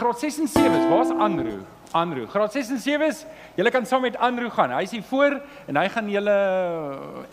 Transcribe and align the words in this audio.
Graad 0.00 0.18
6 0.18 0.38
en 0.38 0.48
7, 0.48 0.88
waar's 0.88 1.10
Andrew? 1.10 1.60
Andrew. 1.90 2.26
Graad 2.28 2.52
6 2.52 2.70
en 2.70 2.78
7, 2.80 3.26
julle 3.54 3.70
kan 3.70 3.86
saam 3.86 4.00
met 4.00 4.16
Andrew 4.16 4.48
gaan. 4.50 4.70
Hy's 4.72 4.94
hier 4.96 5.02
voor 5.04 5.42
en 5.66 5.76
hy 5.76 5.88
gaan 5.92 6.06
julle 6.08 6.36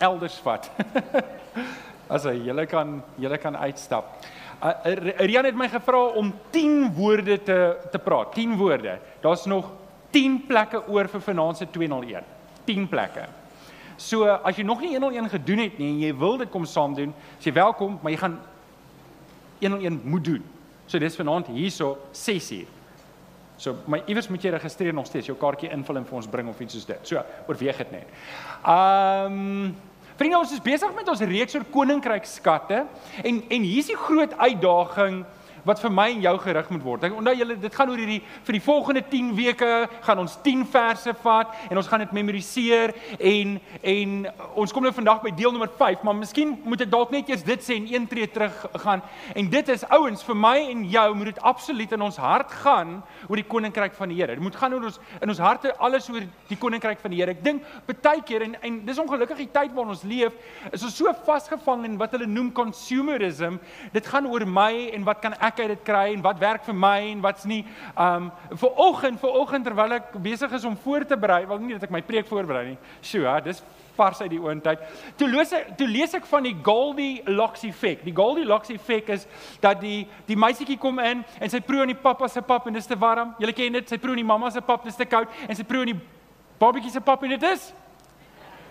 elders 0.04 0.36
vat. 0.44 0.68
As 2.14 2.26
hy 2.28 2.34
julle 2.44 2.66
kan 2.68 2.98
julle 3.16 3.38
kan 3.40 3.56
uitstap. 3.56 4.10
Uh, 4.60 4.74
Rian 5.16 5.48
het 5.48 5.56
my 5.56 5.70
gevra 5.72 6.02
om 6.20 6.34
10 6.52 6.92
woorde 6.98 7.38
te 7.42 7.56
te 7.88 8.02
praat. 8.04 8.36
10 8.36 8.52
woorde. 8.60 8.98
Daar's 9.24 9.46
nog 9.48 9.72
10 10.12 10.36
plekke 10.50 10.84
oor 10.92 11.08
vir 11.08 11.24
vanaand 11.30 11.62
se 11.62 11.70
201. 11.72 12.28
10 12.68 12.84
plekke. 12.92 13.24
So 13.96 14.28
as 14.28 14.60
jy 14.60 14.68
nog 14.68 14.84
nie 14.84 14.92
101 14.92 15.32
gedoen 15.38 15.64
het 15.64 15.80
nie 15.80 15.88
en 15.94 16.04
jy 16.04 16.12
wil 16.20 16.36
dit 16.44 16.52
kom 16.52 16.68
saam 16.68 16.92
doen, 17.00 17.16
sê 17.40 17.48
welkom, 17.48 17.96
maar 18.02 18.12
jy 18.12 18.20
gaan 18.26 18.38
101 19.64 20.00
moet 20.04 20.30
doen. 20.34 20.46
So 20.88 20.98
dis 20.98 21.16
vanaand 21.16 21.50
hierso 21.52 21.96
6uur. 22.16 22.66
So 23.58 23.74
my 23.90 24.00
iewers 24.06 24.28
moet 24.30 24.44
jy 24.46 24.52
registreer 24.54 24.94
nog 24.94 25.08
steeds, 25.08 25.26
jou 25.28 25.36
kaartjie 25.38 25.70
invul 25.74 25.98
en 25.98 26.06
vir 26.06 26.18
ons 26.20 26.30
bring 26.30 26.48
of 26.48 26.60
iets 26.62 26.76
soos 26.78 26.86
dit. 26.88 27.10
So 27.10 27.22
oorweeg 27.50 27.80
dit 27.82 27.94
net. 27.96 28.12
Um 28.62 29.74
vriende, 30.18 30.38
ons 30.38 30.52
is 30.54 30.62
besig 30.62 30.94
met 30.96 31.10
ons 31.10 31.20
reeks 31.30 31.54
oor 31.58 31.66
koninkryk 31.74 32.24
skatte 32.26 32.84
en 33.22 33.42
en 33.42 33.66
hier's 33.66 33.90
die 33.90 33.98
groot 33.98 34.32
uitdaging 34.38 35.24
wat 35.64 35.80
vir 35.82 35.92
my 35.94 36.08
en 36.12 36.22
jou 36.22 36.34
gerig 36.44 36.70
moet 36.70 36.84
word. 36.84 37.06
Ek 37.08 37.16
onthou 37.18 37.34
julle 37.38 37.56
dit 37.60 37.74
gaan 37.74 37.90
oor 37.90 38.02
hierdie 38.02 38.20
vir 38.46 38.58
die 38.58 38.64
volgende 38.64 39.02
10 39.10 39.32
weke 39.38 39.70
gaan 40.06 40.22
ons 40.22 40.36
10 40.44 40.64
verse 40.72 41.14
vat 41.22 41.54
en 41.70 41.80
ons 41.80 41.88
gaan 41.88 42.04
dit 42.04 42.12
memoriseer 42.20 42.94
en 43.18 43.56
en 43.82 44.14
ons 44.58 44.74
kom 44.74 44.86
nou 44.86 44.92
vandag 44.92 45.22
by 45.24 45.32
deel 45.38 45.54
nommer 45.54 45.70
5, 45.78 46.04
maar 46.06 46.16
miskien 46.18 46.56
moet 46.64 46.84
ek 46.84 46.92
dalk 46.92 47.14
net 47.14 47.30
eers 47.30 47.46
dit 47.46 47.64
sê 47.64 47.78
en 47.78 47.88
een 47.88 48.06
tree 48.10 48.28
terug 48.30 48.54
gaan. 48.84 49.02
En 49.34 49.50
dit 49.50 49.72
is 49.72 49.86
ouens 49.94 50.24
vir 50.28 50.38
my 50.38 50.56
en 50.68 50.84
jou 50.92 51.06
moet 51.14 51.32
dit 51.32 51.42
absoluut 51.46 51.96
in 51.96 52.06
ons 52.08 52.20
hart 52.20 52.52
gaan 52.62 52.98
oor 53.28 53.40
die 53.40 53.48
koninkryk 53.48 53.96
van 53.96 54.12
die 54.12 54.18
Here. 54.18 54.34
Dit 54.34 54.42
moet 54.42 54.56
gaan 54.58 54.74
oor 54.74 54.88
ons 54.88 54.98
in 55.22 55.30
ons 55.30 55.40
harte 55.42 55.72
alles 55.78 56.08
oor 56.10 56.24
die 56.48 56.58
koninkryk 56.60 57.00
van 57.00 57.14
die 57.14 57.20
Here. 57.22 57.32
Ek 57.36 57.44
dink 57.44 57.64
baie 57.88 58.22
keer 58.26 58.44
en 58.46 58.56
en 58.62 58.78
dis 58.86 58.98
ongelukkig 58.98 59.44
die 59.44 59.50
tyd 59.52 59.74
waarin 59.74 59.94
ons 59.94 60.04
leef, 60.06 60.34
is 60.72 60.84
ons 60.84 60.96
so 60.96 61.12
vasgevang 61.26 61.84
in 61.86 61.98
wat 62.00 62.14
hulle 62.16 62.26
noem 62.26 62.50
consumerism. 62.52 63.58
Dit 63.94 64.06
gaan 64.06 64.26
oor 64.26 64.44
my 64.46 64.90
en 64.94 65.04
wat 65.06 65.22
kan 65.22 65.36
ek 65.38 65.47
uit 65.56 65.68
dit 65.68 65.82
kry 65.84 66.12
en 66.12 66.22
wat 66.22 66.38
werk 66.38 66.64
vir 66.68 66.76
my 66.76 66.98
en 67.08 67.24
wat's 67.24 67.46
nie. 67.48 67.64
Um 67.96 68.30
vir 68.50 68.80
oggend, 68.84 69.20
vir 69.20 69.40
oggend 69.40 69.64
terwyl 69.64 69.96
ek 69.96 70.12
besig 70.22 70.52
is 70.52 70.64
om 70.68 70.76
voor 70.84 71.06
te 71.08 71.16
berei, 71.16 71.46
wil 71.48 71.58
nie 71.62 71.78
dat 71.78 71.88
ek 71.88 71.94
my 71.96 72.02
preek 72.04 72.28
voorberei 72.28 72.66
nie. 72.72 72.78
Sjoe, 73.00 73.24
ja, 73.24 73.38
dis 73.40 73.62
vars 73.98 74.20
uit 74.20 74.30
die 74.30 74.42
oondtyd. 74.42 74.84
Toe 75.18 75.28
lees 75.30 75.52
ek 75.56 75.72
toe 75.78 75.88
lees 75.90 76.14
ek 76.14 76.28
van 76.30 76.46
die 76.46 76.54
Goldilocks 76.64 77.64
effek. 77.68 78.04
Die 78.06 78.14
Goldilocks 78.14 78.70
effek 78.74 79.10
is 79.16 79.26
dat 79.62 79.80
die 79.82 80.04
die 80.28 80.38
meisietjie 80.38 80.78
kom 80.78 81.00
in 81.02 81.24
en 81.24 81.50
sy 81.50 81.60
proe 81.64 81.82
aan 81.82 81.92
die 81.92 81.98
pappa 81.98 82.28
se 82.30 82.42
pap 82.44 82.68
en 82.68 82.76
dit 82.76 82.84
is 82.84 82.90
te 82.90 82.98
warm. 82.98 83.34
Julle 83.42 83.56
ken 83.56 83.80
dit, 83.80 83.90
sy 83.90 83.98
proe 83.98 84.14
aan 84.14 84.22
die 84.22 84.30
mamma 84.30 84.52
se 84.54 84.62
pap, 84.62 84.84
dit 84.86 84.94
is 84.94 85.00
te 85.00 85.08
koud 85.08 85.32
en 85.48 85.58
sy 85.58 85.66
proe 85.66 85.86
aan 85.86 85.94
die 85.94 86.00
babatjie 86.58 86.94
se 86.94 87.02
pap 87.04 87.22
en 87.24 87.34
dit 87.36 87.50
is 87.50 87.72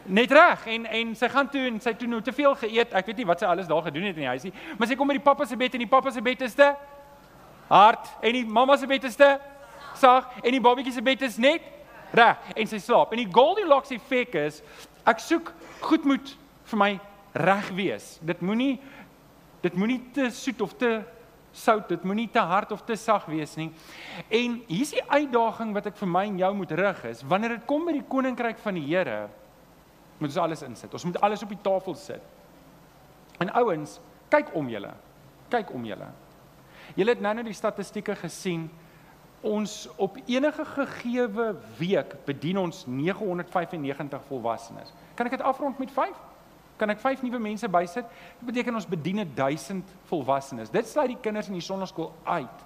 net 0.08 0.31
reg 0.31 0.66
en 0.73 0.86
en 0.86 1.16
sy 1.16 1.30
gaan 1.30 1.50
toe 1.52 1.66
en 1.67 1.80
sy 1.83 1.94
toe 1.94 2.08
nou 2.08 2.22
te 2.22 2.31
veel 2.31 2.55
geëet. 2.55 2.94
Ek 2.94 3.05
weet 3.05 3.17
nie 3.22 3.27
wat 3.27 3.44
sy 3.44 3.50
alles 3.50 3.67
daar 3.67 3.83
gedoen 3.83 4.09
het 4.09 4.16
in 4.16 4.25
die 4.25 4.31
huisie, 4.31 4.53
maar 4.77 4.88
sy 4.88 4.95
kom 4.95 5.08
by 5.08 5.17
die 5.19 5.23
pappa 5.23 5.45
se 5.45 5.58
bed 5.59 5.75
en 5.75 5.83
die 5.83 5.91
pappa 5.91 6.11
se 6.11 6.23
bed 6.23 6.41
is 6.47 6.55
te 6.55 6.72
hard 7.67 8.08
en 8.22 8.38
die 8.38 8.45
mamma 8.45 8.77
se 8.77 8.88
bed 8.88 9.03
is 9.08 9.16
te 9.19 9.36
sag 9.97 10.30
en 10.44 10.53
die 10.53 10.64
babatjie 10.64 10.94
se 10.95 11.03
bed 11.03 11.25
is 11.27 11.38
net 11.41 11.66
reg 12.16 12.53
en 12.55 12.69
sy 12.69 12.80
slaap. 12.81 13.11
En 13.11 13.22
die 13.22 13.31
Goldilocks 13.33 13.91
effek 13.95 14.38
is 14.39 14.61
ek 15.08 15.22
soek 15.23 15.52
goed 15.83 16.08
moet 16.08 16.33
vir 16.71 16.80
my 16.80 16.92
reg 17.38 17.69
wees. 17.77 18.16
Dit 18.25 18.42
moenie 18.45 18.77
dit 19.64 19.75
moenie 19.75 19.99
te 20.14 20.30
soet 20.31 20.61
of 20.61 20.75
te 20.77 20.99
sout, 21.58 21.88
dit 21.89 22.03
moenie 22.05 22.27
te 22.30 22.39
hard 22.39 22.71
of 22.71 22.83
te 22.86 22.95
sag 22.99 23.25
wees 23.25 23.55
nie. 23.58 23.71
En 24.30 24.59
hier's 24.69 24.94
die 24.94 25.03
uitdaging 25.09 25.73
wat 25.75 25.89
ek 25.89 25.97
vir 25.97 26.11
my 26.11 26.27
en 26.30 26.38
jou 26.39 26.53
moet 26.59 26.75
rig 26.77 27.03
is 27.09 27.25
wanneer 27.27 27.58
dit 27.58 27.67
kom 27.69 27.88
by 27.88 27.97
die 27.97 28.05
koninkryk 28.08 28.61
van 28.64 28.77
die 28.77 28.86
Here 28.88 29.25
moet 30.18 30.30
ons 30.30 30.38
alles 30.42 30.64
insit. 30.66 30.94
Ons 30.94 31.05
moet 31.05 31.22
alles 31.22 31.44
op 31.44 31.50
die 31.54 31.61
tafel 31.61 31.95
sit. 31.95 32.22
En 33.38 33.52
ouens, 33.61 34.00
kyk 34.33 34.54
om 34.58 34.70
julle. 34.70 34.94
Kyk 35.54 35.73
om 35.73 35.86
julle. 35.86 36.10
Julle 36.98 37.14
het 37.14 37.22
nou 37.22 37.33
net 37.38 37.48
die 37.50 37.58
statistieke 37.58 38.16
gesien. 38.17 38.67
Ons 39.45 39.86
op 40.02 40.17
enige 40.26 40.66
gegeewe 40.66 41.52
week 41.77 42.16
bedien 42.26 42.58
ons 42.58 42.86
995 42.89 44.23
volwassenes. 44.30 44.94
Kan 45.16 45.30
ek 45.30 45.38
dit 45.38 45.45
afrond 45.45 45.77
met 45.80 45.94
5? 45.94 46.17
Kan 46.77 46.94
ek 46.94 47.02
5 47.02 47.22
nuwe 47.26 47.39
mense 47.42 47.70
bysit? 47.70 48.06
Dit 48.39 48.50
beteken 48.50 48.76
ons 48.77 48.89
bedien 48.89 49.22
1000 49.36 49.94
volwassenes. 50.10 50.73
Dit 50.73 50.89
sluit 50.89 51.14
die 51.14 51.22
kinders 51.22 51.50
in 51.50 51.58
die 51.58 51.66
sonnaskool 51.66 52.11
uit. 52.23 52.66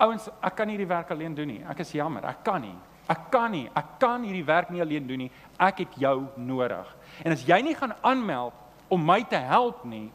Ouens, 0.00 0.30
ek 0.40 0.54
kan 0.56 0.66
nie 0.66 0.78
hierdie 0.78 0.90
werk 0.90 1.10
alleen 1.12 1.34
doen 1.36 1.50
nie. 1.50 1.60
Ek 1.68 1.82
is 1.84 1.92
jammer, 1.92 2.24
ek 2.30 2.42
kan 2.46 2.62
nie. 2.64 2.76
Ek 3.10 3.26
kan 3.32 3.50
nie, 3.50 3.66
ek 3.74 3.98
kan 3.98 4.22
hierdie 4.22 4.46
werk 4.46 4.70
nie 4.70 4.82
alleen 4.84 5.06
doen 5.06 5.24
nie. 5.24 5.30
Ek 5.58 5.82
het 5.82 5.96
jou 5.98 6.16
nodig. 6.38 6.86
En 7.24 7.34
as 7.34 7.42
jy 7.46 7.58
nie 7.64 7.74
gaan 7.74 7.94
aanmeld 8.06 8.54
om 8.90 9.02
my 9.02 9.20
te 9.26 9.38
help 9.50 9.82
nie, 9.84 10.08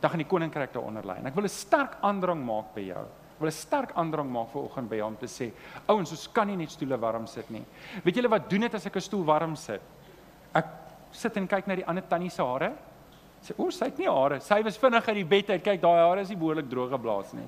dan 0.00 0.12
gaan 0.12 0.20
die 0.20 0.28
koninkryk 0.28 0.74
daaronder 0.74 1.06
lê. 1.08 1.16
En 1.18 1.26
ek 1.26 1.34
wil 1.34 1.44
'n 1.44 1.48
sterk 1.48 1.96
aandrang 2.02 2.44
maak 2.44 2.74
by 2.74 2.80
jou. 2.80 3.04
Ek 3.34 3.40
wil 3.40 3.48
'n 3.48 3.52
sterk 3.52 3.92
aandrang 3.96 4.30
maak 4.30 4.52
vir 4.52 4.62
oggend 4.62 4.88
by 4.90 4.96
jou 4.96 5.06
om 5.06 5.16
te 5.16 5.26
sê, 5.26 5.52
ouens, 5.88 6.10
ons 6.10 6.28
kan 6.28 6.46
nie 6.46 6.56
net 6.56 6.70
stoele 6.70 6.98
warm 7.00 7.26
sit 7.26 7.50
nie. 7.50 7.64
Weet 8.04 8.16
julle 8.16 8.28
wat 8.28 8.50
doen 8.50 8.60
dit 8.60 8.74
as 8.74 8.86
ek 8.86 8.96
'n 8.96 9.00
stoel 9.00 9.24
warm 9.24 9.56
sit? 9.56 9.80
Ek 10.54 10.66
sit 11.10 11.36
en 11.36 11.48
kyk 11.48 11.66
na 11.66 11.74
die 11.74 11.86
ander 11.86 12.02
tannie 12.02 12.30
se 12.30 12.42
hare. 12.42 12.72
Sê, 13.44 13.52
"O, 13.58 13.70
sy 13.70 13.84
het 13.84 13.98
nie 13.98 14.08
hare. 14.08 14.40
Sy 14.40 14.62
was 14.62 14.78
vinnig 14.78 15.08
uit 15.08 15.16
die 15.16 15.24
bed 15.24 15.50
uit. 15.50 15.64
Kyk, 15.64 15.80
daai 15.80 16.00
hare 16.00 16.20
is 16.20 16.28
nie 16.28 16.36
behoorlik 16.36 16.70
droog 16.70 16.90
geblaas 16.90 17.32
nie." 17.34 17.46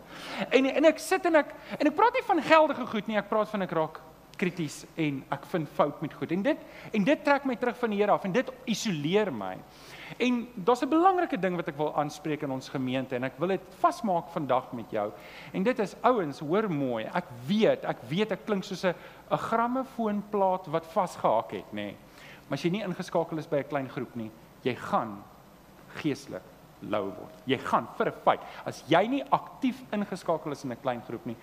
En 0.51 0.67
en 0.67 0.85
ek 0.85 0.99
sit 0.99 1.25
en 1.27 1.37
ek 1.37 1.55
en 1.81 1.87
ek 1.87 1.97
praat 1.97 2.13
nie 2.13 2.23
van 2.27 2.43
geldige 2.43 2.87
goed 2.87 3.09
nie, 3.09 3.17
ek 3.17 3.29
praat 3.29 3.49
van 3.49 3.63
ek 3.63 3.71
raak 3.71 4.01
krities 4.37 4.85
en 5.01 5.23
ek 5.33 5.47
vind 5.47 5.69
fout 5.77 6.03
met 6.05 6.13
goed. 6.13 6.33
En 6.33 6.43
dit 6.43 6.59
en 6.93 7.05
dit 7.05 7.25
trek 7.25 7.47
my 7.49 7.57
terug 7.57 7.77
van 7.81 7.91
die 7.91 8.01
Here 8.01 8.13
af 8.13 8.25
en 8.25 8.33
dit 8.33 8.51
isoleer 8.67 9.33
my. 9.33 9.57
En 10.23 10.47
daar's 10.55 10.83
'n 10.83 10.89
belangrike 10.89 11.41
ding 11.41 11.57
wat 11.57 11.69
ek 11.69 11.77
wil 11.77 11.95
aanspreek 11.97 12.43
in 12.43 12.51
ons 12.51 12.69
gemeente 12.69 13.17
en 13.17 13.25
ek 13.25 13.39
wil 13.39 13.49
dit 13.49 13.61
vasmaak 13.81 14.29
vandag 14.29 14.73
met 14.73 14.91
jou. 14.91 15.11
En 15.53 15.63
dit 15.63 15.79
is 15.79 15.97
ouens, 16.03 16.39
hoor 16.39 16.71
mooi. 16.71 17.05
Ek 17.05 17.25
weet, 17.47 17.85
ek 17.85 18.03
weet 18.09 18.33
ek 18.33 18.47
klink 18.47 18.65
soos 18.65 18.85
'n 18.85 18.95
'n 19.31 19.39
grammofoonplaat 19.39 20.67
wat 20.67 20.87
vasgehak 20.87 21.51
het, 21.53 21.73
nê. 21.73 21.75
Nee. 21.75 21.97
Maar 22.49 22.59
as 22.59 22.63
jy 22.63 22.71
nie 22.71 22.83
ingeskakel 22.83 23.39
is 23.39 23.47
by 23.47 23.57
'n 23.57 23.69
klein 23.69 23.89
groep 23.89 24.15
nie, 24.15 24.31
jy 24.63 24.75
gaan 24.75 25.25
geestelik 26.03 26.55
lou 26.91 27.05
word. 27.09 27.39
Jy 27.49 27.59
gaan 27.59 27.89
vir 27.99 28.09
'n 28.09 28.21
feit. 28.25 28.41
As 28.65 28.85
jy 28.89 29.07
nie 29.09 29.25
aktief 29.31 29.83
ingeskakel 29.93 30.53
is 30.53 30.65
in 30.65 30.73
'n 30.73 30.83
klein 30.83 31.03
groep 31.03 31.27
nie, 31.27 31.37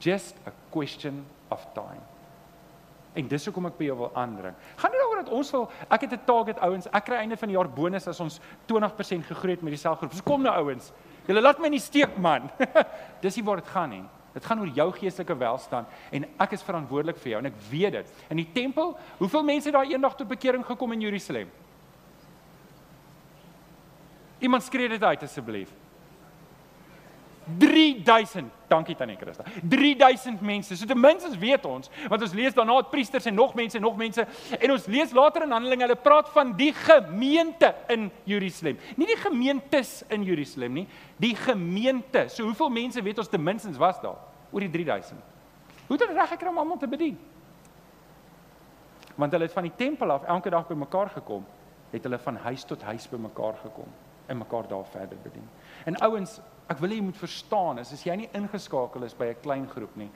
just 0.00 0.36
a 0.46 0.52
question 0.70 1.24
of 1.50 1.66
time. 1.74 2.02
En 3.14 3.28
dis 3.28 3.44
hoekom 3.44 3.66
ek 3.66 3.78
by 3.78 3.84
jou 3.84 3.96
wil 3.96 4.12
aandring. 4.14 4.54
Gaan 4.76 4.90
nie 4.90 5.00
daaroor 5.00 5.24
dat 5.24 5.32
ons 5.34 5.50
wil 5.50 5.70
ek 5.90 6.00
het 6.00 6.12
'n 6.12 6.24
target 6.24 6.58
ouens, 6.60 6.86
ek 6.86 7.04
kry 7.04 7.16
einde 7.16 7.36
van 7.36 7.48
die 7.48 7.56
jaar 7.56 7.68
bonus 7.68 8.06
as 8.06 8.20
ons 8.20 8.40
20% 8.66 9.26
gegroei 9.26 9.52
het 9.52 9.62
met 9.62 9.72
die 9.72 9.78
selgroep. 9.78 10.12
So 10.12 10.22
kom 10.22 10.42
nou 10.42 10.54
ouens. 10.54 10.92
Julle 11.26 11.40
laat 11.40 11.58
my 11.58 11.68
nie 11.68 11.80
steek 11.80 12.16
man. 12.18 12.50
dis 13.20 13.36
nie 13.36 13.44
waar 13.44 13.56
dit 13.56 13.68
gaan 13.68 13.90
nie. 13.90 14.04
Dit 14.32 14.44
gaan 14.44 14.60
oor 14.60 14.68
jou 14.68 14.92
geestelike 14.92 15.36
welstand 15.38 15.88
en 16.12 16.24
ek 16.38 16.52
is 16.52 16.62
verantwoordelik 16.62 17.18
vir 17.18 17.30
jou 17.30 17.38
en 17.38 17.46
ek 17.46 17.58
weet 17.70 17.92
dit. 17.92 18.12
In 18.30 18.36
die 18.36 18.50
tempel, 18.52 18.96
hoeveel 19.18 19.42
mense 19.42 19.68
het 19.68 19.74
daar 19.74 19.90
eendag 19.90 20.14
tot 20.16 20.28
bekering 20.28 20.64
gekom 20.64 20.92
in 20.92 21.00
Jerusalem? 21.00 21.50
Iemand 24.40 24.64
skree 24.64 24.88
dit 24.88 25.02
uit 25.02 25.22
asseblief. 25.22 25.70
3000. 27.58 28.50
Dankie 28.68 28.94
tannie 28.94 29.16
Christa. 29.16 29.44
3000 29.68 30.40
mense. 30.40 30.76
So 30.76 30.86
ten 30.86 31.00
minste 31.00 31.32
weet 31.38 31.64
ons, 31.66 31.90
want 32.08 32.22
ons 32.22 32.34
lees 32.36 32.54
daarna 32.54 32.76
het 32.78 32.90
priesters 32.92 33.26
en 33.26 33.34
nog 33.34 33.54
mense 33.58 33.78
en 33.78 33.82
nog 33.82 33.96
mense 33.98 34.26
en 34.58 34.74
ons 34.74 34.86
lees 34.86 35.14
later 35.16 35.46
in 35.46 35.54
Handelinge 35.54 35.86
hulle 35.86 35.98
praat 35.98 36.28
van 36.34 36.52
die 36.58 36.70
gemeente 36.76 37.72
in 37.90 38.10
Jerusalem. 38.28 38.78
Nie 38.96 39.08
die 39.10 39.18
gemeentes 39.18 39.96
in 40.08 40.26
Jerusalem 40.28 40.78
nie, 40.82 40.86
die 41.18 41.34
gemeente. 41.36 42.28
So 42.28 42.46
hoeveel 42.46 42.70
mense 42.76 43.02
weet 43.02 43.18
ons 43.18 43.32
ten 43.32 43.42
minste 43.42 43.72
was 43.80 43.98
daar? 44.02 44.20
Oor 44.50 44.66
die 44.66 44.70
3000. 44.70 45.18
Hoe 45.88 45.96
het 45.96 46.06
hulle 46.06 46.18
reg 46.20 46.30
gekry 46.36 46.52
om 46.52 46.60
almal 46.62 46.78
te 46.78 46.90
bedien? 46.90 47.18
Want 49.16 49.34
hulle 49.34 49.48
het 49.48 49.56
van 49.56 49.66
die 49.66 49.74
tempel 49.76 50.14
af 50.14 50.28
elke 50.30 50.50
dag 50.50 50.68
bymekaar 50.68 51.10
gekom, 51.16 51.42
het 51.90 52.06
hulle 52.06 52.18
van 52.22 52.38
huis 52.46 52.62
tot 52.64 52.82
huis 52.86 53.08
bymekaar 53.10 53.58
gekom 53.64 53.90
en 54.30 54.38
mekaar 54.38 54.68
daar 54.70 54.86
verder 54.92 55.18
bedien. 55.22 55.46
En 55.84 55.98
ouens, 56.06 56.38
ek 56.70 56.78
wil 56.78 56.92
hê 56.92 57.00
jy 57.00 57.06
moet 57.08 57.18
verstaan, 57.18 57.80
as 57.82 58.04
jy 58.06 58.14
nie 58.16 58.28
ingeskakel 58.36 59.04
is 59.04 59.16
by 59.18 59.32
'n 59.32 59.40
klein 59.42 59.66
groep 59.68 59.96
nie, 59.96 60.10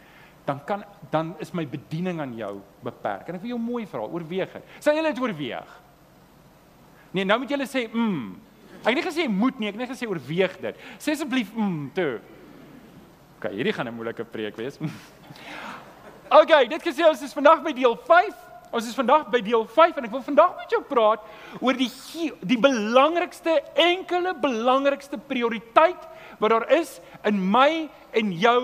dan 0.47 0.61
kan 0.65 0.85
dan 1.11 1.35
is 1.41 1.53
my 1.53 1.67
bediening 1.67 2.21
aan 2.21 2.37
jou 2.37 2.61
beperk. 2.83 3.29
En 3.29 3.35
ek 3.35 3.41
wil 3.41 3.57
jou 3.57 3.61
mooi 3.61 3.87
vra, 3.87 4.01
oorweeg 4.01 4.53
dit. 4.53 4.63
Sal 4.79 4.95
jy 4.95 5.03
dit 5.03 5.21
oorweeg? 5.21 5.81
Nee, 7.13 7.25
nou 7.25 7.39
moet 7.39 7.51
jy 7.51 7.57
sê, 7.67 7.89
"Mm." 7.93 8.41
Ek 8.85 8.95
het 8.95 9.05
nie 9.05 9.13
gesê 9.13 9.29
moet 9.31 9.59
nie, 9.59 9.69
ek 9.69 9.75
het 9.79 9.89
net 9.89 9.97
gesê 9.97 10.07
oorweeg 10.09 10.61
dit. 10.61 10.77
Sê 10.99 11.13
asseblief, 11.13 11.55
"Mm," 11.55 11.91
toe. 11.95 12.21
OK, 13.39 13.51
hierdie 13.51 13.73
gaan 13.73 13.89
'n 13.89 13.95
moeilike 13.95 14.25
preek 14.25 14.57
wees. 14.57 14.79
OK, 16.41 16.69
dit 16.69 16.83
gesê 16.83 17.09
ons 17.09 17.23
is 17.23 17.33
vandag 17.33 17.63
by 17.63 17.73
deel 17.73 17.97
5 17.97 18.35
Ons 18.75 18.89
is 18.91 18.97
vandag 18.99 19.29
by 19.31 19.39
deel 19.45 19.63
5 19.71 20.01
en 20.01 20.07
ek 20.09 20.15
wil 20.17 20.25
vandag 20.27 20.55
met 20.59 20.73
jou 20.75 20.81
praat 20.89 21.23
oor 21.63 21.77
die 21.79 21.91
die 22.43 22.59
belangrikste 22.59 23.61
enkele 23.79 24.35
belangrikste 24.43 25.21
prioriteit 25.31 26.09
wat 26.41 26.51
daar 26.51 26.67
is 26.75 26.97
in 27.29 27.39
my 27.39 27.87
en 28.19 28.33
jou 28.35 28.59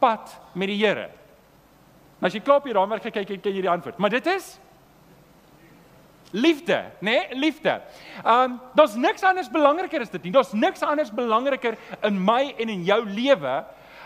pad 0.00 0.32
met 0.56 0.72
die 0.72 0.78
Here. 0.80 1.10
Nou 2.20 2.30
as 2.30 2.36
jy 2.36 2.40
klaar 2.44 2.62
op 2.62 2.68
die 2.68 2.76
raamwerk 2.76 3.04
kyk, 3.04 3.20
kyk 3.28 3.50
jy 3.52 3.60
die 3.60 3.72
antwoord. 3.72 4.00
Maar 4.00 4.16
dit 4.16 4.26
is 4.32 4.54
liefde, 6.32 6.78
né? 7.00 7.10
Nee? 7.10 7.40
Liefde. 7.42 7.80
Um 8.24 8.56
daar's 8.78 8.96
niks 8.96 9.24
anders 9.28 9.52
belangriker 9.52 10.00
as 10.00 10.12
dit 10.14 10.24
nie. 10.24 10.32
Daar's 10.32 10.54
niks 10.56 10.80
anders 10.86 11.12
belangriker 11.12 11.76
in 12.06 12.16
my 12.24 12.54
en 12.56 12.72
in 12.72 12.88
jou 12.88 13.02
lewe 13.04 13.58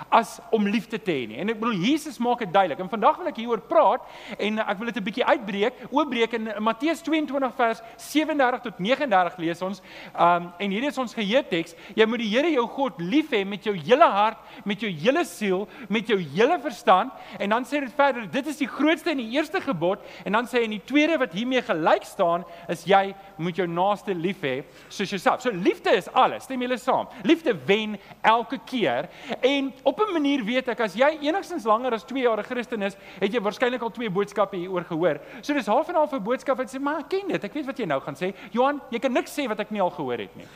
as 0.08 0.38
om 0.50 0.67
liefde 0.69 0.99
te 1.02 1.12
hê 1.12 1.26
nie. 1.29 1.38
En 1.43 1.50
ek 1.52 1.61
bedoel 1.61 1.81
Jesus 1.87 2.19
maak 2.23 2.44
dit 2.44 2.52
duidelik. 2.52 2.81
En 2.81 2.91
vandag 2.93 3.19
wil 3.20 3.31
ek 3.31 3.41
hieroor 3.43 3.62
praat 3.69 4.05
en 4.38 4.58
ek 4.62 4.79
wil 4.79 4.91
dit 4.91 4.96
'n 4.96 5.05
bietjie 5.05 5.25
uitbreek. 5.25 5.75
Oopbreek 5.91 6.32
in 6.32 6.52
Matteus 6.58 7.02
22 7.02 7.55
vers 7.56 7.82
37 7.96 8.61
tot 8.62 8.79
39 8.79 9.37
lees 9.38 9.62
ons. 9.62 9.82
Um 10.14 10.52
en 10.58 10.70
hierdie 10.70 10.88
is 10.88 10.99
ons 10.99 11.14
geheue 11.14 11.43
teks. 11.43 11.75
Jy 11.94 12.06
moet 12.06 12.19
die 12.19 12.32
Here 12.35 12.50
jou 12.50 12.67
God 12.67 13.00
lief 13.00 13.31
hê 13.31 13.44
met 13.46 13.64
jou 13.64 13.75
hele 13.75 14.05
hart, 14.11 14.38
met 14.64 14.81
jou 14.81 14.91
hele 14.91 15.25
siel, 15.25 15.69
met 15.88 16.06
jou 16.06 16.19
hele 16.19 16.58
verstand. 16.58 17.12
En 17.38 17.49
dan 17.49 17.64
sê 17.64 17.81
dit 17.81 17.93
verder, 17.94 18.31
dit 18.31 18.46
is 18.46 18.56
die 18.56 18.69
grootste 18.69 19.11
en 19.11 19.17
die 19.17 19.31
eerste 19.37 19.61
gebod. 19.61 20.00
En 20.25 20.32
dan 20.32 20.46
sê 20.46 20.58
hy 20.58 20.64
in 20.64 20.76
die 20.79 20.85
tweede 20.85 21.19
wat 21.19 21.32
hiermee 21.32 21.62
gelyk 21.62 22.05
staan, 22.05 22.44
is 22.69 22.85
jy 22.85 23.14
moet 23.37 23.56
jou 23.56 23.67
naaste 23.67 24.14
lief 24.14 24.43
hê 24.43 24.64
soos 24.88 25.11
jouself. 25.11 25.43
So 25.43 25.50
liefde 25.50 25.94
is 25.96 26.08
alles. 26.12 26.44
Stem 26.44 26.62
julle 26.64 26.79
saam? 26.79 27.08
Liefde 27.23 27.55
wen 27.67 27.99
elke 28.23 28.58
keer. 28.67 29.08
En 29.41 29.73
op 29.84 30.00
'n 30.00 30.12
manier 30.12 30.44
weet 30.44 30.69
ek 30.69 30.81
as 30.81 30.94
jy 30.94 31.19
enigstens 31.20 31.64
langer 31.64 31.92
as 31.92 32.04
2 32.04 32.22
jaar 32.22 32.38
'n 32.38 32.44
Christen 32.44 32.82
is, 32.82 32.96
het 33.20 33.32
jy 33.32 33.40
waarskynlik 33.40 33.82
al 33.82 33.90
twee 33.90 34.10
boodskappe 34.10 34.56
hieroor 34.56 34.84
gehoor. 34.84 35.20
So 35.40 35.54
dis 35.54 35.66
half 35.66 35.88
en 35.88 35.94
half 35.94 36.12
'n 36.12 36.22
boodskap 36.22 36.56
wat 36.56 36.75
sê, 36.75 36.81
"Maar 36.81 36.98
ek 36.98 37.08
ken 37.08 37.28
dit. 37.28 37.44
Ek 37.44 37.52
weet 37.52 37.66
wat 37.66 37.78
jy 37.78 37.86
nou 37.86 38.00
gaan 38.00 38.14
sê." 38.14 38.34
Johan, 38.50 38.81
jy 38.90 38.98
kan 38.98 39.12
niks 39.12 39.38
sê 39.38 39.48
wat 39.48 39.60
ek 39.60 39.70
nie 39.70 39.81
al 39.81 39.90
gehoor 39.90 40.19
het 40.19 40.36
nie. 40.36 40.46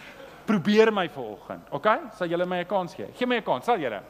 Probeer 0.47 0.93
my 0.93 1.09
vanoggend. 1.09 1.63
Okay? 1.71 1.99
Sal 2.17 2.29
julle 2.29 2.47
my 2.47 2.61
'n 2.61 2.67
kans 2.67 2.95
gee? 2.95 3.07
Gee 3.15 3.27
my 3.27 3.37
'n 3.37 3.43
kans, 3.43 3.65
sal 3.65 3.79
julle? 3.79 4.01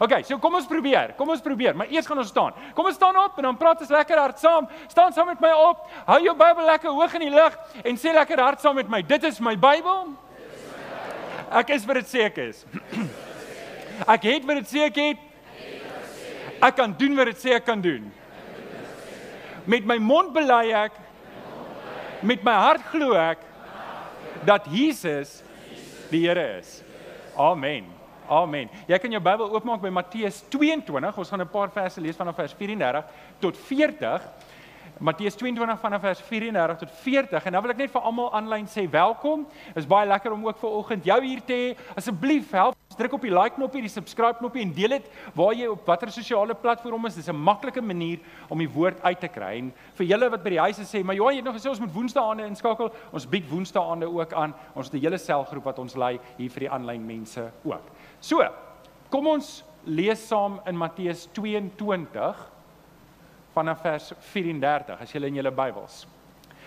Okay, 0.00 0.22
so 0.22 0.38
kom 0.38 0.54
ons 0.54 0.66
probeer. 0.66 1.14
Kom 1.16 1.28
ons 1.28 1.40
probeer, 1.40 1.76
maar 1.76 1.86
eers 1.92 2.06
gaan 2.06 2.18
ons 2.18 2.28
staan. 2.28 2.52
Kom 2.74 2.86
ons 2.86 2.94
staan 2.94 3.16
op 3.16 3.36
en 3.36 3.42
dan 3.42 3.56
praat 3.56 3.80
ons 3.80 3.90
lekker 3.90 4.18
hard 4.18 4.38
saam. 4.38 4.68
Staan 4.88 5.12
saam 5.12 5.26
met 5.26 5.40
my 5.40 5.50
op. 5.52 5.86
Hou 6.06 6.20
jou 6.22 6.34
Bybel 6.36 6.64
lekker 6.64 6.90
hoog 6.90 7.14
in 7.14 7.20
die 7.20 7.30
lug 7.30 7.58
en 7.84 7.96
sê 7.96 8.12
lekker 8.14 8.40
hard 8.40 8.60
saam 8.60 8.74
met 8.74 8.88
my. 8.88 9.02
Dit 9.02 9.24
is 9.24 9.40
my 9.40 9.54
Bybel. 9.56 10.14
Ek 11.52 11.70
is 11.70 11.84
vir 11.84 12.00
dit 12.00 12.14
ek 12.14 12.38
is. 12.38 12.64
Ek 14.06 14.26
het 14.26 14.44
wat 14.48 14.62
dit 14.62 14.68
sê 14.72 14.86
ek 14.88 14.98
het. 15.00 15.28
Ek 16.62 16.76
kan 16.78 16.92
doen 16.98 17.16
wat 17.18 17.32
dit 17.32 17.40
sê 17.42 17.56
ek 17.56 17.66
kan 17.66 17.80
doen. 17.82 18.10
Met 19.66 19.86
my 19.86 19.98
mond 20.02 20.32
bely 20.34 20.72
ek 20.74 20.98
met 22.22 22.44
my 22.46 22.54
hart 22.54 22.84
glo 22.92 23.16
ek 23.18 23.42
dat 24.46 24.66
Jesus 24.70 25.40
die 26.10 26.22
Here 26.26 26.58
is. 26.58 26.82
Amen. 27.38 27.86
Amen. 28.30 28.70
Jy 28.88 28.98
kan 29.02 29.12
jou 29.12 29.20
Bybel 29.22 29.50
oopmaak 29.52 29.82
by 29.82 29.90
Matteus 29.92 30.42
22. 30.52 31.18
Ons 31.18 31.28
gaan 31.28 31.40
'n 31.40 31.48
paar 31.48 31.70
verse 31.70 32.00
lees 32.00 32.16
vanaf 32.16 32.36
vers 32.36 32.54
34 32.54 33.04
tot 33.40 33.56
40. 33.56 34.22
Matteus 35.02 35.34
22 35.34 35.80
vanaf 35.82 36.00
vers 36.00 36.20
34 36.20 36.76
tot 36.78 36.90
40 37.02 37.46
en 37.48 37.52
dan 37.56 37.62
wil 37.64 37.72
ek 37.72 37.78
net 37.80 37.90
vir 37.90 38.04
almal 38.06 38.28
aanlyn 38.38 38.68
sê 38.70 38.84
welkom. 38.86 39.40
Dit 39.72 39.80
is 39.80 39.88
baie 39.90 40.06
lekker 40.06 40.30
om 40.30 40.44
ook 40.46 40.60
vir 40.60 40.76
oggend 40.78 41.08
jou 41.08 41.16
hier 41.24 41.40
te 41.42 41.56
hê. 41.58 41.72
Asseblief 41.98 42.52
help 42.54 42.78
druk 42.94 43.16
op 43.16 43.26
die 43.26 43.32
like 43.32 43.56
knoppie, 43.56 43.82
die 43.82 43.90
subscribe 43.90 44.38
knoppie 44.38 44.62
en 44.62 44.70
deel 44.76 44.94
dit 44.94 45.08
waar 45.34 45.56
jy 45.58 45.66
op 45.72 45.82
watter 45.90 46.12
sosiale 46.14 46.54
platform 46.54 47.10
is. 47.10 47.16
Dis 47.18 47.28
'n 47.28 47.34
maklike 47.34 47.82
manier 47.82 48.20
om 48.48 48.62
die 48.62 48.70
woord 48.70 49.02
uit 49.02 49.20
te 49.20 49.28
kry. 49.28 49.58
En 49.58 49.72
vir 49.98 50.06
julle 50.06 50.30
wat 50.30 50.44
by 50.44 50.50
die 50.50 50.62
huise 50.62 50.86
sê, 50.86 51.02
maar 51.02 51.16
Johan, 51.16 51.34
jy 51.34 51.42
het 51.42 51.50
nog 51.50 51.56
gesê 51.56 51.68
ons 51.68 51.80
moet 51.80 51.94
woensdaande 51.94 52.46
inskakel. 52.46 52.92
Ons 53.12 53.26
bied 53.26 53.50
woensdaande 53.50 54.06
ook 54.06 54.32
aan. 54.32 54.54
Ons 54.74 54.86
het 54.86 54.94
'n 54.94 55.04
hele 55.04 55.18
selgroep 55.18 55.64
wat 55.64 55.78
ons 55.78 55.96
lei 55.96 56.20
hier 56.36 56.50
vir 56.50 56.60
die 56.60 56.70
aanlyn 56.70 57.06
mense 57.06 57.50
ook. 57.64 57.90
So, 58.20 58.38
kom 59.10 59.26
ons 59.26 59.64
lees 59.84 60.28
saam 60.28 60.60
in 60.66 60.76
Matteus 60.76 61.28
22 61.32 62.51
vanaf 63.54 63.82
vers 63.84 64.12
34 64.32 65.00
as 65.00 65.12
jy 65.12 65.22
in 65.28 65.40
julle 65.40 65.54
Bybels. 65.54 66.02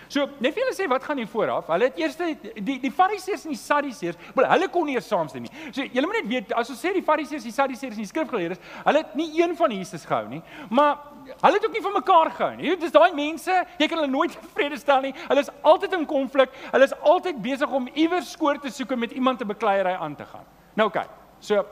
So, 0.08 0.22
net 0.38 0.54
vir 0.54 0.62
julle 0.62 0.74
sê 0.76 0.86
wat 0.90 1.02
gaan 1.02 1.18
hier 1.18 1.28
vooraf? 1.30 1.66
Hulle 1.72 1.88
het 1.88 1.98
eers 1.98 2.14
die 2.62 2.76
die 2.84 2.92
Fariseërs 2.94 3.46
en 3.46 3.54
die 3.54 3.58
Sadduseërs, 3.58 4.18
maar 4.36 4.46
hulle 4.52 4.68
kon 4.70 4.86
nie 4.86 4.94
eers 4.94 5.08
saamstem 5.10 5.46
nie. 5.46 5.50
So, 5.72 5.82
julle 5.82 6.06
moet 6.06 6.20
net 6.20 6.28
weet 6.30 6.52
as 6.54 6.70
ons 6.70 6.82
sê 6.82 6.92
die 6.94 7.02
Fariseërs, 7.06 7.46
die 7.46 7.54
Sadduseërs 7.54 7.96
en 7.98 8.04
die 8.04 8.10
skrifgeleerdes, 8.10 8.60
hulle 8.84 9.02
het 9.02 9.16
nie 9.18 9.28
een 9.40 9.56
van 9.58 9.74
Jesus 9.74 10.06
gehou 10.06 10.28
nie, 10.30 10.42
maar 10.70 11.08
hulle 11.40 11.58
het 11.58 11.66
ook 11.66 11.74
nie 11.74 11.82
van 11.82 11.96
mekaar 11.96 12.30
gehou 12.36 12.52
nie. 12.54 12.68
Dit 12.76 12.86
is 12.86 12.94
daai 12.94 13.10
mense, 13.18 13.56
jy 13.80 13.88
kan 13.90 13.98
hulle 13.98 14.12
nooit 14.12 14.36
vrede 14.54 14.78
stel 14.78 15.02
nie. 15.08 15.14
Hulle 15.26 15.42
is 15.42 15.50
altyd 15.66 15.98
in 15.98 16.06
konflik. 16.06 16.54
Hulle 16.70 16.86
is 16.86 16.94
altyd 17.02 17.42
besig 17.42 17.74
om 17.74 17.90
iewers 17.94 18.30
skoor 18.36 18.62
te 18.62 18.70
soek 18.70 18.94
en 18.94 19.02
met 19.02 19.16
iemand 19.16 19.42
te 19.42 19.48
bekleierery 19.48 19.96
aan 19.98 20.14
te 20.14 20.28
gaan. 20.30 20.46
Nou 20.78 20.86
oké. 20.86 21.02
Okay, 21.02 21.10
so 21.40 21.66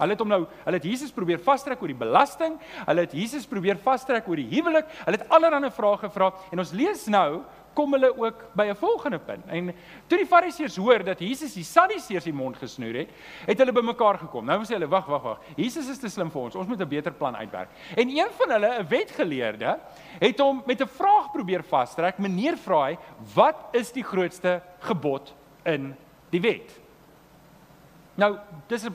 Hulle 0.00 0.16
het 0.16 0.24
hom 0.24 0.32
nou, 0.32 0.42
hulle 0.64 0.80
het 0.80 0.88
Jesus 0.88 1.12
probeer 1.14 1.38
vastrek 1.44 1.82
oor 1.82 1.92
die 1.92 2.00
belasting, 2.00 2.58
hulle 2.86 3.06
het 3.06 3.16
Jesus 3.16 3.46
probeer 3.46 3.80
vastrek 3.84 4.28
oor 4.28 4.40
die 4.40 4.48
huwelik, 4.50 4.88
hulle 5.04 5.20
het 5.20 5.28
allerlei 5.28 5.70
vrae 5.70 5.96
gevra 6.04 6.32
en 6.50 6.62
ons 6.64 6.72
lees 6.72 7.06
nou 7.12 7.42
kom 7.74 7.94
hulle 7.94 8.10
ook 8.18 8.42
by 8.56 8.66
'n 8.70 8.74
volgende 8.74 9.18
punt. 9.18 9.46
En 9.46 9.74
toe 10.06 10.18
die 10.18 10.26
Fariseërs 10.26 10.76
hoor 10.76 11.04
dat 11.04 11.18
Jesus 11.18 11.54
die 11.54 11.64
Sadduseërs 11.64 12.24
die 12.24 12.32
mond 12.32 12.56
gesnoer 12.56 12.94
het, 12.94 13.08
het 13.46 13.58
hulle 13.58 13.72
bymekaar 13.72 14.18
gekom. 14.18 14.44
Nou 14.44 14.62
sê 14.62 14.74
hulle, 14.74 14.88
"Wag, 14.88 15.06
wag, 15.06 15.22
wag. 15.22 15.40
Jesus 15.56 15.88
is 15.88 15.98
te 15.98 16.08
slim 16.08 16.30
vir 16.30 16.40
ons. 16.40 16.54
Ons 16.54 16.66
moet 16.66 16.80
'n 16.80 16.88
beter 16.88 17.12
plan 17.12 17.36
uitwerk." 17.36 17.68
En 17.96 18.08
een 18.08 18.30
van 18.30 18.50
hulle, 18.50 18.78
'n 18.78 18.88
wetgeleerde, 18.88 19.78
het 20.18 20.38
hom 20.38 20.62
met 20.66 20.80
'n 20.80 20.88
vraag 20.88 21.32
probeer 21.32 21.62
vastrek. 21.62 22.18
Meneer 22.18 22.56
vra 22.56 22.84
hy, 22.84 22.98
"Wat 23.34 23.56
is 23.72 23.92
die 23.92 24.04
grootste 24.04 24.62
gebod 24.80 25.34
in 25.64 25.96
die 26.30 26.40
wet?" 26.40 26.80
Nou, 28.20 28.34
dis 28.68 28.84
'n 28.84 28.94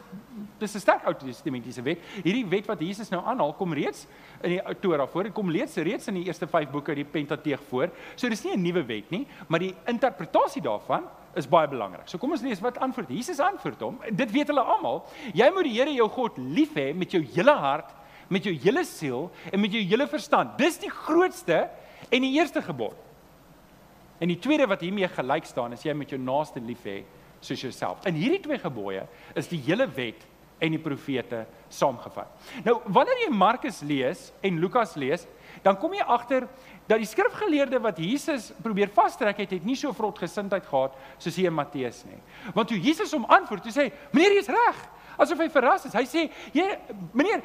dis 0.60 0.75
'n 0.75 0.80
sterk 0.80 1.06
Ou 1.07 1.13
Testamentiese 1.13 1.81
wet. 1.81 2.00
Hierdie 2.24 2.45
wet 2.45 2.68
wat 2.68 2.80
Jesus 2.80 3.10
nou 3.10 3.24
aanhaal, 3.25 3.54
kom 3.54 3.74
reeds 3.74 4.07
in 4.42 4.50
die 4.50 4.62
Torah 4.80 5.07
voor. 5.07 5.24
Dit 5.24 5.33
kom 5.33 5.50
reeds 5.50 5.75
reeds 5.75 6.07
in 6.07 6.13
die 6.13 6.25
eerste 6.25 6.48
5 6.48 6.69
boeke 6.69 6.95
die 6.95 7.06
Pentateeg 7.06 7.60
voor. 7.69 7.89
So 8.16 8.30
dis 8.30 8.44
nie 8.44 8.54
'n 8.54 8.62
nuwe 8.62 8.86
wet 8.86 9.10
nie, 9.10 9.27
maar 9.48 9.60
die 9.60 9.75
interpretasie 9.86 10.62
daarvan 10.62 11.04
is 11.36 11.48
baie 11.48 11.68
belangrik. 11.68 12.07
So 12.07 12.18
kom 12.18 12.31
ons 12.31 12.42
lees 12.42 12.60
wat 12.60 12.77
antwoord 12.77 13.10
Jesus 13.10 13.39
antwoord 13.39 13.80
hom. 13.80 14.00
Dit 14.12 14.31
weet 14.31 14.48
hulle 14.48 14.62
almal. 14.62 15.06
Jy 15.33 15.50
moet 15.54 15.63
die 15.63 15.74
Here 15.74 15.94
jou 15.94 16.10
God 16.10 16.38
lief 16.38 16.74
hê 16.74 16.94
met 16.94 17.12
jou 17.12 17.22
hele 17.22 17.51
hart, 17.51 17.94
met 18.30 18.44
jou 18.44 18.54
hele 18.54 18.83
siel 18.83 19.31
en 19.51 19.60
met 19.60 19.72
jou 19.72 19.81
hele 19.81 20.07
verstand. 20.07 20.57
Dis 20.57 20.77
die 20.77 20.89
grootste 20.89 21.69
en 22.12 22.22
die 22.22 22.39
eerste 22.39 22.62
gebod. 22.62 22.95
En 24.19 24.27
die 24.27 24.39
tweede 24.39 24.68
wat 24.68 24.81
hiermee 24.81 25.07
gelyk 25.07 25.45
staan 25.45 25.74
is 25.74 25.83
jy 25.83 25.94
moet 25.94 26.10
jou 26.10 26.19
naaste 26.19 26.60
lief 26.60 26.83
hê 26.83 27.04
soos 27.46 27.62
jouself. 27.62 28.06
In 28.10 28.18
hierdie 28.20 28.42
twee 28.44 28.60
gebooie 28.62 29.06
is 29.38 29.50
die 29.52 29.62
hele 29.66 29.88
wet 29.96 30.26
en 30.64 30.72
die 30.72 30.82
profete 30.82 31.44
saamgevat. 31.74 32.32
Nou, 32.64 32.78
wanneer 32.96 33.25
jy 33.25 33.32
Markus 33.36 33.82
lees 33.86 34.30
en 34.46 34.60
Lukas 34.62 34.96
lees, 35.00 35.25
dan 35.66 35.78
kom 35.80 35.94
jy 35.96 36.06
agter 36.16 36.48
dat 36.86 37.02
die 37.02 37.10
skrifgeleerde 37.10 37.80
wat 37.84 38.00
Jesus 38.00 38.52
probeer 38.64 38.92
vastrek 38.94 39.40
het, 39.44 39.56
het 39.58 39.66
nie 39.66 39.78
so 39.80 39.94
vrot 39.96 40.20
gesindheid 40.22 40.66
gehad 40.70 40.96
soos 41.18 41.38
hier 41.40 41.50
in 41.52 41.58
Matteus 41.58 42.04
nie. 42.08 42.20
Want 42.56 42.70
toe 42.72 42.80
Jesus 42.80 43.14
hom 43.16 43.25
antwoord, 43.32 43.66
toe 43.66 43.74
sê 43.74 43.88
hy: 43.88 43.94
"Meneer, 44.14 44.38
jy's 44.40 44.52
reg." 44.54 44.84
Asof 45.18 45.40
hy 45.40 45.48
verras 45.50 45.86
is. 45.88 45.94
Hy 45.96 46.04
sê: 46.04 46.30
"Jy 46.54 46.66
meneer, 47.14 47.42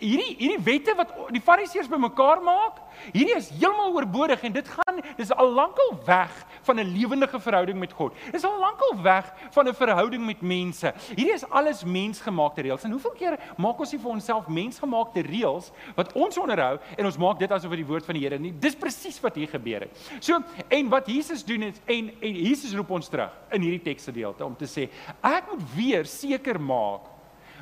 hierdie 0.00 0.32
hierdie 0.38 0.64
wette 0.64 0.94
wat 0.96 1.12
die 1.30 1.44
Fariseërs 1.44 1.90
bymekaar 1.92 2.40
maak, 2.42 2.80
hierdie 3.12 3.36
is 3.36 3.50
heeltemal 3.50 3.92
oorbodig 3.92 4.42
en 4.44 4.52
dit 4.52 4.68
gaan 4.68 5.00
dis 5.16 5.32
al 5.32 5.52
lankal 5.52 5.92
weg 6.06 6.32
van 6.62 6.80
'n 6.80 6.92
lewendige 6.96 7.40
verhouding 7.40 7.78
met 7.78 7.92
God. 7.92 8.12
Dis 8.30 8.44
al 8.44 8.58
lankal 8.58 9.02
weg 9.02 9.32
van 9.50 9.68
'n 9.68 9.74
verhouding 9.74 10.26
met 10.26 10.40
mense. 10.40 10.92
Hierdie 11.14 11.34
is 11.34 11.48
alles 11.48 11.84
mensgemaakte 11.84 12.60
reëls. 12.60 12.84
En 12.84 12.90
hoeveel 12.90 13.10
keer 13.16 13.38
maak 13.56 13.78
ons 13.78 13.92
nie 13.92 14.00
vir 14.00 14.10
onsself 14.10 14.46
mensgemaakte 14.46 15.20
reëls 15.20 15.70
wat 15.94 16.12
ons 16.12 16.38
onderhou 16.38 16.78
en 16.96 17.04
ons 17.04 17.16
maak 17.16 17.38
dit 17.38 17.50
asof 17.50 17.70
dit 17.70 17.78
die 17.78 17.86
woord 17.86 18.04
van 18.04 18.14
die 18.14 18.22
Here 18.22 18.38
nie. 18.38 18.52
Dis 18.58 18.76
presies 18.76 19.20
wat 19.20 19.34
hier 19.34 19.48
gebeur 19.48 19.80
het. 19.80 20.16
So 20.20 20.42
en 20.68 20.88
wat 20.88 21.06
Jesus 21.06 21.44
doen 21.44 21.62
is 21.62 21.80
en 21.84 22.10
en 22.20 22.34
Jesus 22.34 22.74
roep 22.74 22.90
ons 22.90 23.08
terug 23.08 23.30
in 23.50 23.60
hierdie 23.60 23.82
teksgedeelte 23.82 24.44
om 24.44 24.56
te 24.56 24.66
sê 24.66 24.88
ek 25.20 25.50
moet 25.50 25.62
weer 25.74 26.04
seker 26.04 26.60
maak 26.60 27.00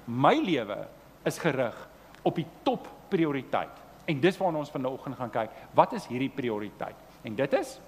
my 0.07 0.35
lewe 0.35 0.89
is 1.25 1.39
gerig 1.39 1.77
op 2.23 2.37
die 2.37 2.47
top 2.63 2.89
prioriteit. 3.09 3.77
En 4.09 4.21
dis 4.21 4.39
waarna 4.41 4.59
ons 4.59 4.73
vanoggend 4.73 5.17
gaan 5.17 5.31
kyk. 5.31 5.51
Wat 5.77 5.93
is 5.93 6.07
hierdie 6.11 6.33
prioriteit? 6.33 6.97
En 7.23 7.35
dit 7.37 7.53
is 7.59 7.79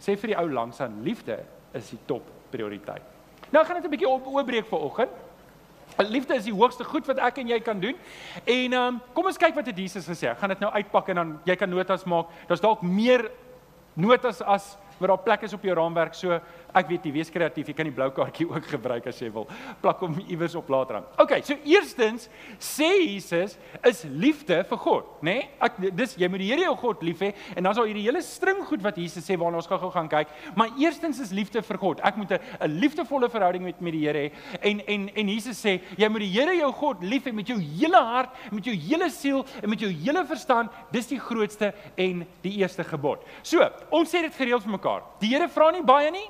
sê 0.00 0.16
vir 0.16 0.34
die 0.34 0.38
ou 0.40 0.48
langs 0.48 0.80
aan 0.80 1.02
liefde 1.04 1.38
is 1.76 1.90
die 1.90 2.00
top 2.06 2.26
prioriteit. 2.50 3.02
Nou 3.50 3.64
gaan 3.64 3.76
dit 3.76 3.84
'n 3.84 3.90
bietjie 3.90 4.08
op 4.08 4.26
oopbreek 4.26 4.66
vir 4.66 4.78
oggend. 4.78 5.10
Liefde 5.98 6.34
is 6.34 6.44
die 6.44 6.54
hoogste 6.54 6.84
goed 6.84 7.06
wat 7.06 7.18
ek 7.18 7.38
en 7.38 7.48
jy 7.48 7.60
kan 7.60 7.80
doen. 7.80 7.96
En 8.44 8.72
ehm 8.72 8.86
um, 8.86 9.00
kom 9.12 9.26
ons 9.26 9.36
kyk 9.36 9.54
wat 9.54 9.66
het 9.66 9.78
Jesus 9.78 10.06
gesê. 10.06 10.30
Ek 10.30 10.38
gaan 10.38 10.48
dit 10.48 10.60
nou 10.60 10.72
uitpak 10.72 11.08
en 11.08 11.14
dan 11.14 11.40
jy 11.44 11.56
kan 11.56 11.68
notas 11.68 12.04
maak. 12.04 12.26
Daar's 12.46 12.60
dalk 12.60 12.82
meer 12.82 13.30
notas 13.94 14.42
as 14.42 14.76
wat 14.98 15.08
daar 15.08 15.24
plek 15.24 15.42
is 15.42 15.52
op 15.52 15.62
jou 15.62 15.74
raamwerk. 15.74 16.14
So 16.14 16.40
Ek 16.74 16.88
weet 16.90 17.06
jy 17.06 17.12
wees 17.14 17.30
kreatief, 17.32 17.68
jy 17.70 17.74
kan 17.76 17.88
die 17.88 17.94
blou 17.94 18.10
kaartjie 18.14 18.46
ook 18.50 18.66
gebruik 18.70 19.06
as 19.10 19.18
jy 19.20 19.30
wil. 19.34 19.48
Plak 19.82 20.02
hom 20.04 20.16
iewers 20.28 20.54
op 20.58 20.68
later 20.72 21.00
aan. 21.00 21.08
Okay, 21.22 21.42
so 21.46 21.56
eerstens 21.64 22.28
sê 22.62 22.90
Jesus 23.00 23.56
is 23.86 24.04
liefde 24.04 24.62
vir 24.68 24.80
God, 24.84 25.10
né? 25.20 25.30
Nee? 25.30 25.48
Ek 25.62 25.76
dis 25.96 26.16
jy 26.18 26.28
moet 26.30 26.42
die 26.42 26.48
Here 26.50 26.64
jou 26.64 26.74
God 26.80 27.04
lief 27.06 27.20
hê 27.22 27.30
en 27.54 27.62
dan 27.62 27.70
is 27.70 27.78
daar 27.78 27.86
hierdie 27.86 28.06
hele 28.08 28.22
string 28.26 28.64
goed 28.66 28.82
wat 28.82 28.98
Jesus 28.98 29.26
sê 29.26 29.36
waarna 29.38 29.60
ons 29.60 29.68
gou-gou 29.70 29.90
gaan 29.94 30.08
kyk. 30.10 30.32
Maar 30.58 30.74
eerstens 30.80 31.20
is 31.22 31.34
liefde 31.36 31.62
vir 31.62 31.78
God. 31.78 32.02
Ek 32.06 32.18
moet 32.18 32.32
'n 32.32 32.70
liefdevolle 32.80 33.30
verhouding 33.30 33.64
met 33.64 33.80
met 33.80 33.92
die 33.92 34.06
Here 34.06 34.18
hê 34.18 34.32
en 34.62 34.80
en 34.86 35.08
en 35.14 35.28
Jesus 35.28 35.60
sê 35.60 35.80
jy 35.96 36.08
moet 36.08 36.20
die 36.20 36.32
Here 36.34 36.54
jou 36.56 36.72
God 36.72 37.02
lief 37.02 37.26
hê 37.26 37.32
met 37.32 37.46
jou 37.46 37.58
hele 37.58 37.96
hart, 37.96 38.30
met 38.50 38.64
jou 38.64 38.74
hele 38.74 39.10
siel 39.10 39.44
en 39.62 39.70
met 39.70 39.80
jou 39.80 39.90
hele 39.90 40.24
verstand. 40.26 40.70
Dis 40.92 41.06
die 41.06 41.20
grootste 41.20 41.74
en 41.96 42.26
die 42.42 42.58
eerste 42.58 42.84
gebod. 42.84 43.24
So, 43.42 43.64
ons 43.90 44.10
sê 44.10 44.22
dit 44.22 44.34
gereeld 44.34 44.62
vir 44.62 44.72
mekaar. 44.72 45.02
Die 45.20 45.30
Here 45.34 45.48
vra 45.48 45.70
nie 45.70 45.84
baie 45.86 46.10
nie, 46.10 46.26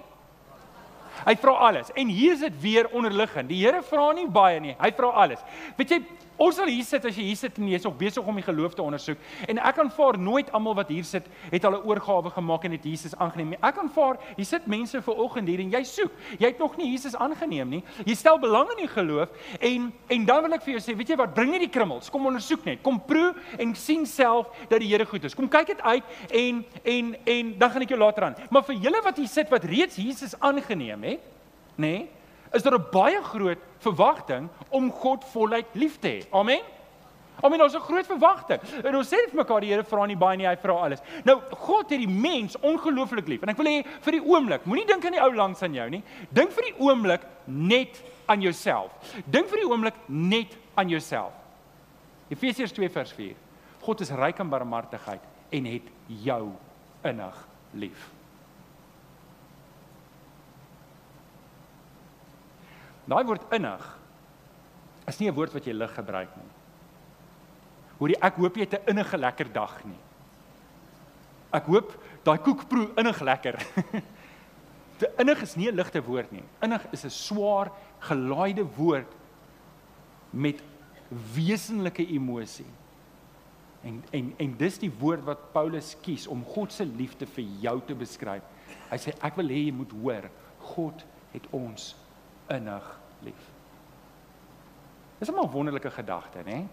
Hy 1.26 1.36
vra 1.40 1.56
alles. 1.68 1.92
En 1.94 2.08
hier 2.08 2.32
is 2.32 2.44
dit 2.44 2.60
weer 2.62 2.88
onderliggend. 2.96 3.48
Die 3.48 3.60
Here 3.64 3.82
vra 3.82 4.10
nie 4.16 4.28
baie 4.28 4.60
nie. 4.60 4.76
Hy 4.80 4.90
vra 4.96 5.12
alles. 5.24 5.42
Weet 5.76 5.94
jy, 5.96 6.00
Ons 6.40 6.56
sal 6.56 6.70
hier 6.72 6.86
sit 6.88 7.04
as 7.04 7.18
jy 7.18 7.26
hier 7.26 7.36
sit 7.36 7.58
en 7.60 7.66
jy's 7.68 7.84
nog 7.84 7.98
besig 8.00 8.24
om 8.24 8.38
die 8.38 8.44
geloof 8.46 8.72
te 8.72 8.80
ondersoek. 8.80 9.18
En 9.52 9.58
ek 9.60 9.80
aanvaar 9.82 10.16
nooit 10.16 10.48
almal 10.56 10.78
wat 10.78 10.88
hier 10.88 11.04
sit 11.04 11.26
het 11.50 11.64
al 11.68 11.76
'n 11.76 11.84
oorgawe 11.84 12.30
gemaak 12.32 12.64
en 12.64 12.72
het 12.72 12.84
Jesus 12.84 13.14
aangeneem 13.16 13.50
nie. 13.50 13.58
Ek 13.60 13.76
aanvaar 13.76 14.16
hier 14.36 14.46
sit 14.46 14.66
mense 14.66 15.02
ver 15.02 15.14
oggend 15.20 15.48
hier 15.48 15.60
en 15.60 15.70
jy 15.70 15.82
soek. 15.84 16.12
Jy 16.38 16.46
het 16.46 16.58
nog 16.58 16.76
nie 16.78 16.92
Jesus 16.92 17.14
aangeneem 17.14 17.68
nie. 17.68 17.82
Jy 18.06 18.14
stel 18.14 18.38
belang 18.38 18.70
in 18.70 18.86
die 18.86 18.88
geloof 18.88 19.28
en 19.60 19.92
en 20.08 20.24
dan 20.24 20.42
wil 20.42 20.52
ek 20.54 20.62
vir 20.62 20.78
jou 20.78 20.80
sê, 20.80 20.96
weet 20.96 21.08
jy 21.08 21.16
wat, 21.16 21.34
bring 21.34 21.50
net 21.50 21.60
die 21.60 21.68
krummels. 21.68 22.10
Kom 22.10 22.26
ondersoek 22.26 22.64
net. 22.64 22.82
Kom 22.82 23.00
proe 23.04 23.34
en 23.58 23.74
sien 23.74 24.06
self 24.06 24.46
dat 24.68 24.80
die 24.80 24.88
Here 24.88 25.04
goed 25.04 25.24
is. 25.24 25.34
Kom 25.34 25.48
kyk 25.48 25.66
dit 25.66 25.82
uit 25.82 26.04
en 26.30 26.64
en 26.84 27.16
en 27.26 27.58
dan 27.58 27.70
gaan 27.70 27.82
ek 27.82 27.88
jou 27.88 28.00
later 28.00 28.24
aan. 28.24 28.36
Maar 28.50 28.62
vir 28.62 28.76
julle 28.76 29.02
wat 29.04 29.16
hier 29.16 29.28
sit 29.28 29.48
wat 29.50 29.64
reeds 29.64 29.96
Jesus 29.96 30.34
aangeneem 30.40 31.02
het, 31.02 31.20
nê? 31.76 31.98
Nee, 31.98 32.08
is 32.52 32.62
daar 32.62 32.78
'n 32.78 32.90
baie 32.92 33.22
groot 33.22 33.58
verwagting 33.78 34.48
om 34.68 34.92
God 34.92 35.24
voluit 35.24 35.66
lief 35.72 35.98
te 35.98 36.08
hê. 36.08 36.26
Amen. 36.30 36.60
Amen. 37.42 37.62
Ons 37.62 37.72
het 37.72 37.82
'n 37.82 37.84
groot 37.84 38.06
verwagting. 38.06 38.60
En 38.84 38.96
ons 38.96 39.08
sê 39.08 39.16
vir 39.28 39.34
mekaar 39.34 39.60
die 39.60 39.70
Here 39.70 39.84
vra 39.84 40.06
nie 40.06 40.16
baie 40.16 40.36
nie, 40.36 40.46
hy 40.46 40.56
vra 40.56 40.72
alles. 40.72 41.00
Nou, 41.24 41.40
God 41.50 41.90
het 41.90 41.98
die 41.98 42.08
mens 42.08 42.56
ongelooflik 42.60 43.28
lief. 43.28 43.42
En 43.42 43.48
ek 43.48 43.56
wil 43.56 43.66
hê 43.66 43.86
vir 44.00 44.12
die 44.12 44.24
oomblik, 44.24 44.64
moenie 44.64 44.86
dink 44.86 45.04
aan 45.04 45.12
die 45.12 45.22
ou 45.22 45.34
langs 45.34 45.62
aan 45.62 45.74
jou 45.74 45.90
nie. 45.90 46.02
Dink 46.32 46.50
vir 46.52 46.64
die 46.64 46.78
oomblik 46.78 47.20
net 47.46 48.02
aan 48.26 48.40
jouself. 48.40 48.90
Dink 49.26 49.48
vir 49.48 49.58
die 49.58 49.68
oomblik 49.68 49.94
net 50.06 50.56
aan 50.74 50.88
jouself. 50.88 51.32
Efesiërs 52.28 52.72
2 52.72 52.88
vers 52.88 53.12
4. 53.12 53.34
God 53.80 54.00
is 54.00 54.10
ryk 54.10 54.40
aan 54.40 54.50
barmhartigheid 54.50 55.20
en 55.50 55.64
het 55.64 55.82
jou 56.06 56.52
innig 57.02 57.48
lief. 57.72 58.19
Daai 63.10 63.24
woord 63.26 63.48
innig 63.56 63.86
is 65.10 65.18
nie 65.18 65.28
'n 65.28 65.34
woord 65.34 65.52
wat 65.52 65.66
jy 65.66 65.72
lig 65.74 65.94
gebruik 65.94 66.36
nie. 66.36 66.50
Hoorie, 67.98 68.16
ek 68.22 68.36
hoop 68.36 68.56
jy 68.56 68.66
het 68.68 68.74
'n 68.74 68.90
innige 68.90 69.18
lekker 69.18 69.52
dag 69.52 69.84
nie. 69.84 69.98
Ek 71.52 71.64
hoop 71.64 71.92
daai 72.24 72.38
koek 72.38 72.68
proe 72.68 72.88
innig 72.96 73.20
lekker. 73.20 73.58
Te 75.00 75.10
innig 75.18 75.42
is 75.42 75.56
nie 75.56 75.68
'n 75.68 75.74
ligte 75.74 76.02
woord 76.02 76.30
nie. 76.32 76.44
Innig 76.62 76.86
is 76.92 77.04
'n 77.04 77.10
swaar 77.10 77.72
gelaaide 77.98 78.64
woord 78.76 79.12
met 80.30 80.62
wesenlike 81.34 82.06
emosie. 82.06 82.70
En 83.82 84.04
en 84.12 84.34
en 84.38 84.56
dis 84.56 84.78
die 84.78 84.92
woord 85.00 85.24
wat 85.24 85.52
Paulus 85.52 85.96
kies 86.02 86.26
om 86.26 86.44
God 86.44 86.72
se 86.72 86.84
liefde 86.84 87.26
vir 87.26 87.44
jou 87.60 87.80
te 87.86 87.94
beskryf. 87.94 88.42
Hy 88.90 88.96
sê 88.96 89.14
ek 89.20 89.36
wil 89.36 89.48
hê 89.48 89.66
jy 89.66 89.72
moet 89.72 89.92
hoor, 89.92 90.30
God 90.58 91.04
het 91.32 91.46
ons 91.50 91.96
innig 92.48 92.99
lief. 93.22 93.50
Dis 95.18 95.28
'n 95.30 95.34
maar 95.34 95.50
wonderlike 95.50 95.90
gedagte, 95.90 96.38
né? 96.44 96.66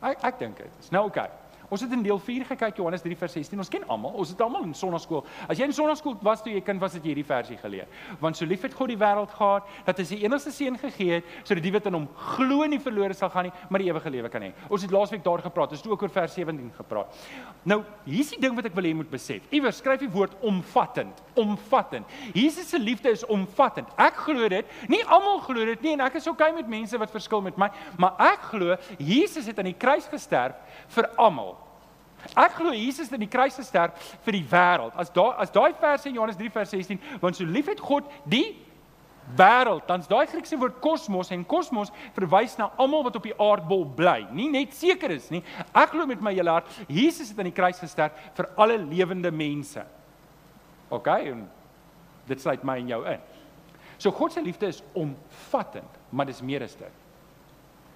Ek 0.00 0.22
ek 0.22 0.38
dink 0.38 0.56
dit 0.56 0.70
is. 0.78 0.90
Nou 0.90 1.06
oké. 1.06 1.18
Okay. 1.18 1.30
Ons 1.68 1.82
het 1.84 1.92
in 1.92 2.02
deel 2.02 2.18
4 2.18 2.46
gekyk 2.48 2.78
Johannes 2.80 3.02
3 3.04 3.16
vers 3.20 3.34
16. 3.36 3.60
Ons 3.60 3.70
ken 3.72 3.84
almal. 3.92 4.14
Ons 4.16 4.32
het 4.32 4.40
almal 4.40 4.64
in 4.64 4.74
sonnaskool. 4.76 5.24
As 5.48 5.58
jy 5.60 5.66
in 5.68 5.74
sonnaskool 5.76 6.16
was 6.24 6.40
toe 6.44 6.52
jy 6.54 6.62
kind 6.64 6.80
was, 6.80 6.94
het 6.96 7.04
jy 7.04 7.12
hierdie 7.12 7.26
versie 7.28 7.58
geleer. 7.60 7.90
Want 8.22 8.38
so 8.38 8.48
lief 8.48 8.64
het 8.64 8.76
God 8.76 8.88
die 8.92 8.98
wêreld 9.00 9.34
gehad 9.36 9.68
dat 9.84 10.00
hy 10.00 10.06
sy 10.08 10.20
enigste 10.24 10.52
seun 10.54 10.78
gegee 10.80 11.18
het 11.18 11.34
sodat 11.42 11.64
die 11.64 11.72
wat 11.74 11.88
in 11.90 11.98
hom 11.98 12.06
glo 12.36 12.64
nie 12.68 12.80
verlore 12.80 13.16
sal 13.16 13.28
gaan 13.32 13.48
nie, 13.48 13.52
maar 13.68 13.84
die 13.84 13.90
ewige 13.90 14.12
lewe 14.14 14.30
kan 14.32 14.46
hê. 14.46 14.50
Ons 14.72 14.86
het 14.86 14.94
laasweek 14.94 15.24
daar 15.26 15.44
gepraat. 15.44 15.74
Ons 15.76 15.84
het 15.84 15.92
ook 15.92 16.06
oor 16.06 16.14
vers 16.14 16.38
17 16.40 16.72
gepraat. 16.78 17.20
Nou, 17.68 17.82
hier's 18.06 18.32
die 18.32 18.40
ding 18.40 18.56
wat 18.56 18.70
ek 18.70 18.76
wil 18.78 18.88
hê 18.88 18.94
jy 18.94 19.00
moet 19.02 19.12
besef. 19.12 19.44
Iewers 19.52 19.82
skryf 19.82 20.00
die 20.00 20.10
woord 20.12 20.38
omvattend, 20.48 21.20
omvattend. 21.36 22.08
Jesus 22.32 22.72
se 22.72 22.80
liefde 22.80 23.12
is 23.12 23.26
omvattend. 23.28 23.92
Ek 24.00 24.24
glo 24.24 24.48
dit. 24.48 24.76
Nie 24.88 25.04
almal 25.04 25.42
glo 25.44 25.68
dit 25.68 25.84
nie 25.84 25.94
en 25.98 26.06
ek 26.08 26.16
is 26.22 26.32
okay 26.32 26.50
met 26.56 26.70
mense 26.70 26.96
wat 27.00 27.12
verskil 27.12 27.44
met 27.44 27.60
my, 27.60 27.68
maar 28.00 28.16
ek 28.32 28.50
glo 28.54 28.76
Jesus 28.96 29.48
het 29.50 29.60
aan 29.60 29.68
die 29.68 29.78
kruis 29.78 30.08
gesterf 30.08 30.56
vir 30.94 31.12
almal. 31.20 31.57
Ek 32.36 32.56
glo 32.58 32.72
Jesus 32.74 33.06
het 33.08 33.16
aan 33.16 33.24
die 33.24 33.30
kruis 33.30 33.56
gesterf 33.56 34.14
vir 34.24 34.38
die 34.38 34.46
wêreld. 34.50 34.96
As 34.98 35.12
daai 35.14 35.34
as 35.40 35.52
daai 35.54 35.72
vers 35.80 36.06
in 36.06 36.16
Johannes 36.18 36.38
3 36.40 36.50
vers 36.54 36.72
16, 36.74 37.00
want 37.22 37.36
so 37.36 37.44
lief 37.44 37.70
het 37.70 37.80
God 37.80 38.08
die 38.28 38.56
wêreld, 39.36 39.84
dan's 39.88 40.08
daai 40.08 40.26
Griekse 40.28 40.56
woord 40.60 40.78
kosmos 40.84 41.32
en 41.34 41.44
kosmos 41.48 41.92
verwys 42.16 42.56
na 42.58 42.70
almal 42.80 43.04
wat 43.06 43.18
op 43.20 43.26
die 43.28 43.36
aardbol 43.36 43.84
bly, 43.96 44.22
nie 44.32 44.48
net 44.52 44.76
seker 44.76 45.12
is 45.14 45.28
nie. 45.32 45.42
Ek 45.72 45.92
glo 45.92 46.08
met 46.08 46.22
my 46.24 46.32
hele 46.36 46.58
hart 46.58 46.70
Jesus 46.88 47.32
het 47.32 47.40
aan 47.40 47.50
die 47.50 47.56
kruis 47.56 47.80
gesterf 47.82 48.16
vir 48.36 48.50
alle 48.56 48.78
lewende 48.80 49.32
mense. 49.34 49.84
OK, 50.88 51.08
en 51.32 51.44
dit 52.28 52.40
sluit 52.40 52.64
my 52.64 52.78
en 52.80 52.94
jou 52.94 53.02
in. 53.08 53.26
So 53.98 54.14
God 54.14 54.32
se 54.32 54.42
liefde 54.44 54.70
is 54.70 54.80
omvattend, 54.96 56.00
maar 56.10 56.28
dis 56.28 56.44
meer 56.44 56.64
as 56.64 56.76
dit. 56.78 57.04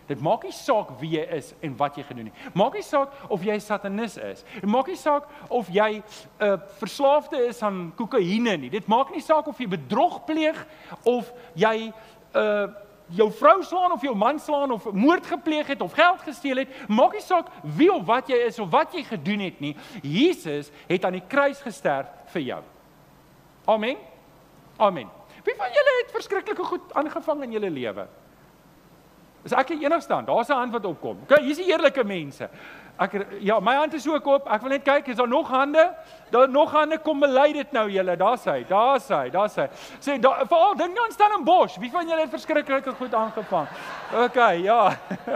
Dit 0.06 0.20
maak 0.20 0.42
nie 0.42 0.52
saak 0.52 0.90
wie 1.00 1.10
jy 1.16 1.24
is 1.36 1.54
en 1.62 1.76
wat 1.76 1.96
jy 1.96 2.02
gedoen 2.02 2.30
het. 2.30 2.54
Maak 2.54 2.74
nie 2.74 2.82
saak 2.82 3.12
of 3.28 3.42
jy 3.44 3.54
'n 3.54 3.60
satanis 3.60 4.16
is. 4.16 4.44
Dit 4.60 4.70
maak 4.70 4.86
nie 4.86 4.96
saak 4.96 5.28
of 5.48 5.68
jy 5.68 6.02
'n 6.02 6.04
uh, 6.40 6.56
verslaafde 6.78 7.46
is 7.46 7.62
aan 7.62 7.92
kokaine 7.96 8.56
nie. 8.56 8.70
Dit 8.70 8.86
maak 8.86 9.10
nie 9.10 9.20
saak 9.20 9.46
of 9.46 9.58
jy 9.58 9.68
bedrog 9.68 10.24
pleeg 10.24 10.66
of 11.04 11.32
jy 11.54 11.88
'n 11.88 11.94
uh, 12.34 12.66
jou 13.12 13.28
vrou 13.32 13.62
slaan 13.62 13.92
of 13.92 14.02
jou 14.02 14.14
man 14.16 14.38
slaan 14.38 14.70
of 14.70 14.92
moord 14.92 15.26
gepleeg 15.26 15.66
het 15.66 15.80
of 15.80 15.92
geld 15.92 16.20
gesteel 16.20 16.56
het, 16.56 16.88
maak 16.88 17.12
nie 17.12 17.24
saak 17.24 17.50
wie 17.76 17.92
of 17.92 18.06
wat 18.08 18.28
jy 18.28 18.38
is 18.46 18.58
of 18.58 18.70
wat 18.70 18.94
jy 18.94 19.04
gedoen 19.04 19.40
het 19.40 19.60
nie. 19.60 19.76
Jesus 20.02 20.70
het 20.88 21.04
aan 21.04 21.18
die 21.18 21.26
kruis 21.28 21.60
gesterf 21.60 22.08
vir 22.32 22.42
jou. 22.42 22.62
Amen. 23.64 23.96
Amen. 24.76 25.08
Wie 25.44 25.54
van 25.58 25.70
julle 25.74 25.94
het 26.00 26.14
verskriklike 26.14 26.64
goed 26.64 26.92
aangevang 26.98 27.42
in 27.42 27.52
julle 27.58 27.70
lewe? 27.70 28.06
Is 29.44 29.52
ek 29.52 29.72
die 29.74 29.84
enigste 29.84 30.12
dan? 30.14 30.24
Daar's 30.24 30.48
'n 30.48 30.52
hand 30.54 30.72
wat 30.72 30.84
opkom. 30.84 31.18
OK, 31.22 31.38
hier's 31.40 31.58
die 31.58 31.70
eerlike 31.70 32.04
mense. 32.04 32.48
Ek 33.00 33.14
ja, 33.40 33.60
my 33.60 33.74
hand 33.74 33.94
is 33.94 34.08
ook 34.08 34.26
op. 34.26 34.48
Ek 34.52 34.60
wil 34.60 34.74
net 34.76 34.84
kyk, 34.84 35.06
is 35.08 35.16
daar 35.16 35.28
nog 35.28 35.48
hande? 35.48 35.80
Daar 36.32 36.48
nog 36.48 36.70
hande 36.72 36.98
kom 36.98 37.20
bely 37.20 37.52
dit 37.52 37.72
nou 37.72 37.86
julle. 37.90 38.16
Daar's 38.16 38.44
hy. 38.44 38.62
Daar's 38.68 39.08
hy. 39.08 39.30
Daar's 39.32 39.56
hy. 39.56 39.66
Sê 40.00 40.18
daar 40.20 40.44
veral 40.48 40.76
dink 40.76 40.98
aan 41.00 41.12
Stellenbosch. 41.12 41.78
Wie 41.80 41.90
van 41.92 42.08
julle 42.08 42.24
het 42.24 42.32
verskriklike 42.32 42.92
goed 42.96 43.14
aangevang? 43.14 43.68
OK, 44.12 44.38
ja. 44.62 44.80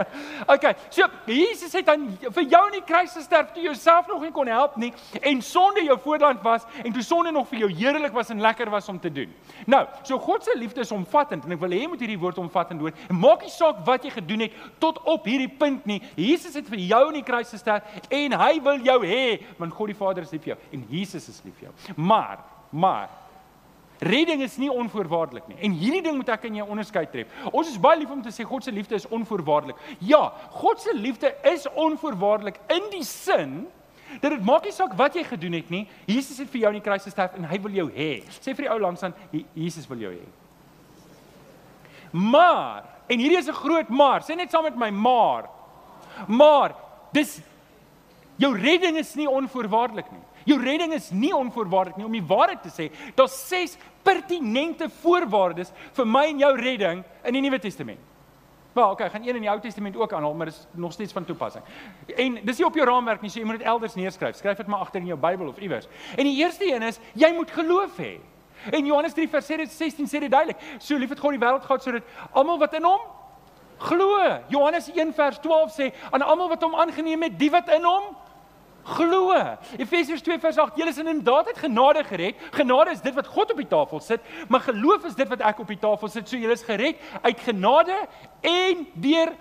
OK. 0.53 0.65
So 0.89 1.09
Jesus 1.25 1.73
het 1.73 1.85
dan 1.85 2.07
vir 2.21 2.45
jou 2.45 2.63
in 2.69 2.77
die 2.77 2.85
kruis 2.85 3.13
gesterf 3.17 3.51
toe 3.53 3.63
jouself 3.65 4.07
nog 4.07 4.21
nie 4.25 4.31
kon 4.33 4.49
help 4.49 4.77
nie 4.77 4.91
en 5.21 5.41
sonde 5.41 5.83
jou 5.85 5.97
voorland 6.01 6.41
was 6.45 6.65
en 6.83 6.93
toe 6.93 7.03
sonde 7.05 7.33
nog 7.33 7.47
vir 7.49 7.65
jou 7.65 7.71
heerlik 7.73 8.13
was 8.13 8.29
en 8.33 8.41
lekker 8.41 8.69
was 8.69 8.89
om 8.89 8.99
te 9.01 9.11
doen. 9.13 9.33
Nou, 9.65 9.83
so 10.03 10.19
God 10.21 10.45
se 10.45 10.53
liefde 10.57 10.85
is 10.85 10.93
omvattend 10.93 11.45
en 11.45 11.57
ek 11.57 11.61
wil 11.61 11.73
hê 11.73 11.81
jy 11.83 11.91
moet 11.91 12.05
hierdie 12.05 12.19
woord 12.21 12.41
omvattend 12.41 12.81
hoor. 12.81 12.93
Maak 13.09 13.45
nie 13.45 13.53
saak 13.53 13.81
wat 13.85 14.05
jy 14.05 14.13
gedoen 14.17 14.45
het 14.45 14.57
tot 14.81 15.01
op 15.05 15.25
hierdie 15.25 15.49
punt 15.49 15.85
nie. 15.89 16.01
Jesus 16.15 16.57
het 16.57 16.69
vir 16.69 16.81
jou 16.85 17.03
in 17.09 17.19
die 17.19 17.25
kruis 17.25 17.46
gesterf 17.53 18.09
en 18.09 18.35
hy 18.41 18.51
wil 18.63 18.83
jou 18.85 18.99
hê 19.05 19.39
want 19.57 19.73
God 19.73 19.93
die 19.93 19.97
Vader 19.97 20.23
is 20.23 20.31
lief 20.31 20.43
vir 20.43 20.55
jou 20.55 20.59
en 20.77 20.83
Jesus 20.89 21.29
is 21.29 21.41
lief 21.45 21.55
vir 21.59 21.69
jou. 21.69 21.95
Maar, 21.95 22.43
maar 22.71 23.09
redding 23.99 24.43
is 24.45 24.57
nie 24.61 24.69
onvoorwaardelik 24.71 25.47
nie. 25.47 25.57
En 25.65 25.73
hierdie 25.73 26.03
ding 26.05 26.17
moet 26.19 26.29
ek 26.29 26.45
in 26.49 26.59
jou 26.59 26.67
onderskeid 26.69 27.11
tref. 27.11 27.31
Ons 27.51 27.71
is 27.71 27.79
baie 27.81 27.97
lief 27.99 28.11
om 28.13 28.21
te 28.21 28.33
sê 28.33 28.45
God 28.45 28.63
se 28.63 28.73
liefde 28.73 28.97
is 28.97 29.07
onvoorwaardelik. 29.09 29.79
Ja, 30.05 30.27
God 30.59 30.81
se 30.81 30.93
liefde 30.93 31.33
is 31.49 31.65
onvoorwaardelik 31.73 32.59
in 32.73 32.91
die 32.93 33.05
sin 33.07 33.65
dat 34.21 34.31
dit 34.31 34.43
maak 34.45 34.63
nie 34.65 34.73
saak 34.73 34.93
wat 34.97 35.17
jy 35.17 35.23
gedoen 35.27 35.57
het 35.57 35.71
nie. 35.73 35.83
Jesus 36.07 36.39
het 36.39 36.49
vir 36.51 36.63
jou 36.63 36.73
in 36.73 36.79
die 36.79 36.85
kruis 36.85 37.05
gesterf 37.05 37.35
en 37.37 37.47
hy 37.49 37.59
wil 37.65 37.75
jou 37.75 37.87
hê. 37.93 38.11
Sê 38.39 38.53
vir 38.53 38.67
die 38.67 38.71
ou 38.71 38.79
langs 38.81 39.03
aan, 39.03 39.15
Jesus 39.53 39.87
wil 39.89 40.05
jou 40.05 40.13
hê. 40.15 40.27
Maar, 42.15 42.85
en 43.11 43.19
hierdie 43.19 43.37
is 43.37 43.49
'n 43.49 43.53
groot 43.53 43.89
maar. 43.89 44.21
Sê 44.21 44.35
net 44.35 44.51
saam 44.51 44.63
met 44.63 44.77
my 44.77 44.89
maar. 44.89 45.49
Maar 46.27 46.75
dis 47.15 47.37
jou 48.37 48.51
redding 48.57 48.97
is 48.97 49.15
nie 49.15 49.29
onvoorwaardelik 49.29 50.11
nie. 50.11 50.23
Jou 50.47 50.59
redding 50.63 50.93
is 50.95 51.09
nie 51.11 51.33
onvoorwaardelik 51.35 51.97
nie 51.99 52.07
om 52.07 52.15
die 52.15 52.23
waarheid 52.23 52.61
te 52.63 52.71
sê. 52.71 52.89
Daar's 53.15 53.35
ses 53.47 53.75
pertinente 54.03 54.87
voorwaardes 55.01 55.73
vir 55.97 56.07
my 56.07 56.27
en 56.31 56.45
jou 56.45 56.53
redding 56.59 57.03
in 57.27 57.35
die 57.35 57.43
Nuwe 57.43 57.59
Testament. 57.59 57.99
Maar 58.77 58.91
okay, 58.91 59.09
gaan 59.09 59.25
een 59.25 59.35
in 59.35 59.41
die 59.41 59.49
Ou 59.49 59.59
Testament 59.59 59.95
ook 59.97 60.13
aanhaal, 60.13 60.33
maar 60.37 60.51
dis 60.51 60.67
nog 60.71 60.91
steeds 60.93 61.13
van 61.13 61.25
toepassing. 61.25 61.63
En 62.15 62.37
dis 62.45 62.57
nie 62.57 62.65
op 62.65 62.75
jou 62.77 62.85
raamwerk 62.85 63.21
nie, 63.21 63.31
so 63.33 63.39
jy 63.39 63.45
moet 63.49 63.57
dit 63.57 63.67
elders 63.67 63.95
neerskryf. 63.97 64.37
Skryf 64.37 64.57
dit 64.61 64.67
maar 64.69 64.85
agter 64.85 65.01
in 65.01 65.09
jou 65.09 65.17
Bybel 65.19 65.47
of 65.47 65.57
iewers. 65.59 65.87
En 66.15 66.29
die 66.29 66.35
eerste 66.37 66.67
een 66.69 66.85
is 66.85 66.99
jy 67.17 67.31
moet 67.33 67.51
geloof 67.51 67.97
hê. 67.97 68.19
En 68.69 68.85
Johannes 68.85 69.13
3 69.17 69.29
vers 69.29 69.47
16 69.47 70.05
sê 70.05 70.21
dit 70.21 70.31
duidelik. 70.31 70.61
So 70.77 70.97
lief 70.97 71.09
het 71.09 71.19
God 71.19 71.33
die 71.33 71.41
wêreld 71.41 71.65
gehad 71.65 71.83
sodat 71.83 72.03
almal 72.31 72.61
wat 72.61 72.77
in 72.77 72.85
hom 72.85 73.01
glo. 73.77 74.39
Johannes 74.47 74.91
1 74.91 75.13
vers 75.13 75.39
12 75.39 75.73
sê 75.73 75.91
aan 76.11 76.21
almal 76.21 76.49
wat 76.49 76.63
hom 76.63 76.75
aangeneem 76.75 77.21
het, 77.27 77.39
die 77.39 77.51
wat 77.51 77.69
in 77.69 77.83
hom 77.83 78.15
glo. 78.87 79.35
Efesiërs 79.77 80.23
2 80.23 80.39
vers 80.39 80.57
8, 80.57 80.79
julle 80.79 80.93
is 80.93 81.01
inderdaad 81.01 81.51
uit 81.51 81.57
genade 81.57 82.03
gered. 82.07 82.35
Genade 82.55 82.91
is 82.95 83.03
dit 83.03 83.15
wat 83.15 83.27
God 83.27 83.51
op 83.51 83.61
die 83.61 83.67
tafel 83.67 83.99
sit, 83.99 84.23
maar 84.47 84.63
geloof 84.65 85.05
is 85.09 85.15
dit 85.15 85.27
wat 85.27 85.43
ek 85.43 85.59
op 85.63 85.71
die 85.71 85.79
tafel 85.81 86.11
sit. 86.11 86.29
So 86.29 86.39
julle 86.39 86.55
is 86.55 86.65
gered 86.67 87.01
uit 87.21 87.45
genade 87.45 87.97
en 88.41 88.87
deur 88.93 89.33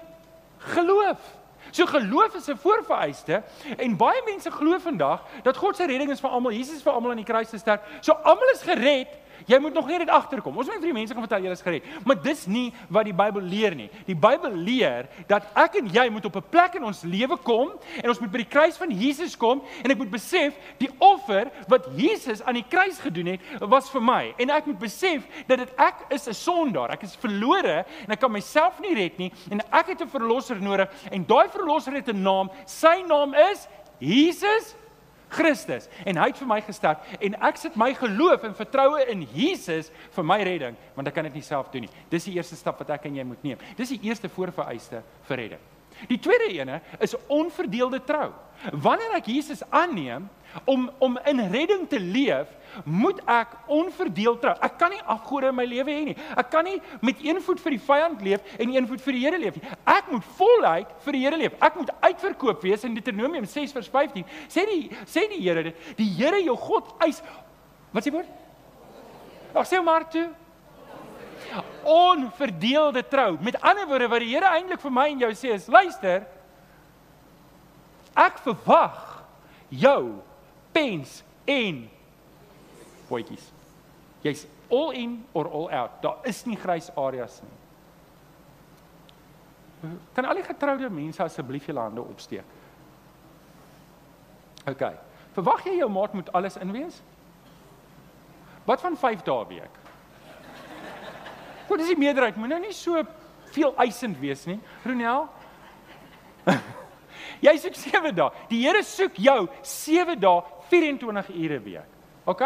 geloof. 0.74 1.34
So 1.70 1.86
geloof 1.86 2.34
is 2.34 2.48
'n 2.48 2.56
voorvereiste 2.56 3.42
en 3.76 3.96
baie 3.96 4.22
mense 4.24 4.50
glo 4.50 4.78
vandag 4.78 5.22
dat 5.42 5.56
God 5.56 5.76
se 5.76 5.86
redding 5.86 6.10
is 6.10 6.20
vir 6.20 6.30
almal. 6.30 6.52
Jesus 6.52 6.82
vir 6.82 6.92
almal 6.92 7.10
aan 7.10 7.22
die 7.22 7.24
kruis 7.24 7.50
gesterf. 7.50 7.80
So 8.00 8.12
almal 8.12 8.50
is 8.54 8.62
gered 8.62 9.08
Jy 9.46 9.58
moet 9.62 9.74
nog 9.74 9.86
net 9.86 10.02
dit 10.02 10.10
agterkom. 10.10 10.56
Ons 10.58 10.66
moet 10.66 10.80
vir 10.80 10.90
die 10.90 10.96
mense 10.96 11.14
gaan 11.14 11.22
vertel 11.22 11.44
jy 11.46 11.52
is 11.54 11.62
gered. 11.62 11.86
Maar 12.04 12.18
dis 12.22 12.46
nie 12.50 12.66
wat 12.90 13.06
die 13.06 13.14
Bybel 13.14 13.44
leer 13.46 13.76
nie. 13.78 13.86
Die 14.08 14.16
Bybel 14.18 14.54
leer 14.66 15.06
dat 15.30 15.46
ek 15.54 15.78
en 15.80 15.90
jy 15.94 16.08
moet 16.10 16.26
op 16.26 16.36
'n 16.36 16.50
plek 16.50 16.74
in 16.74 16.84
ons 16.84 17.02
lewe 17.02 17.36
kom 17.36 17.70
en 18.02 18.08
ons 18.08 18.20
moet 18.20 18.32
by 18.32 18.38
die 18.38 18.50
kruis 18.50 18.76
van 18.76 18.90
Jesus 18.90 19.36
kom 19.36 19.62
en 19.84 19.90
ek 19.90 19.98
moet 19.98 20.10
besef 20.10 20.54
die 20.78 20.90
offer 20.98 21.50
wat 21.68 21.86
Jesus 21.94 22.42
aan 22.42 22.54
die 22.54 22.66
kruis 22.68 22.98
gedoen 22.98 23.26
het 23.26 23.40
was 23.60 23.90
vir 23.90 24.02
my 24.02 24.34
en 24.38 24.50
ek 24.50 24.66
moet 24.66 24.78
besef 24.78 25.22
dat 25.46 25.58
dit 25.58 25.72
ek 25.78 26.06
is 26.10 26.26
'n 26.28 26.34
sondaar. 26.34 26.90
Ek 26.90 27.02
is 27.02 27.16
verlore 27.16 27.84
en 28.04 28.10
ek 28.10 28.20
kan 28.20 28.32
myself 28.32 28.80
nie 28.80 28.94
red 28.94 29.18
nie 29.18 29.32
en 29.50 29.60
ek 29.72 29.86
het 29.86 30.00
'n 30.02 30.08
verlosser 30.08 30.60
nodig 30.60 30.90
en 31.10 31.24
daai 31.24 31.48
verlosser 31.48 31.92
het 31.92 32.08
'n 32.08 32.22
naam. 32.22 32.50
Sy 32.66 33.04
naam 33.06 33.34
is 33.34 33.68
Jesus 33.98 34.74
Christus 35.32 35.88
en 36.04 36.20
hy 36.20 36.30
het 36.30 36.40
vir 36.40 36.50
my 36.50 36.60
gesterf 36.64 37.16
en 37.20 37.38
ek 37.48 37.60
sit 37.60 37.78
my 37.78 37.92
geloof 37.98 38.44
en 38.46 38.56
vertroue 38.56 39.04
in 39.12 39.26
Jesus 39.34 39.90
vir 40.16 40.26
my 40.26 40.40
redding 40.46 40.76
want 40.94 41.08
ek 41.08 41.18
kan 41.18 41.28
dit 41.28 41.40
nie 41.40 41.46
self 41.46 41.70
doen 41.72 41.86
nie. 41.86 41.94
Dis 42.10 42.28
die 42.28 42.36
eerste 42.38 42.58
stap 42.58 42.78
wat 42.82 42.94
ek 42.96 43.08
en 43.10 43.16
jy 43.18 43.26
moet 43.26 43.42
neem. 43.46 43.64
Dis 43.78 43.94
die 43.94 44.02
eerste 44.06 44.30
voorvereiste 44.32 45.02
vir 45.28 45.44
redding. 45.44 45.64
Die 46.08 46.18
tweede 46.20 46.50
ene 46.52 46.80
is 47.00 47.14
onverdeelde 47.26 48.02
trou. 48.04 48.30
Wanneer 48.72 49.18
ek 49.18 49.28
Jesus 49.28 49.62
aanneem 49.68 50.28
om 50.64 50.86
om 51.04 51.18
in 51.28 51.40
redding 51.52 51.84
te 51.88 51.98
leef, 52.00 52.48
moet 52.84 53.18
ek 53.28 53.52
onverdeeld 53.72 54.40
trou. 54.40 54.54
Ek 54.64 54.78
kan 54.80 54.92
nie 54.92 55.02
afgode 55.04 55.50
in 55.50 55.56
my 55.56 55.66
lewe 55.68 55.92
hê 55.92 56.04
nie. 56.10 56.16
Ek 56.36 56.48
kan 56.52 56.64
nie 56.64 56.78
met 57.04 57.20
een 57.24 57.40
voet 57.44 57.60
vir 57.60 57.76
die 57.76 57.82
vyand 57.88 58.22
leef 58.24 58.56
en 58.56 58.72
een 58.74 58.88
voet 58.88 59.04
vir 59.04 59.18
die 59.18 59.24
Here 59.26 59.40
leef 59.40 59.58
nie. 59.60 59.74
Ek 59.96 60.08
moet 60.12 60.30
voluit 60.38 60.94
vir 61.04 61.18
die 61.18 61.24
Here 61.24 61.40
leef. 61.40 61.58
Ek 61.60 61.76
moet 61.80 61.92
uitverkoop 62.00 62.64
wees 62.64 62.86
in 62.88 62.96
Deuteronomium 62.96 63.48
6 63.48 63.76
vers 63.76 63.92
15. 63.92 64.24
Sê 64.48 64.64
die 64.68 64.80
sê 65.04 65.26
die 65.32 65.42
Here 65.42 65.68
dit. 65.68 65.84
Die 66.00 66.08
Here 66.16 66.40
jou 66.44 66.56
God 66.68 66.94
eis 67.04 67.22
Wat 67.96 68.04
sê 68.04 68.12
woord? 68.12 68.28
Ag 69.56 69.68
sê 69.68 69.78
maar 69.80 70.04
toe 70.12 70.26
onverdeelde 71.82 73.02
trou. 73.08 73.36
Met 73.40 73.60
ander 73.60 73.86
woorde 73.86 74.08
wat 74.08 74.24
die 74.24 74.32
Here 74.34 74.50
eintlik 74.56 74.80
vir 74.82 74.94
my 74.94 75.08
en 75.12 75.22
jou 75.26 75.32
sê 75.34 75.54
is 75.56 75.68
luister 75.70 76.26
ek 78.16 78.40
verwag 78.44 79.02
jou 79.68 80.16
pens 80.72 81.20
en 81.44 81.84
potjies. 83.10 83.52
Jy's 84.24 84.46
all 84.72 84.90
in 84.96 85.20
or 85.36 85.46
all 85.46 85.68
out. 85.70 86.00
Daar 86.02 86.24
is 86.24 86.42
nie 86.48 86.56
grys 86.58 86.88
areas 86.96 87.40
nie. 87.44 87.54
Kan 90.16 90.24
al 90.24 90.40
die 90.40 90.46
getroude 90.46 90.88
mense 90.90 91.22
asseblief 91.22 91.68
julle 91.68 91.84
hande 91.84 92.02
opsteek? 92.02 92.54
OK. 94.66 94.86
Verwag 95.36 95.66
jy 95.68 95.76
jou 95.78 95.90
maat 95.92 96.14
moet 96.16 96.32
alles 96.34 96.56
inwees? 96.58 97.02
Wat 98.66 98.82
van 98.82 98.96
5 98.98 99.22
dae 99.22 99.44
week? 99.52 99.82
Wat 101.68 101.80
is 101.80 101.90
die 101.90 101.98
meerderheid? 101.98 102.36
Moet 102.36 102.48
nou 102.54 102.60
nie 102.60 102.74
so 102.76 103.02
veel 103.54 103.74
eisend 103.82 104.18
wees 104.20 104.44
nie. 104.46 104.58
Ronel. 104.84 105.28
Jy 107.46 107.56
soek 107.60 107.74
7 107.74 108.14
dae. 108.16 108.30
Die 108.50 108.62
Here 108.64 108.82
soek 108.86 109.18
jou 109.20 109.46
7 109.62 110.18
dae 110.20 110.42
24 110.70 111.34
ure 111.34 111.58
'n 111.58 111.64
week. 111.64 111.92
OK? 112.26 112.42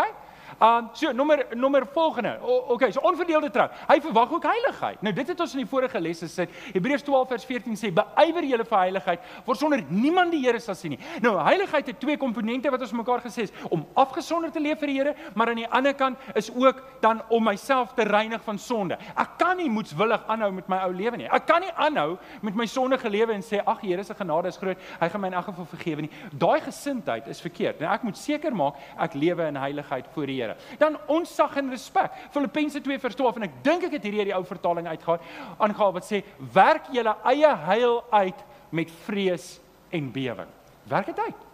Um 0.58 0.90
so 0.92 1.12
nommer 1.12 1.46
nommer 1.54 1.86
volgende. 1.86 2.38
O, 2.42 2.56
okay, 2.74 2.90
so 2.92 3.00
onverdeelde 3.00 3.50
trou. 3.50 3.68
Hy 3.88 4.00
verwag 4.00 4.32
ook 4.32 4.46
heiligheid. 4.48 5.02
Nou 5.02 5.12
dit 5.14 5.28
het 5.28 5.40
ons 5.40 5.54
in 5.54 5.62
die 5.62 5.68
vorige 5.70 6.00
lesse 6.00 6.28
sê. 6.30 6.46
Hebreërs 6.74 7.04
12 7.06 7.28
vers 7.28 7.44
14 7.44 7.76
sê: 7.78 7.92
"Beywer 7.94 8.44
julle 8.44 8.64
vir 8.64 8.78
heiligheid, 8.78 9.20
voor 9.44 9.56
sonder 9.56 9.84
niemand 9.88 10.32
die 10.32 10.42
Here 10.44 10.60
sal 10.60 10.74
sien 10.74 10.90
nie." 10.96 10.98
Nou 11.22 11.36
heiligheid 11.38 11.86
het 11.86 12.00
twee 12.00 12.16
komponente 12.16 12.70
wat 12.70 12.80
ons 12.80 12.92
mekaar 12.92 13.20
gesê 13.20 13.46
het, 13.46 13.52
om 13.70 13.86
afgesonder 13.94 14.50
te 14.50 14.60
leef 14.60 14.78
vir 14.78 14.86
die 14.86 14.98
Here, 14.98 15.14
maar 15.34 15.48
aan 15.48 15.62
die 15.62 15.68
ander 15.68 15.94
kant 15.94 16.18
is 16.34 16.50
ook 16.54 16.82
dan 17.00 17.22
om 17.28 17.44
myself 17.44 17.94
te 17.94 18.02
reinig 18.02 18.42
van 18.42 18.58
sonde. 18.58 18.98
Ek 19.16 19.38
kan 19.38 19.56
nie 19.56 19.70
moetswillig 19.70 20.24
aanhou 20.26 20.50
met 20.52 20.68
my 20.68 20.80
ou 20.86 20.92
lewe 20.92 21.16
nie. 21.16 21.28
Ek 21.30 21.46
kan 21.46 21.60
nie 21.60 21.72
aanhou 21.76 22.18
met 22.42 22.54
my 22.54 22.66
sondige 22.66 23.10
lewe 23.10 23.32
en 23.32 23.42
sê: 23.42 23.62
"Ag, 23.64 23.80
Here 23.80 24.04
se 24.04 24.14
genade 24.14 24.48
is 24.48 24.56
groot. 24.56 24.78
Hy 25.00 25.08
gaan 25.08 25.20
my 25.20 25.28
in 25.28 25.34
elk 25.34 25.44
geval 25.44 25.66
vergewe 25.66 26.02
nie." 26.02 26.10
Daai 26.32 26.60
gesindheid 26.60 27.28
is 27.28 27.40
verkeerd. 27.40 27.80
Nou 27.80 27.92
ek 27.92 28.02
moet 28.02 28.16
seker 28.16 28.54
maak 28.54 28.74
ek 28.98 29.14
lewe 29.14 29.46
in 29.46 29.56
heiligheid 29.56 30.06
voor 30.14 30.26
die 30.26 30.39
Here. 30.40 30.56
Dan 30.78 30.98
ontzag 31.06 31.56
en 31.60 31.70
respek. 31.70 32.12
Filippense 32.30 32.80
2:12 32.80 33.36
en 33.36 33.48
ek 33.48 33.58
dink 33.62 33.84
ek 33.88 33.98
het 33.98 34.06
hierdie 34.08 34.24
die 34.30 34.36
ou 34.36 34.44
vertaling 34.44 34.88
uitgehaal. 34.88 35.20
Aangehaal 35.58 35.92
wat 35.92 36.08
sê 36.08 36.22
werk 36.52 36.90
julle 36.94 37.16
eie 37.32 37.54
heil 37.66 38.02
uit 38.10 38.44
met 38.70 38.90
vrees 39.06 39.60
en 39.90 40.12
bewering. 40.12 40.50
Werk 40.88 41.06
dit 41.06 41.18
uit. 41.18 41.46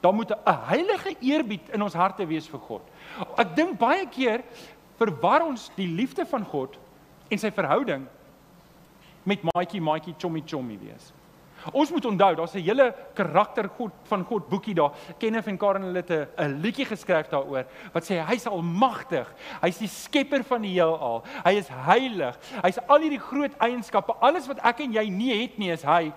Daar 0.00 0.14
moet 0.14 0.30
'n 0.30 0.58
heilige 0.68 1.16
eerbied 1.20 1.68
in 1.68 1.82
ons 1.82 1.94
harte 1.94 2.26
wees 2.26 2.48
vir 2.48 2.60
God. 2.60 2.82
Ek 3.36 3.56
dink 3.56 3.78
baie 3.78 4.06
keer 4.06 4.42
verwar 4.96 5.44
ons 5.46 5.70
die 5.76 5.88
liefde 5.88 6.26
van 6.26 6.44
God 6.44 6.78
en 7.28 7.38
sy 7.38 7.50
verhouding 7.50 8.06
met 9.22 9.42
maatjie 9.42 9.80
maatjie 9.80 10.14
chommy 10.18 10.42
chommy 10.46 10.78
wees. 10.78 11.12
Ons 11.72 11.90
moet 11.90 12.04
onthou, 12.04 12.34
daar's 12.34 12.54
'n 12.54 12.62
hele 12.62 12.94
karakter 13.14 13.68
God 13.68 13.92
van 14.02 14.24
God 14.24 14.48
boekie 14.48 14.74
daar. 14.74 14.92
Kenneth 15.18 15.46
en 15.46 15.56
Karen 15.58 15.94
het 15.94 16.10
'n 16.10 16.60
liedjie 16.60 16.84
geskryf 16.84 17.28
daaroor 17.28 17.64
wat 17.92 18.04
sê 18.04 18.24
hy's 18.24 18.46
almagtig. 18.46 19.34
Hy's 19.60 19.78
die 19.78 19.88
skepper 19.88 20.44
van 20.44 20.62
die 20.62 20.72
heelal. 20.72 21.24
Hy 21.44 21.52
is 21.52 21.68
heilig. 21.68 22.38
Hy's 22.62 22.78
al 22.86 23.00
hierdie 23.00 23.20
groot 23.20 23.52
eienskappe. 23.58 24.14
Alles 24.20 24.46
wat 24.46 24.58
ek 24.58 24.80
en 24.80 24.92
jy 24.92 25.08
nie 25.08 25.42
het 25.42 25.58
nie, 25.58 25.70
is 25.70 25.82
hy 25.82 26.12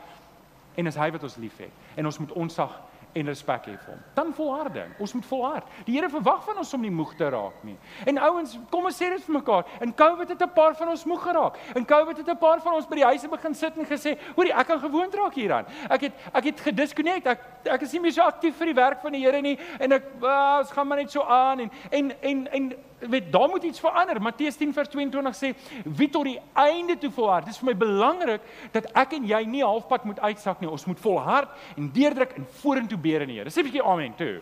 en 0.75 0.87
is 0.87 0.95
hy 0.95 1.11
wat 1.11 1.23
ons 1.23 1.35
liefhet. 1.35 1.71
En 1.95 2.05
ons 2.05 2.19
moet 2.19 2.31
onsag 2.31 2.88
en 3.13 3.25
respek 3.25 3.65
hê 3.65 3.75
vir 3.77 3.93
hom. 3.93 4.01
Dan 4.15 4.33
volharding. 4.33 4.91
Ons 4.99 5.13
moet 5.13 5.25
volhard. 5.25 5.67
Die 5.85 5.95
Here 5.95 6.09
verwag 6.09 6.43
van 6.45 6.57
ons 6.57 6.73
om 6.73 6.81
nie 6.81 6.91
moeg 6.93 7.15
te 7.17 7.29
raak 7.29 7.63
nie. 7.63 7.77
En 8.05 8.17
ouens, 8.29 8.57
kom 8.69 8.85
ons 8.85 8.95
sê 9.01 9.09
dit 9.09 9.23
vir 9.25 9.35
mekaar. 9.39 9.65
In 9.81 9.93
COVID 9.93 10.29
het 10.29 10.41
'n 10.41 10.53
paar 10.53 10.75
van 10.75 10.89
ons 10.89 11.05
moeg 11.05 11.23
geraak. 11.23 11.57
In 11.75 11.85
COVID 11.85 12.17
het 12.17 12.29
'n 12.29 12.37
paar 12.37 12.61
van 12.61 12.73
ons 12.73 12.87
by 12.87 12.95
die 12.95 13.03
huise 13.03 13.27
begin 13.27 13.55
sit 13.55 13.77
en 13.77 13.85
gesê, 13.85 14.17
"Hoorie, 14.35 14.53
ek 14.53 14.67
kan 14.67 14.79
gewoond 14.79 15.13
raak 15.13 15.33
hieraan. 15.33 15.65
Ek 15.89 16.01
het 16.01 16.13
ek 16.33 16.43
het 16.43 16.59
gedisconnect. 16.59 17.25
Ek 17.25 17.39
ek 17.65 17.81
is 17.81 17.91
nie 17.91 18.01
meer 18.01 18.11
so 18.11 18.21
aktief 18.21 18.55
vir 18.55 18.65
die 18.65 18.77
werk 18.77 19.01
van 19.01 19.11
die 19.11 19.23
Here 19.23 19.41
nie 19.41 19.57
en 19.79 19.91
ek 19.91 20.03
uh, 20.21 20.59
ons 20.59 20.71
gaan 20.71 20.87
maar 20.87 20.97
net 20.97 21.11
so 21.11 21.23
aan 21.23 21.59
en 21.59 21.71
en 21.91 22.13
en 22.21 22.47
en 22.51 22.73
weet 22.99 23.31
daar 23.31 23.49
moet 23.49 23.63
iets 23.63 23.79
verander. 23.79 24.21
Matteus 24.21 24.55
10 24.55 24.73
vers 24.73 24.89
22 24.89 25.35
sê 25.35 25.53
wie 25.83 26.09
tot 26.09 26.23
die 26.27 26.39
einde 26.53 26.97
toe 26.97 27.11
volhard. 27.11 27.45
Dit 27.45 27.53
is 27.53 27.59
vir 27.59 27.71
my 27.71 27.77
belangrik 27.77 28.41
dat 28.71 28.89
ek 28.97 29.13
en 29.17 29.27
jy 29.27 29.43
nie 29.45 29.63
halfpad 29.63 30.03
moet 30.03 30.19
uitsak 30.19 30.59
nie. 30.59 30.69
Ons 30.69 30.85
moet 30.85 30.99
volhard 30.99 31.49
en 31.75 31.91
deurdruk 31.93 32.35
en 32.37 32.47
vorentoe 32.61 32.97
beer 32.97 33.21
in 33.21 33.33
die 33.33 33.39
Here. 33.39 33.49
Sê 33.49 33.61
'n 33.61 33.69
bietjie 33.69 33.83
amen 33.83 34.15
toe. 34.15 34.41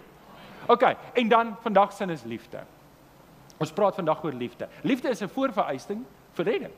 OK, 0.67 0.83
en 1.13 1.29
dan 1.29 1.55
vandag 1.61 1.93
sin 1.93 2.09
is 2.09 2.23
liefde. 2.23 2.63
Ons 3.57 3.71
praat 3.71 3.95
vandag 3.95 4.23
oor 4.23 4.33
liefde. 4.33 4.67
Liefde 4.81 5.09
is 5.09 5.21
'n 5.21 5.29
voorvereisting 5.29 6.05
vir 6.33 6.45
redding. 6.45 6.73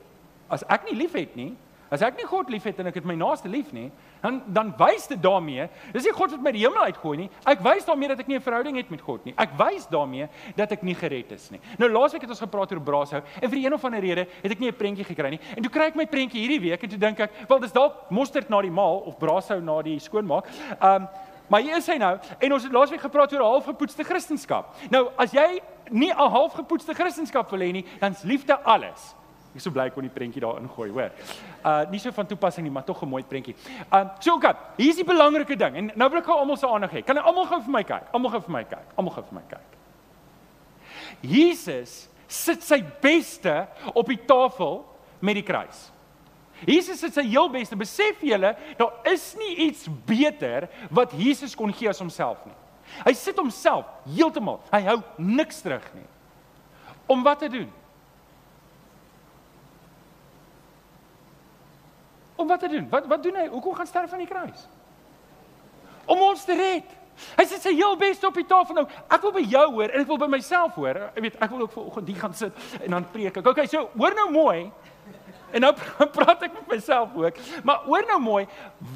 As 0.48 0.64
ek 0.68 0.84
nie 0.90 0.96
liefhet 0.96 1.36
nie, 1.36 1.56
as 1.90 2.02
ek 2.02 2.16
nie 2.16 2.26
God 2.26 2.48
liefhet 2.50 2.78
en 2.78 2.86
ek 2.86 2.94
het 2.94 3.04
my 3.04 3.14
naaste 3.14 3.48
lief 3.48 3.72
nie, 3.72 3.90
dan 4.20 4.42
dan 4.46 4.74
wys 4.78 5.06
dit 5.06 5.22
daarmee, 5.22 5.68
dis 5.92 6.04
nie 6.04 6.12
God 6.12 6.30
wat 6.30 6.42
my 6.44 6.52
die 6.52 6.64
hemel 6.66 6.82
uitgooi 6.90 7.16
nie. 7.16 7.30
Ek 7.44 7.62
wys 7.64 7.84
daarmee 7.84 8.08
dat 8.08 8.20
ek 8.20 8.28
nie 8.28 8.36
'n 8.36 8.40
verhouding 8.42 8.76
het 8.76 8.90
met 8.90 9.00
God 9.00 9.24
nie. 9.24 9.34
Ek 9.36 9.50
wys 9.58 9.86
daarmee 9.86 10.28
dat 10.56 10.72
ek 10.72 10.82
nie 10.82 10.94
gered 10.94 11.32
is 11.32 11.50
nie. 11.50 11.60
Nou 11.78 11.90
laasweek 11.90 12.22
het 12.22 12.30
ons 12.30 12.40
gepraat 12.40 12.72
oor 12.72 12.80
brashou 12.80 13.22
en 13.42 13.50
vir 13.50 13.58
een 13.58 13.74
of 13.74 13.84
ander 13.84 14.00
rede 14.00 14.26
het 14.42 14.52
ek 14.52 14.60
nie 14.60 14.68
'n 14.68 14.76
prentjie 14.76 15.04
gekry 15.04 15.30
nie. 15.30 15.40
En 15.56 15.62
toe 15.62 15.70
kry 15.72 15.86
ek 15.86 15.96
my 15.96 16.06
prentjie 16.06 16.40
hierdie 16.40 16.60
week 16.60 16.82
en 16.82 16.88
toe 16.88 16.98
dink 16.98 17.20
ek, 17.20 17.30
wel 17.48 17.58
dis 17.60 17.72
dalk 17.72 18.10
mosterd 18.10 18.48
na 18.48 18.60
die 18.62 18.70
maal 18.70 19.02
of 19.06 19.18
brashou 19.18 19.60
na 19.60 19.82
die 19.82 19.98
skoonmaak. 19.98 20.46
Um 20.80 21.08
Maar 21.50 21.60
hier 21.60 21.76
is 21.76 21.86
hy 21.90 21.96
nou 21.98 22.12
en 22.38 22.52
ons 22.52 22.62
het 22.62 22.72
laasweek 22.72 23.00
gepraat 23.00 23.32
oor 23.32 23.42
halfgepoetste 23.42 24.04
Christendom. 24.06 24.64
Nou 24.90 25.08
as 25.18 25.32
jy 25.32 25.60
nie 25.90 26.12
'n 26.12 26.30
halfgepoetste 26.30 26.94
Christendom 26.94 27.44
wil 27.50 27.58
hê 27.58 27.72
nie, 27.72 27.84
dan's 27.98 28.22
liefde 28.22 28.56
alles. 28.62 29.14
Ek 29.50 29.62
so 29.64 29.72
bly 29.74 29.88
kon 29.90 30.06
die 30.06 30.12
prentjie 30.14 30.42
daar 30.42 30.60
ingooi, 30.62 30.90
hoor. 30.94 31.10
Uh 31.66 31.80
nie 31.90 31.98
so 31.98 32.12
van 32.14 32.28
toepassing 32.30 32.66
nie, 32.66 32.72
maar 32.72 32.84
tog 32.86 33.02
'n 33.02 33.08
mooi 33.08 33.22
prentjie. 33.22 33.54
Um 33.92 34.10
so 34.20 34.34
okay, 34.34 34.54
hier's 34.76 34.96
die 34.96 35.04
belangrike 35.04 35.56
ding 35.56 35.76
en 35.76 35.92
nou 35.94 36.08
wil 36.10 36.18
ek 36.18 36.26
gou 36.26 36.38
almal 36.38 36.56
se 36.56 36.66
aandag 36.66 36.90
hê. 36.92 37.02
Kan 37.04 37.18
almal 37.18 37.46
gou 37.46 37.60
vir 37.60 37.70
my 37.70 37.82
kyk? 37.82 38.04
Almal 38.12 38.30
gou 38.30 38.40
vir 38.40 38.52
my 38.52 38.64
kyk. 38.64 38.86
Almal 38.96 39.14
gou 39.14 39.22
vir 39.22 39.34
my 39.34 39.42
kyk. 39.48 39.78
Jesus 41.20 42.08
sit 42.28 42.62
sy 42.62 42.82
beste 43.02 43.66
op 43.94 44.06
die 44.06 44.20
tafel 44.26 44.84
met 45.20 45.34
die 45.34 45.42
kruis. 45.42 45.90
Jesus 46.66 47.00
sit 47.00 47.14
sy 47.14 47.22
heel 47.22 47.48
beste. 47.48 47.76
Besef 47.76 48.20
julle, 48.20 48.56
daar 48.78 48.92
is 49.04 49.34
nie 49.36 49.56
iets 49.66 49.88
beter 50.06 50.68
wat 50.90 51.12
Jesus 51.12 51.56
kon 51.56 51.72
gee 51.72 51.88
as 51.88 51.98
homself 51.98 52.44
nie. 52.46 52.54
Hy 53.04 53.12
sit 53.12 53.36
homself 53.36 53.86
heeltemal. 54.04 54.60
Hy 54.70 54.80
hou 54.82 55.02
niks 55.18 55.60
terug 55.62 55.84
nie 55.94 56.06
Om 57.10 57.22
wat 57.22 57.38
te 57.38 57.48
doen? 57.48 57.70
Om 62.40 62.48
wat 62.48 62.60
te 62.60 62.68
doen? 62.68 62.88
Wat 62.88 63.06
wat 63.06 63.22
doen 63.22 63.36
hy? 63.36 63.46
Hoekom 63.52 63.74
gaan 63.74 63.86
sterf 63.86 64.12
aan 64.12 64.22
die 64.24 64.30
kruis? 64.30 64.64
Om 66.04 66.22
ons 66.30 66.44
te 66.44 66.56
red. 66.56 66.96
Hy 67.36 67.44
sê 67.44 67.58
sy 67.60 67.72
heel 67.76 67.98
beste 68.00 68.24
op 68.26 68.38
die 68.38 68.46
tafel 68.48 68.78
nou. 68.78 68.86
Ek 69.12 69.20
wil 69.26 69.34
by 69.34 69.42
jou 69.44 69.66
hoor 69.74 69.92
en 69.92 70.00
ek 70.00 70.08
wil 70.08 70.20
by 70.22 70.28
myself 70.32 70.78
hoor. 70.80 71.02
Ek 71.10 71.20
weet 71.20 71.36
ek 71.36 71.52
wil 71.52 71.66
ook 71.66 71.74
vanoggend 71.74 72.08
hier 72.08 72.20
gaan 72.22 72.36
sit 72.38 72.62
en 72.80 72.96
dan 72.96 73.08
preek 73.12 73.42
ek. 73.42 73.50
Okay, 73.52 73.68
so 73.68 73.90
hoor 73.92 74.16
nou 74.16 74.30
mooi. 74.32 74.70
En 75.52 75.66
nou 75.66 75.72
praat 76.16 76.46
ek 76.48 76.56
met 76.56 76.72
myself 76.78 77.12
ook. 77.18 77.42
Maar 77.66 77.84
hoor 77.84 78.08
nou 78.08 78.20
mooi, 78.24 78.46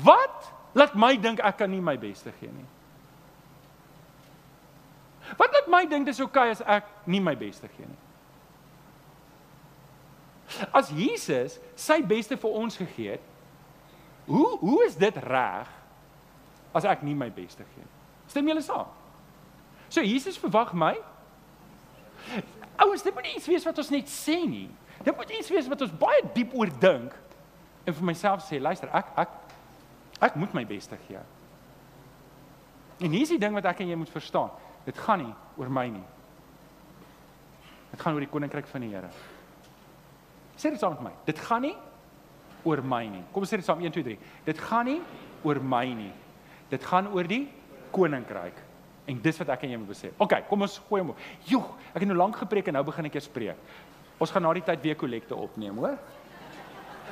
wat 0.06 0.48
laat 0.72 0.96
my 0.96 1.12
dink 1.20 1.42
ek 1.44 1.60
kan 1.60 1.70
nie 1.70 1.82
my 1.84 1.98
beste 2.00 2.32
gee 2.38 2.48
nie? 2.48 2.70
Wat 5.36 5.52
laat 5.52 5.68
my 5.72 5.84
dink 5.90 6.08
dis 6.08 6.22
oukei 6.24 6.48
okay 6.48 6.56
as 6.56 6.64
ek 6.78 6.88
nie 7.10 7.20
my 7.20 7.36
beste 7.36 7.68
gee 7.76 7.84
nie? 7.84 8.00
As 10.72 10.90
Jesus 10.94 11.58
sy 11.76 12.00
beste 12.06 12.36
vir 12.40 12.58
ons 12.64 12.76
gegee 12.78 13.16
het, 13.16 13.30
hoe 14.26 14.58
hoe 14.58 14.84
is 14.86 14.96
dit 14.96 15.16
reg 15.24 15.70
as 16.74 16.86
ek 16.88 17.02
nie 17.06 17.14
my 17.14 17.30
beste 17.30 17.64
gee 17.74 17.82
nie? 17.82 17.92
Stem 18.30 18.48
julle 18.48 18.62
saam? 18.64 18.88
So 19.92 20.02
Jesus 20.02 20.38
verwag 20.40 20.72
my. 20.74 20.94
Ouers, 22.82 23.04
dit 23.04 23.14
moet 23.14 23.28
iets 23.34 23.46
wees 23.46 23.66
wat 23.66 23.78
ons 23.78 23.92
net 23.94 24.08
sê 24.10 24.40
nie. 24.48 24.66
Dit 25.04 25.14
moet 25.16 25.30
iets 25.36 25.50
wees 25.52 25.68
wat 25.70 25.84
ons 25.84 25.94
baie 26.00 26.24
diep 26.34 26.54
oor 26.56 26.72
dink 26.80 27.14
en 27.84 27.92
vir 27.92 28.06
myself 28.08 28.42
sê, 28.46 28.58
luister, 28.62 28.88
ek 28.96 29.12
ek 29.20 29.40
ek 30.24 30.36
moet 30.40 30.54
my 30.56 30.64
beste 30.64 30.96
gee. 31.04 31.20
En 33.04 33.12
hier 33.12 33.26
is 33.26 33.34
die 33.34 33.40
ding 33.42 33.54
wat 33.54 33.66
ek 33.68 33.82
en 33.84 33.90
jy 33.92 33.98
moet 33.98 34.12
verstaan. 34.12 34.52
Dit 34.86 34.98
gaan 35.04 35.20
nie 35.20 35.34
oor 35.60 35.70
my 35.72 35.84
nie. 35.92 36.04
Dit 37.92 38.00
gaan 38.00 38.16
oor 38.16 38.24
die 38.24 38.30
koninkryk 38.30 38.66
van 38.70 38.86
die 38.86 38.92
Here. 38.94 39.10
Sê 40.56 40.70
dit 40.72 40.80
saam 40.80 40.96
met 40.96 41.10
my. 41.10 41.12
Dit 41.26 41.42
gaan 41.44 41.66
nie 41.66 41.74
oor 42.64 42.82
my 42.82 43.04
nie. 43.08 43.22
Kom 43.32 43.44
ons 43.44 43.52
sê 43.52 43.60
dit 43.60 43.66
saam 43.66 43.82
1 43.84 43.92
2 43.94 44.04
3. 44.10 44.16
Dit 44.46 44.60
gaan 44.68 44.88
nie 44.88 45.00
oor 45.44 45.60
my 45.60 45.86
nie. 45.94 46.12
Dit 46.72 46.84
gaan 46.88 47.10
oor 47.12 47.28
die 47.28 47.44
koninkryk. 47.94 48.56
En 49.06 49.20
dis 49.20 49.38
wat 49.42 49.52
ek 49.52 49.66
en 49.66 49.74
jy 49.74 49.78
moet 49.82 49.92
besef. 49.92 50.14
OK, 50.22 50.38
kom 50.48 50.64
ons 50.64 50.78
gooi 50.88 51.02
hom 51.02 51.12
op. 51.12 51.24
Joeg, 51.48 51.66
ek 51.92 52.02
het 52.02 52.08
nou 52.08 52.16
lank 52.16 52.38
gepreek 52.40 52.70
en 52.70 52.78
nou 52.78 52.84
begin 52.88 53.10
ek 53.10 53.18
eers 53.18 53.28
spreek. 53.28 53.74
Ons 54.22 54.32
gaan 54.32 54.46
na 54.46 54.52
die 54.56 54.64
tyd 54.64 54.80
weer 54.84 54.96
kollekte 54.96 55.36
opneem, 55.36 55.76
hoor? 55.82 55.98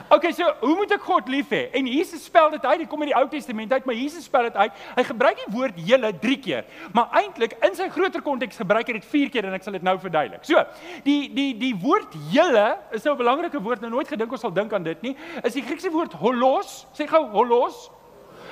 OK, 0.08 0.32
so 0.32 0.48
hoe 0.60 0.74
moet 0.76 0.92
ek 0.92 1.04
God 1.06 1.28
lief 1.28 1.52
hê? 1.54 1.62
En 1.78 1.86
Jesus 1.86 2.24
spel 2.24 2.50
dit 2.50 2.64
uit. 2.64 2.78
Dit 2.82 2.88
kom 2.90 3.02
uit 3.04 3.10
die 3.12 3.16
Ou 3.18 3.24
Testament 3.28 3.72
uit, 3.72 3.84
maar 3.84 3.94
Jesus 3.94 4.24
spel 4.24 4.48
dit 4.48 4.56
uit. 4.56 4.82
Hy 4.96 5.04
gebruik 5.08 5.40
die 5.44 5.52
woord 5.54 5.78
julle 5.88 6.12
3 6.24 6.38
keer, 6.42 6.66
maar 6.92 7.14
eintlik 7.22 7.56
in 7.64 7.74
sy 7.78 7.88
groter 7.92 8.24
konteks 8.24 8.60
gebruik 8.60 8.90
hy 8.90 8.98
dit 8.98 9.08
4 9.14 9.32
keer 9.32 9.48
en 9.48 9.56
ek 9.56 9.66
sal 9.66 9.76
dit 9.76 9.86
nou 9.86 9.96
verduidelik. 10.02 10.44
So, 10.48 10.60
die 11.06 11.30
die 11.32 11.50
die 11.58 11.72
woord 11.78 12.14
julle 12.32 12.66
is 12.92 13.04
nou 13.04 13.14
'n 13.14 13.22
belangrike 13.22 13.62
woord. 13.62 13.80
Nou 13.80 13.90
nooit 13.90 14.08
gedink 14.08 14.32
ons 14.32 14.40
sal 14.40 14.52
dink 14.52 14.72
aan 14.72 14.84
dit 14.84 15.02
nie. 15.02 15.16
Is 15.44 15.54
die 15.54 15.62
Griekse 15.62 15.90
woord 15.90 16.12
holos. 16.12 16.86
Sê 16.92 17.06
gou 17.06 17.26
holos 17.30 17.90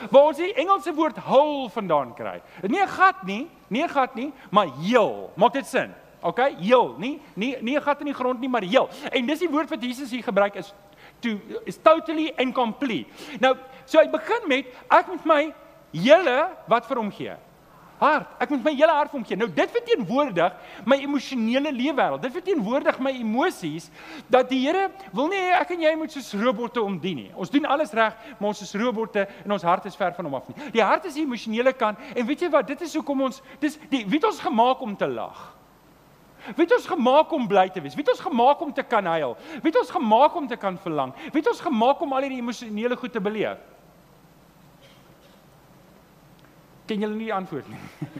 waar 0.08 0.30
ons 0.30 0.36
die 0.36 0.54
Engelse 0.54 0.94
woord 0.94 1.18
hole 1.18 1.68
vandaan 1.70 2.14
kry. 2.14 2.40
Nie 2.62 2.82
'n 2.82 2.88
gat 2.88 3.24
nie, 3.24 3.48
nie 3.68 3.82
'n 3.82 3.88
gat 3.88 4.14
nie, 4.14 4.32
maar 4.50 4.68
heel. 4.80 5.30
Maak 5.36 5.52
dit 5.52 5.66
sin? 5.66 5.94
OK, 6.22 6.40
heel, 6.60 6.94
nie 6.98 7.20
nie 7.34 7.56
nie 7.60 7.80
gat 7.80 8.00
in 8.00 8.06
die 8.06 8.14
grond 8.14 8.40
nie, 8.40 8.48
maar 8.48 8.62
heel. 8.62 8.88
En 9.12 9.26
dis 9.26 9.38
die 9.38 9.48
woord 9.48 9.70
wat 9.70 9.82
Jesus 9.82 10.10
hier 10.10 10.22
gebruik 10.22 10.54
is 10.54 10.74
to 11.20 11.37
is 11.66 11.78
totally 11.78 12.30
and 12.38 12.54
complete. 12.54 13.06
Nou, 13.40 13.54
so 13.85 14.00
hy 14.00 14.09
begin 14.12 14.48
met 14.48 14.74
ek 14.88 15.12
moet 15.12 15.28
my 15.28 15.42
hele 15.92 16.40
wat 16.70 16.88
vir 16.88 17.02
hom 17.02 17.12
gee 17.14 17.37
hart. 18.00 18.33
Ek 18.40 18.50
moet 18.52 18.64
my 18.64 18.72
hele 18.74 18.94
hart 18.94 19.12
vir 19.12 19.18
hom 19.18 19.26
gee. 19.28 19.38
Nou 19.38 19.48
dit 19.52 19.74
verteenwoordig 19.74 20.56
my 20.88 20.98
emosionele 21.04 21.72
leefwêreld. 21.76 22.24
Dit 22.24 22.35
verteenwoordig 22.35 22.98
my 23.04 23.12
emosies 23.20 23.90
dat 24.33 24.48
die 24.50 24.62
Here 24.64 24.88
wil 25.16 25.30
nie 25.33 25.40
ek 25.56 25.74
en 25.76 25.85
jy 25.85 25.92
moet 26.00 26.14
soos 26.14 26.33
robotte 26.40 26.83
omdien 26.83 27.22
nie. 27.24 27.30
Ons 27.35 27.52
doen 27.52 27.68
alles 27.68 27.94
reg, 27.96 28.16
maar 28.38 28.52
ons 28.52 28.64
is 28.64 28.74
robotte 28.80 29.26
en 29.44 29.56
ons 29.56 29.64
hart 29.68 29.88
is 29.90 29.96
ver 29.98 30.14
van 30.16 30.28
hom 30.28 30.37
af 30.40 30.50
nie. 30.50 30.72
Die 30.76 30.85
hart 30.85 31.09
is 31.11 31.16
die 31.18 31.24
emosionele 31.26 31.74
kant 31.76 32.00
en 32.14 32.28
weet 32.28 32.46
jy 32.46 32.52
wat? 32.52 32.68
Dit 32.70 32.85
is 32.87 32.96
hoekom 32.98 33.26
ons 33.28 33.40
dis 33.62 33.78
die 33.92 34.04
wie 34.06 34.20
het 34.20 34.28
ons 34.33 34.44
gemaak 34.44 34.85
om 34.85 34.96
te 34.96 35.09
lag. 35.11 35.59
Wie 36.57 36.64
het 36.64 36.72
ons 36.72 36.87
gemaak 36.87 37.33
om 37.33 37.48
bly 37.48 37.68
te 37.68 37.81
wees? 37.81 37.94
Wie 37.94 38.05
het 38.05 38.12
ons 38.12 38.22
gemaak 38.24 38.61
om 38.61 38.72
te 38.72 38.83
kan 38.83 39.05
huil? 39.05 39.37
Wie 39.62 39.72
het 39.72 39.81
ons 39.81 39.90
gemaak 39.90 40.37
om 40.37 40.46
te 40.48 40.57
kan 40.57 40.79
verlang? 40.79 41.12
Wie 41.33 41.42
het 41.42 41.48
ons 41.48 41.61
gemaak 41.61 42.00
om 42.00 42.12
al 42.12 42.24
hierdie 42.26 42.40
emosionele 42.40 42.96
goed 42.96 43.12
te 43.12 43.20
beleef? 43.20 43.59
ken 46.90 47.05
julle 47.05 47.14
nie 47.14 47.29
die 47.29 47.35
antwoord 47.35 47.70
nie. 47.70 48.11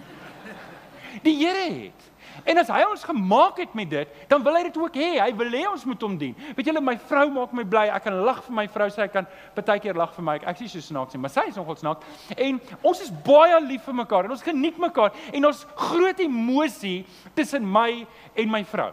Die 1.27 1.35
Here 1.41 1.67
het. 1.67 2.10
En 2.45 2.61
as 2.63 2.71
hy 2.73 2.81
ons 2.89 3.05
gemaak 3.05 3.59
het 3.63 3.75
met 3.77 3.91
dit, 3.91 4.15
dan 4.31 4.43
wil 4.45 4.57
hy 4.57 4.63
dit 4.69 4.79
ook 4.81 4.97
hê. 4.97 5.11
Hy 5.21 5.31
wil 5.39 5.53
hê 5.55 5.65
ons 5.71 5.85
moet 5.89 6.07
hom 6.07 6.17
dien. 6.21 6.35
Weet 6.57 6.71
julle, 6.71 6.83
my 6.85 6.97
vrou 7.11 7.27
maak 7.35 7.53
my 7.57 7.65
bly. 7.69 7.87
Ek 7.93 8.07
kan 8.07 8.17
lag 8.27 8.41
vir 8.47 8.57
my 8.61 8.67
vrou, 8.71 8.89
sy 8.93 9.09
kan 9.13 9.29
baie 9.59 9.83
keer 9.83 9.99
lag 9.99 10.15
vir 10.17 10.27
my. 10.27 10.39
Ek 10.45 10.59
sê 10.61 10.71
so 10.71 10.85
snaaks 10.85 11.17
nie, 11.17 11.23
maar 11.25 11.35
sy 11.35 11.47
is 11.51 11.59
nogal 11.59 11.79
snaaks. 11.81 12.25
En 12.37 12.63
ons 12.81 13.05
is 13.05 13.13
baie 13.27 13.61
lief 13.67 13.85
vir 13.89 14.01
mekaar 14.03 14.29
en 14.29 14.35
ons 14.37 14.49
geniet 14.49 14.81
mekaar 14.81 15.15
en 15.33 15.51
ons 15.51 15.63
groot 15.91 16.25
emosie 16.25 16.99
tussen 17.37 17.67
my 17.67 18.07
en 18.35 18.51
my 18.51 18.65
vrou. 18.73 18.91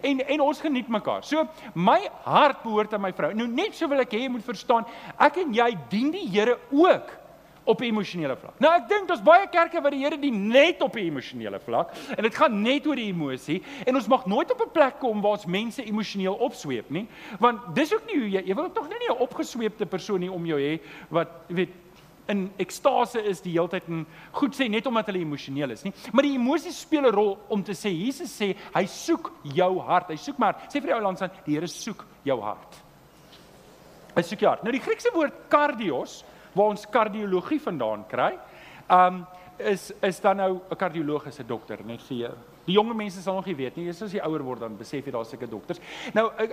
En 0.00 0.22
en 0.24 0.40
ons 0.40 0.60
geniet 0.64 0.88
mekaar. 0.88 1.24
So 1.28 1.44
my 1.74 1.98
hart 2.24 2.62
behoort 2.64 2.94
aan 2.94 3.04
my 3.04 3.12
vrou. 3.16 3.32
Nou 3.36 3.48
net 3.50 3.76
so 3.76 3.88
wil 3.90 4.04
ek 4.04 4.14
hê 4.16 4.24
jy 4.24 4.32
moet 4.32 4.46
verstaan, 4.46 4.86
ek 5.20 5.42
en 5.44 5.52
jy 5.56 5.72
dien 5.92 6.12
die 6.14 6.28
Here 6.32 6.56
ook 6.70 7.10
op 7.64 7.80
'n 7.80 7.84
emosionele 7.84 8.36
vlak. 8.36 8.58
Nou 8.58 8.72
ek 8.74 8.88
dink 8.88 9.08
daar's 9.08 9.22
baie 9.22 9.46
kerke 9.46 9.80
wat 9.80 9.92
die 9.92 10.02
Here 10.02 10.18
dien 10.18 10.48
net 10.48 10.82
op 10.82 10.96
'n 10.96 10.98
emosionele 10.98 11.60
vlak 11.60 11.90
en 12.16 12.22
dit 12.22 12.34
gaan 12.34 12.62
net 12.62 12.86
oor 12.86 12.96
die 12.96 13.12
emosie 13.12 13.62
en 13.86 13.94
ons 13.94 14.08
mag 14.08 14.26
nooit 14.26 14.50
op 14.52 14.60
'n 14.60 14.70
plek 14.72 14.98
kom 14.98 15.20
waar 15.20 15.32
ons 15.32 15.46
mense 15.46 15.84
emosioneel 15.84 16.34
opsweep 16.34 16.90
nie, 16.90 17.06
want 17.38 17.74
dis 17.74 17.94
ook 17.94 18.06
nie 18.06 18.18
hoe 18.18 18.30
jy 18.30 18.42
jy 18.46 18.54
wil 18.54 18.72
tog 18.72 18.88
nie 18.88 19.08
'n 19.08 19.18
opgesweepte 19.18 19.86
persoon 19.86 20.20
nie 20.20 20.32
om 20.32 20.46
jou 20.46 20.58
hê 20.58 20.80
wat 21.08 21.28
jy 21.48 21.54
weet 21.54 21.70
in 22.26 22.50
ekstase 22.62 23.22
is 23.26 23.40
die 23.40 23.52
heeltyd 23.56 23.88
en 23.88 24.06
goed 24.32 24.54
sê 24.54 24.68
net 24.70 24.86
omdat 24.86 25.06
hulle 25.10 25.24
emosioneel 25.24 25.70
is 25.74 25.82
nie, 25.84 25.92
maar 26.12 26.22
die 26.22 26.36
emosies 26.38 26.80
speel 26.80 27.06
'n 27.06 27.14
rol 27.14 27.38
om 27.48 27.62
te 27.62 27.72
sê 27.72 27.90
Jesus 27.90 28.30
sê 28.30 28.54
hy 28.74 28.86
soek 28.86 29.32
jou 29.42 29.80
hart. 29.80 30.08
Hy 30.08 30.16
soek 30.16 30.38
maar 30.38 30.54
sê 30.68 30.80
vir 30.80 30.92
die 30.92 30.94
ou 30.94 31.02
lands 31.02 31.22
aan 31.22 31.30
die 31.44 31.54
Here 31.54 31.66
soek 31.66 32.04
jou 32.24 32.40
hart. 32.40 32.76
Hy 34.14 34.22
soek 34.22 34.40
jou 34.40 34.48
hart. 34.48 34.62
Nou 34.62 34.72
die 34.72 34.80
Griekse 34.80 35.10
woord 35.14 35.48
kardios 35.48 36.24
waar 36.54 36.72
ons 36.72 36.86
kardiologie 36.86 37.60
vandaan 37.60 38.06
kry. 38.08 38.38
Um 38.90 39.26
is 39.62 39.92
is 40.02 40.20
dan 40.20 40.36
nou 40.36 40.60
'n 40.70 40.76
kardioloog 40.76 41.26
is 41.26 41.38
'n 41.38 41.46
dokter 41.46 41.78
net 41.84 42.02
vir 42.02 42.16
jou. 42.16 42.34
Die 42.64 42.74
jonger 42.74 42.94
mense 42.94 43.22
sal 43.22 43.34
nog 43.34 43.46
nie 43.46 43.56
weet 43.56 43.76
nie, 43.76 43.88
as 43.88 44.12
jy 44.12 44.20
ouer 44.20 44.42
word 44.42 44.60
dan 44.60 44.76
besef 44.76 45.04
jy 45.04 45.10
daar's 45.10 45.30
seker 45.30 45.48
dokters. 45.48 45.80
Nou 46.14 46.30
eh, 46.38 46.48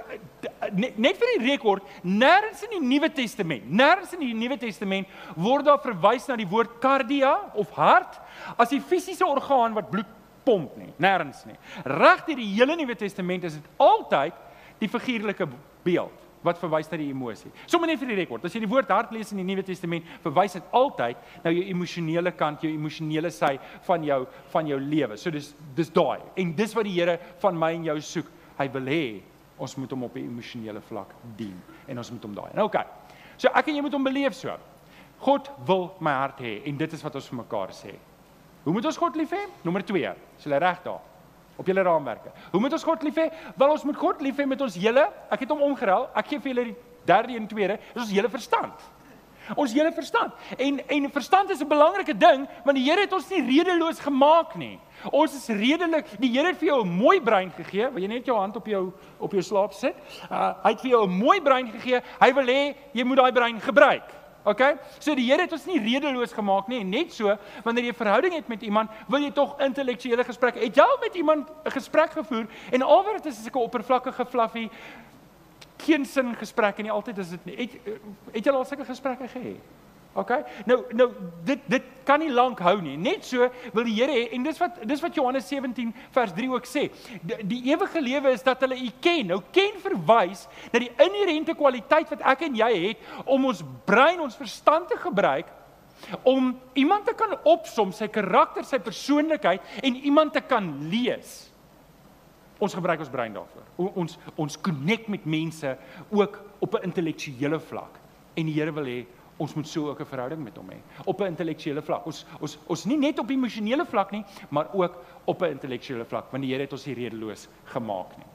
net, 0.74 0.98
net 0.98 1.18
vir 1.18 1.28
die 1.38 1.52
rekord, 1.52 1.84
nêrens 2.04 2.64
in 2.64 2.70
die 2.70 2.88
Nuwe 2.88 3.10
Testament, 3.14 3.70
nêrens 3.70 4.14
in 4.14 4.20
die 4.20 4.34
Nuwe 4.34 4.58
Testament 4.58 5.08
word 5.36 5.66
daar 5.66 5.82
verwys 5.82 6.28
na 6.28 6.36
die 6.36 6.48
woord 6.48 6.80
kardia 6.82 7.52
of 7.54 7.70
hart 7.72 8.20
as 8.58 8.70
die 8.70 8.82
fisiese 8.82 9.26
orgaan 9.26 9.74
wat 9.74 9.92
bloed 9.92 10.08
pomp 10.44 10.78
nie, 10.78 10.94
nêrens 10.98 11.46
nie. 11.46 11.58
Reg 11.86 12.26
deur 12.26 12.36
die 12.36 12.54
hele 12.56 12.76
Nuwe 12.76 12.96
Testament 12.96 13.44
is 13.44 13.54
dit 13.54 13.70
altyd 13.78 14.34
die 14.80 14.90
figuurlike 14.90 15.48
beeld 15.84 16.29
wat 16.45 16.60
verwys 16.62 16.89
na 16.91 16.97
die 17.02 17.10
emosie. 17.12 17.52
Sommige 17.67 17.93
net 17.93 18.02
vir 18.02 18.12
die 18.13 18.19
rekord. 18.21 18.45
As 18.45 18.56
jy 18.56 18.62
die 18.63 18.71
woord 18.71 18.91
hart 18.93 19.12
lees 19.15 19.34
in 19.34 19.41
die 19.41 19.47
Nuwe 19.47 19.63
Testament, 19.67 20.08
verwys 20.23 20.56
dit 20.58 20.75
altyd 20.75 21.17
na 21.43 21.54
jou 21.54 21.65
emosionele 21.73 22.32
kant, 22.38 22.63
jou 22.63 22.71
emosionele 22.71 23.32
sy 23.34 23.56
van 23.88 24.06
jou 24.08 24.21
van 24.54 24.71
jou 24.71 24.80
lewe. 24.80 25.17
So 25.19 25.34
dis 25.36 25.52
dis 25.75 25.91
daai. 25.95 26.23
En 26.39 26.56
dis 26.56 26.75
wat 26.78 26.88
die 26.88 26.95
Here 26.99 27.19
van 27.43 27.60
my 27.60 27.73
en 27.78 27.89
jou 27.91 27.99
soek. 28.02 28.32
Hy 28.60 28.67
wil 28.73 28.89
hê 28.91 29.04
ons 29.60 29.75
moet 29.80 29.91
hom 29.91 30.04
op 30.04 30.15
'n 30.15 30.25
emosionele 30.25 30.82
vlak 30.82 31.13
dien 31.38 31.56
en 31.88 31.97
ons 31.97 32.12
moet 32.12 32.23
hom 32.23 32.36
daai. 32.36 32.52
Nou. 32.56 32.65
Okay. 32.65 32.86
So 33.38 33.49
ek 33.54 33.67
en 33.67 33.75
jy 33.75 33.82
moet 33.82 33.93
hom 33.93 34.04
beleef 34.04 34.34
so. 34.34 34.58
God 35.19 35.49
wil 35.67 35.95
my 35.99 36.12
hart 36.12 36.39
hê 36.39 36.62
en 36.65 36.78
dit 36.78 36.93
is 36.93 37.04
wat 37.04 37.15
ons 37.15 37.28
vir 37.28 37.38
mekaar 37.38 37.69
sê. 37.71 37.95
Hoe 38.63 38.73
moet 38.73 38.86
ons 38.86 38.97
God 38.97 39.15
lief 39.15 39.32
hê? 39.32 39.47
Nommer 39.63 39.84
2. 39.84 40.15
Is 40.38 40.45
jy 40.45 40.58
reg 40.58 40.84
daar? 40.84 41.09
Op 41.60 41.67
julle 41.67 41.84
raamwerke. 41.84 42.32
Hoe 42.52 42.62
moet 42.63 42.74
ons 42.78 42.86
God 42.88 43.04
lief 43.04 43.17
hê? 43.19 43.28
Wel 43.60 43.74
ons 43.74 43.84
moet 43.84 43.98
God 44.00 44.22
lief 44.24 44.38
hê 44.39 44.45
met 44.48 44.62
ons 44.63 44.78
hele, 44.80 45.04
ek 45.30 45.43
het 45.43 45.52
hom 45.52 45.65
omgeruil. 45.67 46.08
Ek 46.15 46.32
gee 46.32 46.39
vir 46.39 46.54
julle 46.54 46.69
die 46.72 46.78
derde 47.10 47.36
en 47.36 47.50
tweede, 47.52 47.80
is 47.95 48.06
ons 48.06 48.15
hele 48.15 48.32
verstand. 48.32 48.88
Ons 49.58 49.74
hele 49.74 49.89
verstand. 49.95 50.36
En 50.62 50.78
en 50.88 51.10
verstand 51.12 51.50
is 51.50 51.62
'n 51.62 51.67
belangrike 51.67 52.17
ding 52.17 52.48
want 52.63 52.78
die 52.78 52.86
Here 52.86 53.02
het 53.02 53.13
ons 53.13 53.30
nie 53.30 53.41
redeloos 53.41 54.00
gemaak 54.00 54.56
nie. 54.56 54.80
Ons 55.12 55.34
is 55.34 55.48
redelik. 55.48 56.06
Die 56.19 56.30
Here 56.30 56.48
het 56.48 56.58
vir 56.58 56.67
jou 56.67 56.84
'n 56.84 56.88
mooi 56.88 57.22
brein 57.22 57.52
gegee. 57.52 57.89
Wil 57.89 58.02
jy 58.04 58.08
net 58.08 58.26
jou 58.26 58.38
hand 58.38 58.56
op 58.56 58.65
jou 58.65 58.93
op 59.17 59.32
jou 59.32 59.41
slaap 59.41 59.74
sit? 59.74 59.95
Uh, 60.32 60.54
hy 60.63 60.69
het 60.69 60.82
vir 60.82 60.89
jou 60.89 61.08
'n 61.08 61.17
mooi 61.17 61.41
brein 61.41 61.72
gegee. 61.72 62.02
Hy 62.19 62.34
wil 62.34 62.45
hê 62.45 62.76
jy 62.93 63.04
moet 63.04 63.17
daai 63.17 63.32
brein 63.32 63.60
gebruik. 63.60 64.19
OK? 64.43 64.62
So 64.99 65.15
die 65.15 65.25
Here 65.25 65.41
het 65.41 65.52
ons 65.52 65.65
nie 65.65 65.80
redeloos 65.80 66.34
gemaak 66.34 66.67
nie 66.67 66.84
net 66.84 67.13
so 67.13 67.36
wanneer 67.63 67.84
jy 67.84 67.91
'n 67.91 68.02
verhouding 68.04 68.34
het 68.34 68.47
met 68.47 68.62
iemand, 68.62 68.89
wil 69.08 69.21
jy 69.21 69.32
tog 69.32 69.60
intellektuele 69.60 70.23
gesprekke. 70.23 70.60
Het 70.60 70.75
jy 70.75 70.82
al 70.82 70.97
met 71.02 71.15
iemand 71.15 71.49
'n 71.65 71.71
gesprek 71.71 72.12
gevoer 72.12 72.47
en 72.71 72.82
alwaar 72.82 73.21
dit 73.21 73.25
is 73.25 73.45
'n 73.45 73.58
oppervlakkige 73.58 74.25
fluffy 74.25 74.69
geen 75.78 76.06
sin 76.06 76.36
gesprek 76.36 76.78
en 76.78 76.84
nie 76.84 76.91
altyd 76.91 77.17
is 77.17 77.30
dit 77.30 77.45
nie. 77.45 77.56
Het 77.56 77.71
het 78.32 78.45
jy 78.45 78.52
al 78.52 78.65
sulke 78.65 78.86
gesprekke 78.86 79.28
gehad? 79.28 79.79
OK? 80.17 80.32
Nou 80.65 80.80
nou 80.98 81.10
dit 81.45 81.60
dit 81.69 81.84
kan 82.08 82.19
nie 82.19 82.32
lank 82.34 82.60
hou 82.65 82.80
nie. 82.82 82.95
Net 82.98 83.28
so 83.28 83.45
wil 83.76 83.86
die 83.86 83.93
Here 84.00 84.15
hê 84.15 84.24
en 84.36 84.48
dis 84.48 84.58
wat 84.62 84.80
dis 84.89 85.04
wat 85.04 85.15
Johannes 85.15 85.48
17 85.48 85.91
vers 86.15 86.34
3 86.34 86.50
ook 86.56 86.65
sê. 86.65 86.88
Die, 87.22 87.38
die 87.52 87.62
ewige 87.69 88.02
lewe 88.02 88.34
is 88.34 88.43
dat 88.45 88.65
hulle 88.65 88.80
U 88.80 88.89
ken. 89.04 89.30
Nou 89.30 89.41
ken 89.56 89.78
verwys 89.84 90.48
na 90.74 90.82
die 90.82 90.91
inherente 91.06 91.54
kwaliteit 91.58 92.10
wat 92.15 92.26
ek 92.34 92.48
en 92.50 92.58
jy 92.58 92.72
het 92.88 93.06
om 93.26 93.45
ons 93.52 93.62
brein, 93.86 94.22
ons 94.24 94.39
verstand 94.39 94.89
te 94.89 94.98
gebruik 95.00 95.54
om 96.24 96.54
iemand 96.80 97.06
te 97.06 97.13
kan 97.13 97.36
opsom, 97.43 97.91
sy 97.91 98.08
karakter, 98.08 98.63
sy 98.63 98.80
persoonlikheid 98.82 99.84
en 99.84 100.00
iemand 100.08 100.34
te 100.34 100.41
kan 100.41 100.72
lees. 100.89 101.50
Ons 102.60 102.76
gebruik 102.76 103.04
ons 103.04 103.12
brein 103.12 103.36
daarvoor. 103.36 103.67
O, 103.80 103.91
ons 104.02 104.17
ons 104.39 104.60
connect 104.63 105.08
met 105.12 105.28
mense 105.28 105.78
ook 106.10 106.41
op 106.60 106.76
'n 106.76 106.89
intellektuele 106.89 107.60
vlak. 107.60 108.00
En 108.36 108.45
die 108.45 108.54
Here 108.54 108.72
wil 108.72 108.86
hê 108.86 109.06
ons 109.39 109.54
moet 109.56 109.67
so 109.67 109.89
ook 109.89 109.99
'n 110.02 110.06
verhouding 110.06 110.43
met 110.43 110.58
hom 110.58 110.69
hê 110.69 110.78
op 111.06 111.21
'n 111.21 111.32
intellektuele 111.32 111.82
vlak. 111.82 112.06
Ons 112.06 112.25
ons 112.39 112.58
ons 112.67 112.86
nie 112.86 112.97
net 112.97 113.19
op 113.19 113.30
emosionele 113.30 113.86
vlak 113.86 114.12
nie, 114.12 114.23
maar 114.49 114.67
ook 114.73 114.97
op 115.25 115.41
'n 115.41 115.52
intellektuele 115.52 116.06
vlak, 116.06 116.32
want 116.32 116.43
die 116.43 116.52
Here 116.52 116.63
het 116.63 116.73
ons 116.73 116.86
nie 116.86 116.95
redeloos 116.95 117.47
gemaak 117.63 118.17
nie. 118.17 118.25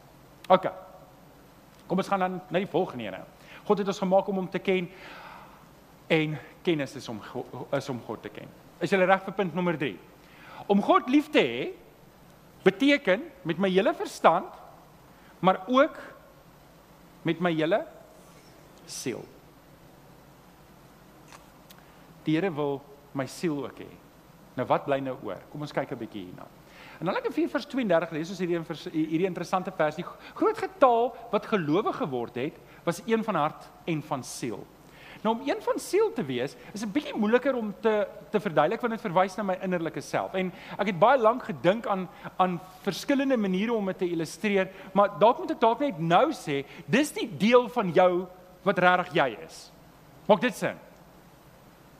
OK. 0.48 0.72
Kom 1.86 1.98
ons 1.98 2.08
gaan 2.08 2.20
dan 2.20 2.40
na 2.48 2.58
die 2.58 2.66
volgende 2.66 3.04
een. 3.04 3.24
God 3.64 3.78
het 3.78 3.86
ons 3.86 3.98
gemaak 3.98 4.26
om 4.26 4.36
hom 4.36 4.50
te 4.50 4.58
ken 4.58 4.88
en 6.06 6.38
kennis 6.62 6.94
is 6.94 7.08
om 7.08 7.20
is 7.72 7.88
om 7.88 8.00
God 8.06 8.22
te 8.22 8.28
ken. 8.28 8.48
Is 8.80 8.90
jy 8.90 8.98
reg 8.98 9.22
vir 9.24 9.32
punt 9.32 9.54
nommer 9.54 9.78
3? 9.78 9.98
Om 10.66 10.82
God 10.82 11.08
lief 11.08 11.30
te 11.30 11.38
hê 11.38 11.72
beteken 12.62 13.22
met 13.42 13.58
my 13.58 13.68
hele 13.68 13.94
verstand 13.94 14.46
maar 15.40 15.60
ook 15.66 15.98
met 17.22 17.40
my 17.40 17.52
hele 17.52 17.84
siel. 18.86 19.24
Die 22.24 22.36
Here 22.36 22.50
wil 22.54 22.80
my 23.12 23.26
siel 23.26 23.64
ook 23.64 23.78
hê. 23.78 23.90
Nou 24.54 24.66
wat 24.66 24.84
bly 24.86 25.00
nou 25.02 25.16
oor? 25.22 25.40
Kom 25.50 25.60
ons 25.60 25.72
kyk 25.72 25.92
'n 25.92 25.98
bietjie 25.98 26.24
hierna. 26.26 26.46
En 27.00 27.06
dan 27.06 27.16
in 27.24 27.32
4 27.32 27.48
vers 27.48 27.66
32 27.66 28.10
lees 28.10 28.30
ons 28.30 28.38
hierdie 28.38 28.60
hierdie 28.92 29.26
interessante 29.26 29.72
vers. 29.76 29.96
Die 29.96 30.06
groot 30.34 30.58
getal 30.58 31.14
wat 31.30 31.46
gelowe 31.46 31.92
geword 31.92 32.34
het, 32.34 32.54
was 32.84 33.02
een 33.06 33.24
van 33.24 33.34
hart 33.34 33.70
en 33.84 34.02
van 34.02 34.22
siel. 34.22 34.66
Nou 35.24 35.34
om 35.34 35.48
een 35.48 35.60
van 35.64 35.78
siel 35.80 36.12
te 36.12 36.24
wees, 36.24 36.56
is 36.72 36.84
'n 36.84 36.92
bietjie 36.92 37.16
moeiliker 37.16 37.54
om 37.54 37.74
te 37.80 38.06
te 38.30 38.40
verduidelik 38.40 38.80
want 38.80 38.92
dit 38.92 39.00
verwys 39.00 39.36
na 39.36 39.42
my 39.42 39.58
innerlike 39.62 40.00
self. 40.00 40.34
En 40.34 40.52
ek 40.78 40.86
het 40.86 40.98
baie 40.98 41.18
lank 41.18 41.42
gedink 41.42 41.86
aan 41.86 42.08
aan 42.36 42.60
verskillende 42.82 43.36
maniere 43.36 43.72
om 43.72 43.86
dit 43.86 43.98
te 43.98 44.10
illustreer, 44.10 44.68
maar 44.92 45.18
dalk 45.18 45.38
moet 45.38 45.50
ek 45.50 45.60
dalk 45.60 45.80
net 45.80 45.98
nou 45.98 46.32
sê, 46.32 46.64
dis 46.86 47.12
die 47.12 47.36
deel 47.36 47.68
van 47.68 47.90
jou 47.92 48.26
wat 48.62 48.78
regtig 48.78 49.14
jy 49.14 49.38
is. 49.46 49.72
Maak 50.26 50.40
dit 50.40 50.54
sin? 50.54 50.76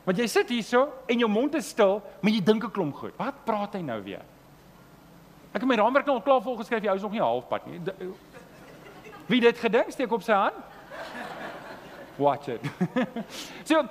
Want 0.05 0.19
jy 0.21 0.27
sit 0.29 0.49
hierso 0.53 0.89
en 1.09 1.19
jou 1.19 1.29
mond 1.31 1.55
is 1.55 1.69
stil, 1.73 2.03
maar 2.21 2.33
jy 2.33 2.43
dink 2.45 2.65
'n 2.65 2.71
klomp 2.71 2.95
goed. 2.95 3.17
Wat 3.17 3.45
praat 3.45 3.75
hy 3.75 3.81
nou 3.81 4.03
weer? 4.03 4.23
Ek 5.55 5.61
het 5.61 5.69
my 5.69 5.77
raamwerk 5.77 6.07
nou 6.07 6.17
al 6.17 6.23
klaar 6.23 6.43
volgeskryf, 6.43 6.83
jy 6.83 6.95
is 6.95 7.03
nog 7.03 7.13
nie 7.13 7.21
halfpad 7.21 7.67
nie. 7.67 7.81
Wie 9.27 9.41
dit 9.41 9.59
gedink 9.59 9.91
steek 9.91 10.13
op 10.13 10.23
sy 10.23 10.33
hand? 10.33 10.55
Watch 12.17 12.49
it. 12.49 12.61
so, 13.69 13.83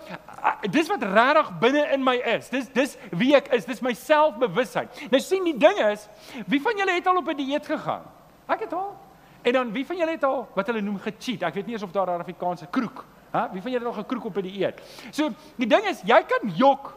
dis 0.72 0.88
wat 0.88 1.04
regtig 1.04 1.50
binne 1.60 1.88
in 1.92 2.04
my 2.04 2.16
is. 2.36 2.50
Dis 2.50 2.70
dis 2.72 2.98
wie 3.12 3.34
ek 3.36 3.50
is. 3.56 3.66
Dis 3.66 3.82
my 3.82 3.94
selfbewustheid. 3.94 5.02
Nou 5.12 5.20
sien 5.20 5.44
die 5.44 5.58
ding 5.58 5.80
is, 5.90 6.08
wie 6.48 6.62
van 6.62 6.78
julle 6.78 6.92
het 6.92 7.08
al 7.08 7.20
op 7.20 7.28
'n 7.28 7.36
dieet 7.36 7.66
gegaan? 7.66 8.04
Ek 8.48 8.60
het 8.60 8.74
al. 8.74 8.96
En 9.42 9.54
dan 9.54 9.72
wie 9.72 9.86
van 9.86 9.98
julle 9.98 10.12
het 10.12 10.24
al 10.24 10.48
wat 10.56 10.68
hulle 10.68 10.82
noem 10.82 11.00
gecheat? 11.00 11.44
Ek 11.44 11.54
weet 11.54 11.66
nie 11.66 11.74
eens 11.74 11.84
of 11.84 11.92
daar 11.92 12.08
'n 12.08 12.20
Afrikaanse 12.20 12.68
kroek 12.70 13.06
Hæ? 13.34 13.48
Wie 13.54 13.62
van 13.62 13.72
julle 13.72 13.86
het 13.86 13.96
nog 13.96 13.98
'n 13.98 14.06
kroek 14.06 14.26
op 14.26 14.34
by 14.34 14.42
die 14.42 14.60
eet? 14.62 14.82
So, 15.12 15.30
die 15.58 15.68
ding 15.68 15.86
is, 15.86 16.02
jy 16.06 16.22
kan 16.24 16.50
jok 16.56 16.94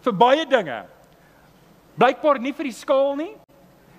vir 0.00 0.12
baie 0.12 0.46
dinge. 0.46 0.84
Blykbaar 1.98 2.38
nie 2.38 2.52
vir 2.52 2.64
die 2.64 2.72
skaal 2.72 3.16
nie 3.16 3.34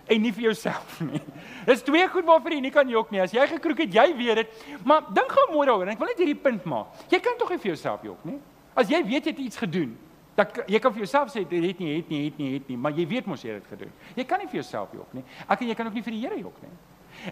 en 0.08 0.21
nie 0.21 0.32
vir 0.32 0.43
jouself 0.43 1.01
nie. 1.12 1.21
Dis 1.65 1.84
twee 1.84 2.08
goed 2.08 2.25
waarvoor 2.25 2.51
jy 2.51 2.62
nie 2.62 2.71
kan 2.71 2.88
jok 2.89 3.12
nie. 3.12 3.19
As 3.21 3.32
jy 3.32 3.47
gekroek 3.47 3.77
het, 3.77 3.93
jy 3.93 4.15
weet 4.15 4.36
dit. 4.36 4.47
Maar 4.86 5.01
dink 5.13 5.32
gou 5.32 5.53
mooi 5.53 5.67
daaroor. 5.67 5.88
Ek 5.88 5.99
wil 5.99 6.08
net 6.08 6.17
hierdie 6.17 6.41
punt 6.41 6.63
maak. 6.65 6.88
Jy 7.12 7.19
kan 7.19 7.38
tog 7.38 7.49
nie 7.49 7.58
vir 7.58 7.73
jouself 7.75 8.01
jok 8.03 8.25
nie. 8.25 8.39
As 8.75 8.88
jy 8.88 9.03
weet 9.03 9.25
jy 9.25 9.32
het 9.32 9.39
iets 9.39 9.58
gedoen, 9.58 9.97
dat 10.38 10.53
jy 10.69 10.80
kan 10.80 10.93
vir 10.93 11.01
jouself 11.01 11.34
sê 11.34 11.41
dit 11.49 11.63
het 11.63 11.80
nie, 11.80 11.95
het 11.97 12.10
nie, 12.10 12.25
het 12.25 12.38
nie, 12.38 12.53
het 12.53 12.67
nie, 12.69 12.77
maar 12.77 12.91
jy 12.91 13.08
weet 13.08 13.25
mos 13.25 13.41
jy 13.43 13.56
het 13.56 13.63
dit 13.63 13.71
gedoen. 13.73 13.91
Jy 14.15 14.23
kan 14.23 14.39
nie 14.39 14.47
vir 14.47 14.62
jouself 14.62 14.93
jok 14.93 15.13
nie. 15.17 15.23
Ek 15.49 15.62
en 15.62 15.67
jy 15.67 15.75
kan 15.75 15.88
ook 15.88 15.93
nie 15.93 16.03
vir 16.06 16.13
die 16.13 16.21
Here 16.21 16.38
jok 16.39 16.62
nie. 16.62 16.71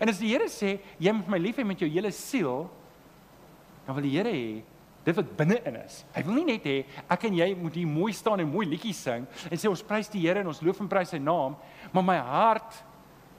En 0.01 0.09
as 0.09 0.19
die 0.19 0.31
Here 0.33 0.49
sê 0.49 0.79
jy 0.99 1.11
moet 1.13 1.27
my 1.29 1.37
lief 1.37 1.55
hê 1.61 1.63
met 1.63 1.79
jou 1.79 1.89
hele 1.89 2.11
siel, 2.11 2.65
dan 3.85 3.97
wil 3.97 4.05
die 4.05 4.15
Here 4.15 4.31
hê 4.31 4.63
dit 5.05 5.17
wat 5.19 5.31
binne 5.37 5.59
in 5.69 5.77
is. 5.83 5.99
Hy 6.15 6.23
wil 6.25 6.39
nie 6.39 6.47
net 6.55 6.65
hê 6.65 6.75
ek 7.13 7.27
en 7.29 7.37
jy 7.37 7.47
moet 7.59 7.77
hier 7.77 7.89
mooi 7.89 8.11
staan 8.17 8.41
en 8.41 8.49
mooi 8.49 8.65
liedjies 8.69 9.03
sing 9.05 9.27
en 9.45 9.61
sê 9.61 9.69
ons 9.69 9.85
prys 9.85 10.09
die 10.13 10.23
Here 10.25 10.41
en 10.41 10.49
ons 10.49 10.61
loof 10.65 10.81
en 10.81 10.89
prys 10.89 11.13
sy 11.13 11.21
naam, 11.21 11.57
maar 11.93 12.05
my 12.05 12.17
hart, 12.17 12.79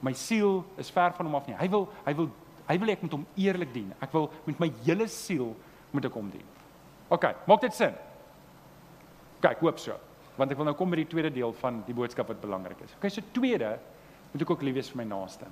my 0.04 0.14
siel 0.14 0.61
is 0.78 0.92
ver 0.94 1.14
van 1.16 1.26
hom 1.26 1.38
af 1.38 1.48
nie. 1.50 1.56
Hy 1.59 1.68
wil 1.72 1.88
hy 2.06 2.14
wil 2.18 2.30
hy 2.66 2.76
wil 2.82 2.92
ek 2.94 3.02
moet 3.06 3.14
hom 3.14 3.26
eerlik 3.38 3.72
dien. 3.74 3.90
Ek 4.02 4.14
wil 4.14 4.30
met 4.46 4.62
my 4.62 4.70
hele 4.87 5.06
siel 5.11 5.52
moet 5.94 6.06
ek 6.09 6.18
hom 6.18 6.30
dien. 6.30 6.46
OK, 7.14 7.28
maak 7.46 7.62
dit 7.62 7.74
sin? 7.74 7.94
Kyk, 9.42 9.62
hoop 9.62 9.78
so. 9.78 9.94
Want 10.37 10.50
ek 10.52 10.59
wil 10.59 10.66
nou 10.68 10.74
kom 10.78 10.90
by 10.90 10.98
die 11.00 11.11
tweede 11.11 11.30
deel 11.35 11.54
van 11.61 11.80
die 11.87 11.94
boodskap 11.96 12.32
wat 12.32 12.42
belangrik 12.42 12.80
is. 12.85 12.96
OK, 12.98 13.06
so 13.12 13.22
tweede 13.35 13.76
moet 14.32 14.42
ek 14.42 14.50
ook 14.50 14.64
lief 14.66 14.78
wees 14.78 14.90
vir 14.92 15.02
my 15.02 15.06
naaste. 15.09 15.46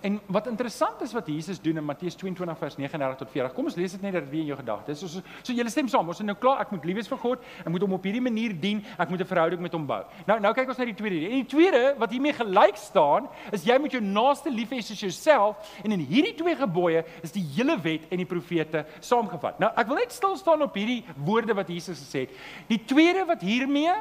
En 0.00 0.20
wat 0.26 0.46
interessant 0.46 1.00
is 1.02 1.12
wat 1.12 1.26
Jesus 1.26 1.60
doen 1.60 1.76
in 1.76 1.84
Matteus 1.84 2.14
22 2.14 2.58
vers 2.58 2.76
39 2.76 3.16
tot 3.18 3.30
40. 3.30 3.54
Kom 3.54 3.66
ons 3.66 3.74
lees 3.74 3.94
dit 3.96 4.02
net 4.04 4.14
dat 4.14 4.28
weer 4.30 4.44
in 4.44 4.50
jou 4.52 4.58
gedagtes. 4.58 5.00
So 5.02 5.22
so 5.42 5.52
julle 5.52 5.70
stem 5.70 5.88
saam. 5.90 6.06
Ons 6.06 6.20
is 6.22 6.26
nou 6.26 6.36
klaar. 6.38 6.60
Ek 6.62 6.70
moet 6.70 6.84
lief 6.86 7.00
wees 7.00 7.10
vir 7.10 7.18
God. 7.18 7.48
Ek 7.64 7.70
moet 7.74 7.82
hom 7.82 7.96
op 7.96 8.04
hierdie 8.06 8.22
manier 8.22 8.54
dien. 8.54 8.84
Ek 8.94 9.10
moet 9.10 9.20
'n 9.20 9.26
verhouding 9.26 9.60
met 9.60 9.72
hom 9.72 9.86
bou. 9.86 10.02
Nou 10.26 10.38
nou 10.40 10.52
kyk 10.54 10.68
ons 10.68 10.78
na 10.78 10.84
die 10.84 10.94
tweede. 10.94 11.24
En 11.26 11.42
die 11.42 11.46
tweede 11.46 11.94
wat 11.98 12.10
hiermee 12.10 12.32
gelyk 12.32 12.76
staan, 12.76 13.28
is 13.52 13.64
jy 13.64 13.78
moet 13.78 13.92
jou 13.92 14.02
naaste 14.02 14.50
lief 14.50 14.70
hê 14.70 14.80
soos 14.80 15.00
jouself. 15.00 15.56
En 15.82 15.92
in 15.92 16.00
hierdie 16.00 16.34
twee 16.34 16.54
gebooie 16.54 17.04
is 17.22 17.32
die 17.32 17.44
hele 17.56 17.78
wet 17.80 18.06
en 18.10 18.16
die 18.16 18.26
profete 18.26 18.86
saamgevat. 19.00 19.58
Nou 19.58 19.72
ek 19.76 19.86
wil 19.86 19.96
net 19.96 20.12
stil 20.12 20.36
staan 20.36 20.62
op 20.62 20.74
hierdie 20.74 21.04
woorde 21.16 21.54
wat 21.54 21.68
Jesus 21.68 21.98
gesê 21.98 22.20
het. 22.20 22.30
Die 22.68 22.84
tweede 22.84 23.24
wat 23.26 23.40
hiermee 23.40 23.94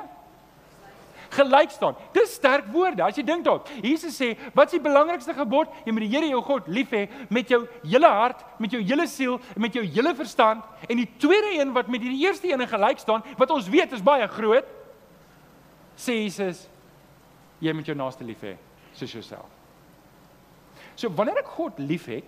gelyk 1.34 1.74
staan. 1.74 1.98
Dis 2.16 2.36
sterk 2.38 2.70
woorde. 2.74 3.04
As 3.04 3.18
jy 3.18 3.24
dink 3.26 3.46
daarop. 3.46 3.70
Jesus 3.84 4.16
sê, 4.18 4.34
wat 4.56 4.70
is 4.70 4.78
die 4.78 4.84
belangrikste 4.84 5.36
gebod? 5.38 5.72
Jy 5.86 5.96
moet 5.96 6.06
die 6.06 6.12
Here 6.14 6.30
jou 6.32 6.42
God 6.46 6.70
lief 6.72 6.94
hê 6.96 7.08
met 7.34 7.50
jou 7.52 7.64
hele 7.84 8.10
hart, 8.12 8.46
met 8.62 8.74
jou 8.74 8.82
hele 8.82 9.08
siel 9.12 9.38
en 9.56 9.62
met 9.66 9.76
jou 9.76 9.84
hele 9.86 10.14
verstand. 10.18 10.64
En 10.88 11.02
die 11.02 11.10
tweede 11.20 11.58
een 11.60 11.74
wat 11.76 11.92
met 11.92 12.02
die 12.04 12.16
eerste 12.24 12.52
een 12.52 12.68
gelyk 12.68 13.04
staan, 13.04 13.26
wat 13.38 13.52
ons 13.54 13.70
weet 13.70 13.94
is 13.94 14.04
baie 14.06 14.28
groot, 14.32 14.66
sê 15.98 16.20
Jesus, 16.24 16.68
jy 17.60 17.74
moet 17.74 17.88
jou 17.90 17.98
naaste 17.98 18.26
lief 18.26 18.44
hê 18.46 18.56
soos 18.98 19.14
jouself. 19.14 19.50
So 20.98 21.10
wanneer 21.14 21.42
ek 21.44 21.50
God 21.58 21.78
liefhet, 21.82 22.26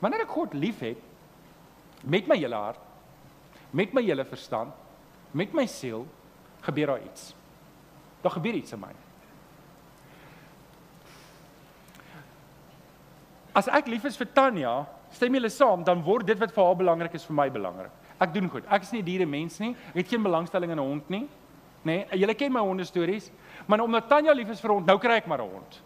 wanneer 0.00 0.24
ek 0.26 0.32
God 0.32 0.56
liefhet 0.56 1.00
met 2.04 2.28
my 2.28 2.36
hele 2.40 2.58
hart, 2.58 2.80
met 3.72 3.94
my 3.96 4.02
hele 4.04 4.24
verstand, 4.28 4.72
met 5.32 5.54
my 5.56 5.64
siel, 5.70 6.04
gebeur 6.64 6.92
daar 6.92 7.04
iets. 7.06 7.32
Daar 8.22 8.32
gebeur 8.32 8.54
iets 8.54 8.72
in 8.72 8.80
my. 8.80 8.92
As 13.52 13.68
ek 13.68 13.90
lief 13.90 14.04
is 14.08 14.16
vir 14.16 14.30
Tanya, 14.32 14.86
stem 15.12 15.34
julle 15.36 15.50
saam, 15.52 15.82
dan 15.84 16.00
word 16.06 16.26
dit 16.30 16.38
wat 16.40 16.54
vir 16.54 16.64
haar 16.64 16.78
belangrik 16.78 17.14
is 17.18 17.26
vir 17.28 17.36
my 17.36 17.48
belangrik. 17.52 17.92
Ek 18.22 18.32
doen 18.32 18.48
goed. 18.48 18.64
Ek 18.70 18.82
is 18.82 18.92
nie 18.92 19.02
'n 19.02 19.04
diere 19.04 19.26
mens 19.26 19.58
nie. 19.58 19.76
Ek 19.90 20.06
het 20.06 20.08
geen 20.08 20.22
belangstelling 20.22 20.70
in 20.70 20.78
'n 20.78 20.88
hond 20.88 21.10
nie. 21.10 21.28
Nê? 21.84 22.06
Nee, 22.06 22.18
julle 22.18 22.34
ken 22.34 22.52
my 22.52 22.60
honde 22.60 22.84
stories. 22.84 23.30
Maar 23.66 23.80
omdat 23.80 24.08
Tanya 24.08 24.32
lief 24.32 24.48
is 24.48 24.60
vir 24.60 24.70
hond, 24.70 24.86
nou 24.86 24.98
kry 24.98 25.16
ek 25.16 25.26
maar 25.26 25.40
'n 25.42 25.50
hond. 25.50 25.82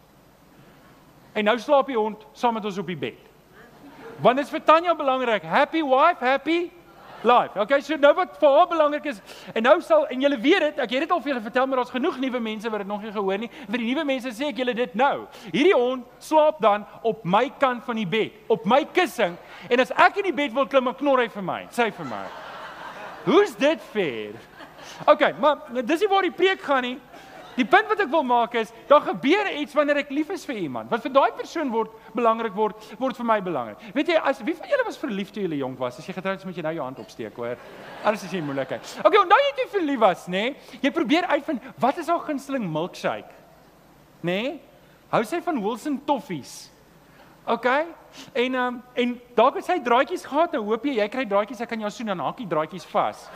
En 1.34 1.44
nou 1.44 1.58
slaap 1.58 1.86
die 1.86 1.96
hond 1.96 2.26
saam 2.32 2.54
met 2.54 2.64
ons 2.64 2.78
op 2.78 2.86
die 2.86 2.96
bed. 2.96 3.18
Want 4.20 4.36
dit 4.36 4.44
is 4.46 4.50
vir 4.50 4.64
Tanya 4.64 4.94
belangrik. 4.94 5.42
Happy 5.42 5.82
wife, 5.82 6.20
happy 6.20 6.70
life. 7.26 7.58
Okay, 7.60 7.80
so 7.84 7.98
nou 8.00 8.12
wat 8.16 8.38
vir 8.40 8.54
haar 8.54 8.68
belangrik 8.70 9.10
is 9.12 9.20
en 9.52 9.66
nou 9.66 9.76
sal 9.84 10.06
en 10.12 10.22
julle 10.22 10.38
weet 10.40 10.64
dit, 10.68 10.80
ek 10.84 10.94
het 10.96 11.04
dit 11.04 11.14
al 11.16 11.22
vir 11.24 11.32
julle 11.34 11.44
vertel, 11.44 11.68
maar 11.68 11.82
daar's 11.82 11.94
genoeg 11.94 12.18
nuwe 12.22 12.40
mense 12.46 12.70
wat 12.72 12.84
dit 12.84 12.90
nog 12.90 13.04
nie 13.04 13.12
gehoor 13.14 13.42
nie. 13.42 13.50
Vir 13.66 13.82
die 13.82 13.90
nuwe 13.90 14.06
mense 14.08 14.32
sê 14.36 14.50
ek 14.52 14.62
julle 14.62 14.76
dit 14.78 14.96
nou. 14.98 15.14
Hierdie 15.50 15.74
hond 15.76 16.06
slaap 16.22 16.62
dan 16.64 16.86
op 17.06 17.24
my 17.26 17.46
kant 17.60 17.84
van 17.86 18.00
die 18.00 18.08
bed, 18.16 18.38
op 18.52 18.66
my 18.68 18.84
kussing 18.96 19.36
en 19.68 19.82
as 19.82 19.94
ek 20.06 20.22
in 20.22 20.30
die 20.30 20.36
bed 20.36 20.54
wil 20.56 20.68
klim, 20.70 20.88
dan 20.88 20.98
knor 21.00 21.24
hy 21.24 21.30
vir 21.34 21.46
my. 21.46 21.62
Sê 21.74 21.90
vir 21.94 22.10
my. 22.10 22.24
Hoe's 23.26 23.56
dit 23.58 23.82
fair? 23.92 24.36
Okay, 25.04 25.34
maar 25.42 25.66
dis 25.82 26.00
nie 26.00 26.08
waar 26.10 26.26
die 26.26 26.34
preek 26.34 26.62
gaan 26.62 26.84
nie. 26.86 26.96
Die 27.56 27.64
punt 27.64 27.88
wat 27.88 28.02
ek 28.04 28.10
wil 28.12 28.24
maak 28.26 28.54
is, 28.60 28.72
daar 28.90 29.02
gebeur 29.06 29.48
iets 29.56 29.74
wanneer 29.76 30.02
ek 30.02 30.12
lief 30.12 30.30
is 30.34 30.44
vir 30.48 30.58
iemand. 30.66 30.90
Wat 30.92 31.04
vir 31.06 31.14
daai 31.14 31.32
persoon 31.38 31.72
word 31.72 31.94
belangrik 32.16 32.54
word, 32.56 32.90
word 33.00 33.16
vir 33.16 33.28
my 33.28 33.38
belangrik. 33.44 33.80
Weet 33.96 34.12
jy, 34.12 34.20
as 34.20 34.42
wie 34.44 34.54
van 34.58 34.70
julle 34.70 34.86
was 34.88 35.00
verlief 35.00 35.32
toe 35.32 35.46
jy 35.46 35.60
jonk 35.62 35.80
was? 35.80 35.98
As 36.00 36.08
jy 36.08 36.14
getroud 36.16 36.38
is, 36.38 36.46
moet 36.48 36.60
jy 36.60 36.66
nou 36.66 36.74
jou 36.76 36.84
hand 36.84 37.00
opsteek, 37.00 37.40
hoor. 37.40 37.56
Alles 38.04 38.24
is 38.28 38.36
nie 38.36 38.44
moeilikheid. 38.44 38.94
Okay, 39.02 39.22
onthou 39.22 39.40
jy 39.40 39.52
toe 39.56 39.68
verlief 39.78 40.00
was, 40.04 40.28
nê? 40.28 40.44
Nee? 40.50 40.78
Jy 40.84 40.92
probeer 40.94 41.28
uitvind 41.32 41.64
wat 41.80 42.00
is 42.02 42.12
haar 42.12 42.24
gunsteling 42.28 42.68
milkshake? 42.68 43.32
Nê? 44.20 44.40
Nee? 44.40 44.56
Hou 45.12 45.22
sy 45.22 45.38
van 45.40 45.60
Wilson 45.62 46.00
Toffees? 46.04 46.66
OK? 47.46 47.66
En 48.32 48.54
ehm 48.54 48.74
um, 48.74 48.82
en 48.94 49.20
dalk 49.38 49.60
het 49.60 49.64
sy 49.68 49.78
draadjies 49.82 50.24
gehad. 50.26 50.52
Nou 50.52 50.64
hoop 50.66 50.84
jy 50.84 50.96
jy 50.98 51.08
kry 51.08 51.24
draadjies, 51.30 51.60
ek 51.62 51.70
kan 51.70 51.80
jou 51.80 51.90
soen 51.94 52.10
en 52.16 52.24
hakkie 52.26 52.48
draadjies 52.50 52.86
vas. 52.90 53.28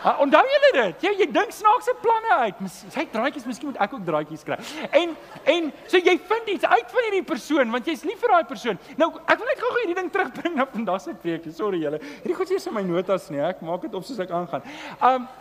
Uh, 0.00 0.14
onthou 0.24 0.40
julle 0.48 0.68
dit? 0.72 1.02
Jy 1.04 1.10
jy 1.20 1.26
dink 1.28 1.50
snaakse 1.52 1.92
planne 2.00 2.36
uit. 2.46 2.60
Sy 2.72 3.04
draadjies, 3.12 3.44
miskien 3.44 3.68
moet 3.68 3.80
ek 3.84 3.96
ook 3.98 4.04
draadjies 4.06 4.46
kry. 4.48 4.56
En 4.96 5.12
en 5.54 5.66
so 5.84 6.00
jy 6.00 6.14
vind 6.30 6.52
iets 6.54 6.64
uit 6.64 6.94
van 6.94 7.06
hierdie 7.08 7.26
persoon 7.28 7.74
want 7.74 7.90
jy's 7.90 8.06
lief 8.08 8.22
vir 8.24 8.32
daai 8.32 8.48
persoon. 8.48 8.80
Nou 9.00 9.10
ek 9.20 9.36
wil 9.42 9.50
net 9.50 9.60
gou-gou 9.60 9.82
hierdie 9.82 9.98
ding 9.98 10.08
terugbring 10.14 10.56
na 10.56 10.66
vandag 10.72 11.04
se 11.04 11.12
preek. 11.20 11.50
Sorry 11.52 11.82
julle. 11.84 12.00
Hierdie 12.22 12.38
goed 12.38 12.54
is 12.56 12.70
in 12.70 12.76
my 12.78 12.84
notas 12.86 13.28
nie. 13.28 13.44
Ek 13.44 13.60
maak 13.66 13.84
dit 13.84 13.98
op 14.00 14.08
soos 14.08 14.24
ek 14.24 14.32
aangaan. 14.40 14.64
Um 15.04 15.28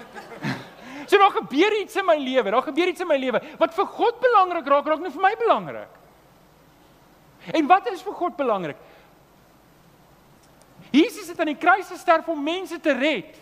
So 1.09 1.17
daar 1.17 1.31
gebeur 1.33 1.73
iets 1.79 1.95
in 1.97 2.05
my 2.05 2.19
lewe. 2.21 2.51
Daar 2.51 2.61
gebeur 2.61 2.91
iets 2.91 3.01
in 3.01 3.07
my 3.09 3.17
lewe 3.17 3.39
wat 3.57 3.73
vir 3.73 3.87
God 3.95 4.19
belangrik 4.21 4.67
raak, 4.69 4.91
raak 4.91 5.01
nie 5.01 5.09
vir 5.15 5.23
my 5.23 5.31
belangrik. 5.39 5.95
En 7.55 7.67
wat 7.71 7.87
is 7.89 8.03
vir 8.05 8.13
God 8.13 8.35
belangrik? 8.37 8.77
Jesus 10.91 11.29
het 11.31 11.39
aan 11.39 11.53
die 11.53 11.57
kruis 11.57 11.89
gesterf 11.89 12.27
om 12.29 12.43
mense 12.43 12.77
te 12.81 12.93
red. 12.93 13.37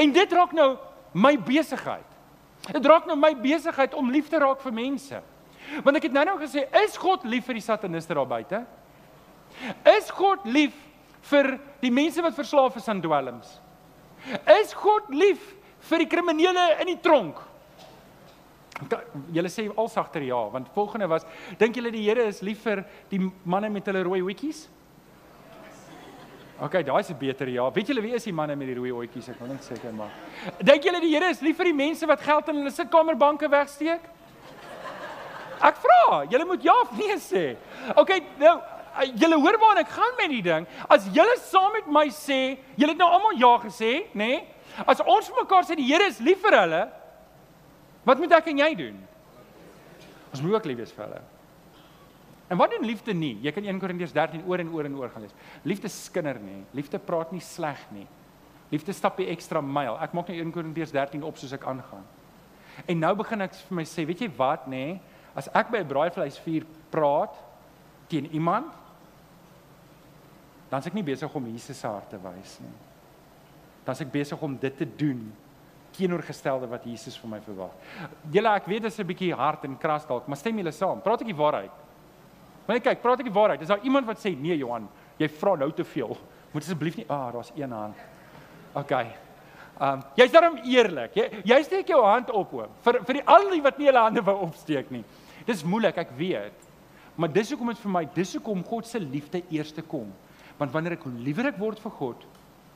En 0.00 0.12
dit 0.14 0.32
raak 0.32 0.54
nou 0.56 0.70
my 1.12 1.34
besigheid. 1.44 2.06
Dit 2.70 2.86
raak 2.86 3.08
nou 3.08 3.16
my 3.18 3.32
besigheid 3.40 3.94
om 3.98 4.10
lief 4.12 4.28
te 4.30 4.40
raak 4.40 4.62
vir 4.64 4.74
mense. 4.76 5.20
Want 5.84 5.98
ek 5.98 6.08
het 6.08 6.14
nou-nou 6.16 6.38
gesê, 6.40 6.64
is 6.82 6.96
God 7.00 7.24
lief 7.28 7.46
vir 7.48 7.58
die 7.58 7.64
sataniste 7.64 8.16
daar 8.16 8.28
buite? 8.28 8.62
Is 9.96 10.10
God 10.14 10.46
lief 10.48 10.74
vir 11.30 11.54
die 11.82 11.92
mense 11.92 12.22
wat 12.24 12.36
verslaaf 12.36 12.78
is 12.80 12.88
aan 12.88 13.02
dwelms? 13.04 13.58
Is 14.60 14.72
God 14.76 15.08
lief 15.12 15.42
vir 15.90 16.04
die 16.04 16.10
kriminele 16.10 16.66
in 16.82 16.92
die 16.94 17.00
tronk? 17.02 17.40
Julle 19.34 19.50
sê 19.52 19.66
alsagter 19.68 20.24
ja, 20.24 20.40
want 20.52 20.70
volgende 20.72 21.08
was, 21.10 21.26
dink 21.60 21.76
julle 21.76 21.92
die 21.92 22.06
Here 22.06 22.24
is 22.30 22.40
lief 22.44 22.62
vir 22.64 22.86
die 23.10 23.20
manne 23.44 23.68
met 23.72 23.88
hulle 23.90 24.04
rooi 24.06 24.22
hoetjies? 24.24 24.64
OK, 26.60 26.82
daai 26.84 27.00
is 27.00 27.10
'n 27.10 27.16
beter 27.18 27.48
ja. 27.48 27.70
Weet 27.72 27.88
julle 27.88 28.02
wie 28.02 28.14
is 28.14 28.24
die 28.24 28.32
manne 28.32 28.56
met 28.56 28.68
die 28.68 28.74
rooi 28.74 28.90
ootjies? 28.92 29.28
Ek 29.28 29.38
wil 29.40 29.48
net 29.48 29.64
seker 29.64 29.92
maak. 29.92 30.10
Dink 30.60 30.84
julle 30.84 31.00
die 31.00 31.14
Here 31.14 31.30
is 31.30 31.40
lief 31.40 31.56
vir 31.56 31.64
die 31.64 31.72
mense 31.72 32.06
wat 32.06 32.20
geld 32.20 32.48
in 32.48 32.56
hulle 32.56 32.70
sitkamerbanke 32.70 33.48
wegsteek? 33.48 34.00
Ek 35.62 35.76
vra, 35.76 36.24
julle 36.28 36.44
moet 36.44 36.62
ja 36.62 36.74
of 36.82 36.92
nee 36.98 37.16
sê. 37.16 37.56
OK, 37.96 38.12
nou 38.38 38.60
julle 39.16 39.40
hoor 39.40 39.58
waar 39.58 39.78
ek 39.78 39.88
gaan 39.88 40.14
met 40.18 40.28
die 40.28 40.42
ding. 40.42 40.66
As 40.88 41.08
julle 41.14 41.36
saam 41.38 41.72
met 41.72 41.86
my 41.88 42.08
sê, 42.08 42.58
julle 42.76 42.92
het 42.92 42.98
nou 42.98 43.08
almal 43.08 43.38
ja 43.40 43.56
gesê, 43.64 44.06
nê? 44.12 44.28
Nee? 44.28 44.46
As 44.86 45.00
ons 45.00 45.28
vir 45.28 45.42
mekaar 45.42 45.64
sê 45.64 45.76
die 45.76 45.88
Here 45.88 46.06
is 46.06 46.20
lief 46.20 46.42
vir 46.44 46.60
hulle, 46.60 46.88
wat 48.04 48.18
moet 48.18 48.32
ek 48.32 48.52
en 48.52 48.58
jy 48.58 48.74
doen? 48.74 49.06
Ons 50.30 50.42
moet 50.42 50.54
ook 50.54 50.64
lief 50.66 50.76
wees 50.76 50.92
vir 50.92 51.06
hulle. 51.06 51.22
En 52.50 52.58
wat 52.58 52.72
doen 52.74 52.86
liefde 52.86 53.14
nie? 53.14 53.36
Jy 53.44 53.52
kan 53.54 53.66
1 53.66 53.78
Korintiërs 53.78 54.12
13 54.12 54.42
oor 54.48 54.58
en 54.58 54.72
oor 54.74 54.88
en 54.88 54.96
oor 54.98 55.10
gaan 55.12 55.22
lees. 55.22 55.34
Liefde 55.62 55.88
skinder 55.88 56.40
nie. 56.42 56.64
Liefde 56.74 56.98
praat 56.98 57.30
nie 57.30 57.42
sleg 57.44 57.78
nie. 57.94 58.06
Liefde 58.72 58.94
stap 58.94 59.18
die 59.18 59.28
ekstra 59.30 59.62
myl. 59.62 59.94
Ek 60.02 60.14
maak 60.14 60.30
nou 60.30 60.38
1 60.38 60.50
Korintiërs 60.54 60.94
13 60.94 61.22
op 61.26 61.38
soos 61.38 61.54
ek 61.54 61.66
aangaan. 61.70 62.02
En 62.90 62.98
nou 62.98 63.12
begin 63.20 63.46
ek 63.46 63.54
vir 63.68 63.78
my 63.78 63.84
sê, 63.86 64.02
weet 64.08 64.24
jy 64.24 64.30
wat 64.34 64.66
nê? 64.70 64.98
As 65.38 65.46
ek 65.54 65.70
by 65.70 65.78
'n 65.78 65.90
braaivleisvuur 65.90 66.66
praat 66.90 67.34
teen 68.08 68.26
iemand, 68.34 68.74
dan 70.70 70.80
is 70.80 70.86
ek 70.86 70.94
nie 70.94 71.06
besig 71.06 71.34
om 71.34 71.46
Jesus 71.46 71.78
se 71.78 71.86
hart 71.86 72.10
te 72.10 72.18
wys 72.18 72.58
nie. 72.60 72.76
Dan 73.84 73.92
is 73.92 74.00
ek 74.00 74.12
besig 74.12 74.42
om 74.42 74.56
dit 74.56 74.76
te 74.76 74.86
doen 74.96 75.32
teenoorgestelde 75.92 76.68
wat 76.70 76.84
Jesus 76.84 77.16
vir 77.16 77.30
my 77.30 77.40
verwag. 77.40 77.70
Julle 78.30 78.54
ek 78.54 78.66
weet 78.66 78.82
dit 78.82 78.92
is 78.92 78.98
'n 78.98 79.06
bietjie 79.06 79.34
hard 79.34 79.64
en 79.64 79.78
kras 79.78 80.06
dalk, 80.06 80.28
maar 80.28 80.36
stem 80.36 80.56
julle 80.56 80.72
saam. 80.72 81.00
Praat 81.00 81.20
ek 81.22 81.26
die 81.26 81.34
waarheid? 81.34 81.70
Maar 82.70 82.78
net 82.78 82.84
kyk, 82.86 83.00
praat 83.02 83.18
ek 83.18 83.26
die 83.26 83.34
waarheid. 83.34 83.62
Is 83.64 83.70
daar 83.72 83.82
iemand 83.82 84.06
wat 84.06 84.20
sê 84.22 84.30
nee 84.38 84.54
Johan, 84.54 84.84
jy 85.18 85.26
vra 85.40 85.56
nou 85.58 85.66
te 85.74 85.82
veel. 85.82 86.12
Moet 86.52 86.62
asseblief 86.62 87.00
nie. 87.00 87.04
Ah, 87.10 87.24
daar's 87.34 87.48
een 87.56 87.72
hand. 87.74 87.96
OK. 88.78 88.92
Ehm 88.94 89.96
um, 89.96 90.04
jy's 90.14 90.30
daarom 90.30 90.60
eerlik. 90.62 91.16
Jy 91.18 91.40
jy 91.50 91.58
steek 91.66 91.90
jou 91.90 91.98
hand 92.04 92.30
op 92.30 92.52
hoor. 92.54 92.68
Vir 92.84 93.00
vir 93.08 93.18
die 93.18 93.24
al 93.34 93.48
die 93.50 93.58
wat 93.64 93.80
nie 93.80 93.88
hulle 93.88 94.04
hande 94.04 94.22
wou 94.22 94.36
opsteek 94.44 94.92
nie. 94.94 95.02
Dis 95.48 95.64
moeilik, 95.66 95.98
ek 95.98 96.12
weet. 96.14 96.68
Maar 97.18 97.32
dis 97.34 97.50
hoekom 97.50 97.72
dit 97.72 97.82
vir 97.82 97.92
my, 97.96 98.04
dis 98.20 98.36
hoekom 98.38 98.62
God 98.70 98.86
se 98.86 99.02
liefde 99.02 99.42
eerste 99.50 99.82
kom. 99.82 100.14
Want 100.62 100.70
wanneer 100.70 100.94
ek 100.94 101.08
hoe 101.08 101.14
liewer 101.26 101.50
ek 101.50 101.58
word 101.58 101.82
vir 101.82 101.96
God, 101.98 102.22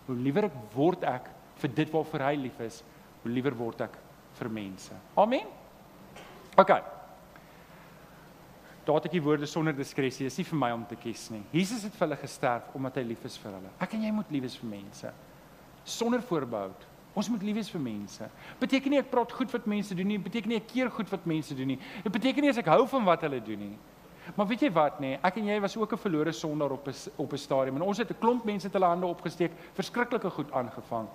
hoe 0.08 0.18
liewer 0.26 0.48
ek 0.48 0.58
word 0.74 1.06
ek 1.06 1.30
vir 1.62 1.74
dit 1.78 1.94
waarvoor 1.94 2.26
hy 2.32 2.34
lief 2.48 2.58
is, 2.66 2.82
hoe 3.22 3.30
liewer 3.30 3.54
word 3.62 3.86
ek 3.86 3.94
vir 4.40 4.50
mense. 4.58 4.98
Amen. 5.14 5.46
OK. 6.58 6.74
Daar 8.84 8.98
het 9.00 9.06
ek 9.08 9.12
die 9.16 9.22
woorde 9.22 9.46
sonder 9.46 9.72
diskresie. 9.76 10.26
Dis 10.26 10.36
nie 10.36 10.44
vir 10.44 10.58
my 10.60 10.70
om 10.76 10.82
te 10.86 10.96
kies 10.96 11.30
nie. 11.32 11.42
Jesus 11.52 11.86
het 11.86 11.94
vir 11.96 12.06
hulle 12.06 12.18
gesterf 12.20 12.74
omdat 12.76 12.96
hy 13.00 13.02
lief 13.02 13.24
is 13.24 13.38
vir 13.40 13.54
hulle. 13.56 13.70
Ek 13.80 13.94
en 13.96 14.02
jy 14.04 14.10
moet 14.12 14.30
lief 14.30 14.42
wees 14.42 14.58
vir 14.60 14.70
mense 14.70 15.12
sonder 15.84 16.22
voorbehou. 16.24 16.70
Ons 17.14 17.28
moet 17.30 17.42
lief 17.46 17.54
wees 17.60 17.70
vir 17.70 17.80
mense. 17.80 18.28
Beteken 18.60 18.90
nie 18.90 18.98
ek 18.98 19.10
praat 19.10 19.32
goed 19.32 19.52
wat 19.52 19.66
mense 19.70 19.94
doen 19.94 20.08
nie, 20.08 20.18
beteken 20.18 20.50
nie 20.50 20.58
ek 20.58 20.70
keer 20.72 20.90
goed 20.90 21.10
wat 21.12 21.26
mense 21.28 21.54
doen 21.54 21.74
nie. 21.74 21.78
Dit 22.02 22.12
beteken 22.12 22.42
nie 22.42 22.50
as 22.50 22.58
ek 22.58 22.70
hou 22.72 22.86
van 22.90 23.04
wat 23.06 23.26
hulle 23.26 23.40
doen 23.44 23.60
nie. 23.68 23.74
Maar 24.34 24.48
weet 24.48 24.64
jy 24.64 24.70
wat 24.72 25.00
nê, 25.04 25.12
ek 25.20 25.36
en 25.38 25.50
jy 25.52 25.58
was 25.60 25.76
ook 25.76 25.92
'n 25.92 26.00
verlore 26.00 26.32
sondaar 26.32 26.72
op 26.72 26.88
'n 26.88 26.94
op 27.16 27.32
'n 27.32 27.38
stadium 27.38 27.76
en 27.76 27.82
ons 27.82 27.98
het 27.98 28.10
'n 28.10 28.18
klomp 28.18 28.44
mense 28.44 28.68
te 28.68 28.72
hulle 28.78 28.88
hande 28.88 29.06
opgesteek, 29.06 29.52
verskriklike 29.74 30.30
goed 30.30 30.50
aangevang. 30.52 31.06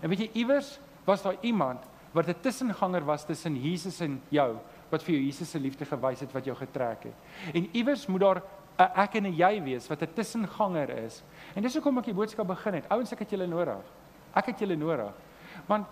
En 0.00 0.08
weet 0.08 0.18
jy 0.18 0.30
iewers 0.32 0.78
was 1.04 1.22
daar 1.22 1.36
iemand 1.42 1.80
wat 2.12 2.28
'n 2.28 2.40
tussenganger 2.40 3.04
was 3.04 3.24
tussen 3.24 3.56
Jesus 3.56 4.00
en 4.00 4.20
jou 4.28 4.56
wat 4.90 5.02
vir 5.02 5.14
jou 5.14 5.24
Jesus 5.24 5.50
se 5.50 5.58
liefde 5.58 5.84
gewys 5.84 6.20
het 6.20 6.32
wat 6.32 6.44
jou 6.44 6.56
getrek 6.56 7.04
het. 7.04 7.14
En 7.54 7.68
iewers 7.72 8.06
moet 8.06 8.20
daar 8.20 8.42
'n 8.78 8.90
ek 8.94 9.14
en 9.14 9.26
'n 9.26 9.36
jy 9.36 9.62
wees 9.62 9.88
wat 9.88 10.02
'n 10.02 10.12
tussenganger 10.14 10.90
is. 11.04 11.22
En 11.54 11.62
dis 11.62 11.74
hoekom 11.74 11.98
ek 11.98 12.04
die 12.04 12.14
boodskap 12.14 12.46
begin 12.46 12.74
het. 12.74 12.88
Ouens, 12.88 13.12
ek 13.12 13.18
het 13.18 13.30
julle 13.30 13.46
nodig. 13.46 13.84
Ek 14.34 14.46
het 14.46 14.58
julle 14.58 14.76
nodig. 14.76 15.12
Want 15.66 15.86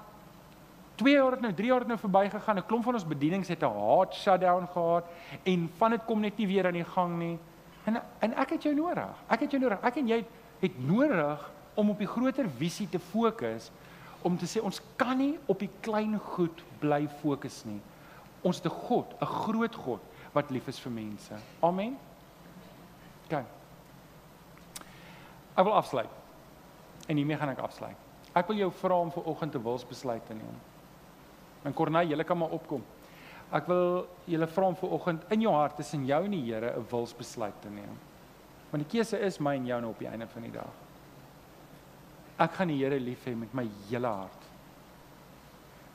2 0.96 1.14
jaar 1.14 1.30
het 1.30 1.40
nou 1.40 1.52
3 1.52 1.68
jaar 1.68 1.78
het 1.78 1.88
nou 1.88 1.98
verbygegaan. 1.98 2.56
'n 2.56 2.66
Klomp 2.66 2.84
van 2.84 2.94
ons 2.94 3.06
bedienings 3.06 3.48
het 3.48 3.62
'n 3.62 3.78
hard 3.78 4.14
shutdown 4.14 4.66
gehad 4.66 5.04
en 5.44 5.70
van 5.76 5.90
dit 5.90 6.04
kom 6.04 6.20
net 6.20 6.36
nie 6.36 6.46
weer 6.46 6.66
aan 6.66 6.72
die 6.72 6.84
gang 6.84 7.18
nie. 7.18 7.38
En 7.84 8.02
en 8.18 8.34
ek 8.34 8.50
het 8.50 8.62
jou 8.62 8.74
nodig. 8.74 9.16
Ek 9.28 9.40
het 9.40 9.50
jou 9.50 9.62
nodig. 9.62 9.80
Ek 9.82 9.96
en 9.96 10.08
jy 10.08 10.24
het 10.60 10.88
nodig 10.88 11.50
om 11.74 11.90
op 11.90 11.98
die 11.98 12.06
groter 12.06 12.48
visie 12.58 12.88
te 12.88 12.98
fokus 12.98 13.70
om 14.22 14.36
te 14.38 14.46
sê 14.46 14.62
ons 14.62 14.82
kan 14.96 15.16
nie 15.18 15.38
op 15.48 15.58
die 15.58 15.70
klein 15.84 16.18
goed 16.18 16.62
bly 16.80 17.06
fokus 17.20 17.64
nie. 17.64 17.80
Ons 18.42 18.56
het 18.56 18.66
'n 18.66 18.76
God, 18.86 19.14
'n 19.20 19.26
groot 19.26 19.74
God 19.74 20.00
wat 20.32 20.50
lief 20.50 20.68
is 20.68 20.78
vir 20.78 20.92
mense. 20.92 21.34
Amen. 21.62 21.98
OK. 23.24 23.44
Ek 25.56 25.64
wil 25.64 25.74
afsluit. 25.74 26.10
En 27.08 27.16
hiermee 27.16 27.36
gaan 27.36 27.48
ek 27.48 27.58
afsluit. 27.58 27.96
Ek 28.34 28.46
wil 28.46 28.56
jou 28.56 28.70
vra 28.70 29.00
om 29.00 29.10
vir 29.10 29.24
oggend 29.24 29.54
'n 29.54 29.62
wilsbesluit 29.62 30.26
te 30.26 30.34
neem. 30.34 30.56
En 31.64 31.74
Corneil, 31.74 32.08
jy 32.08 32.24
kan 32.24 32.38
maar 32.38 32.50
opkom. 32.50 32.84
Ek 33.52 33.66
wil 33.66 34.06
julle 34.24 34.46
vra 34.46 34.66
om 34.66 34.76
vir 34.76 34.90
oggend 34.90 35.24
in 35.30 35.40
jou 35.40 35.52
hart 35.52 35.76
tussen 35.76 36.06
jou 36.06 36.24
en 36.24 36.30
die 36.30 36.52
Here 36.52 36.76
'n 36.76 36.86
wilsbesluit 36.90 37.62
te 37.62 37.68
neem. 37.68 37.98
Want 38.70 38.88
die 38.88 38.98
keuse 38.98 39.18
is 39.18 39.40
my 39.40 39.56
en 39.56 39.66
jou 39.66 39.80
nou 39.80 39.90
op 39.90 39.98
die 39.98 40.08
einde 40.08 40.26
van 40.26 40.42
die 40.42 40.52
dag. 40.52 40.70
Ek 42.40 42.54
gaan 42.56 42.70
die 42.72 42.78
Here 42.80 42.98
lief 43.00 43.26
hê 43.28 43.34
met 43.36 43.52
my 43.56 43.66
hele 43.90 44.08
hart. 44.08 44.46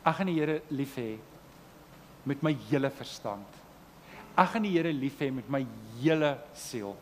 Ek 0.06 0.20
gaan 0.20 0.30
die 0.30 0.38
Here 0.38 0.60
lief 0.70 0.94
hê 1.02 1.16
met 2.26 2.44
my 2.46 2.54
hele 2.70 2.92
verstand. 2.94 3.62
Ek 4.38 4.52
gaan 4.54 4.66
die 4.66 4.74
Here 4.76 4.92
lief 4.94 5.18
hê 5.22 5.32
met 5.34 5.50
my 5.50 5.64
hele 6.02 6.36
siel. 6.54 6.94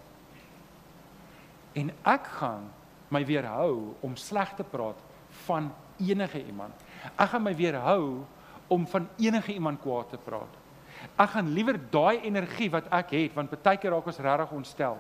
En 1.76 1.92
ek 2.08 2.30
gaan 2.38 2.70
my 3.14 3.24
weerhou 3.28 3.94
om 4.06 4.16
sleg 4.18 4.54
te 4.58 4.66
praat 4.66 5.00
van 5.44 5.72
enige 6.00 6.40
iemand. 6.46 6.78
Ek 7.18 7.34
gaan 7.34 7.44
my 7.44 7.54
weerhou 7.58 8.24
om 8.72 8.86
van 8.90 9.10
enige 9.20 9.54
iemand 9.54 9.82
kwaad 9.84 10.14
te 10.14 10.22
praat. 10.22 10.62
Ek 11.20 11.34
gaan 11.36 11.52
liewer 11.54 11.78
daai 11.92 12.24
energie 12.24 12.70
wat 12.72 12.88
ek 12.96 13.12
het 13.18 13.36
want 13.36 13.52
baie 13.52 13.78
keer 13.78 13.92
raak 13.92 14.08
ons 14.08 14.24
regtig 14.24 14.56
ontstel. 14.56 14.98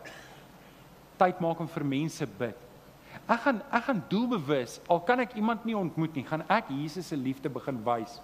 Tyd 1.22 1.42
maak 1.42 1.62
om 1.64 1.70
vir 1.72 1.86
mense 1.88 2.28
bid. 2.28 2.70
Ek 3.23 3.39
gaan 3.45 3.62
ek 3.71 3.88
gaan 3.88 4.04
doelbewus 4.12 4.80
al 4.91 5.02
kan 5.08 5.23
ek 5.23 5.36
iemand 5.39 5.65
nie 5.65 5.78
ontmoet 5.78 6.15
nie, 6.17 6.26
gaan 6.28 6.43
ek 6.52 6.71
Jesus 6.73 7.12
se 7.12 7.17
liefde 7.19 7.49
begin 7.49 7.80
wys. 7.86 8.19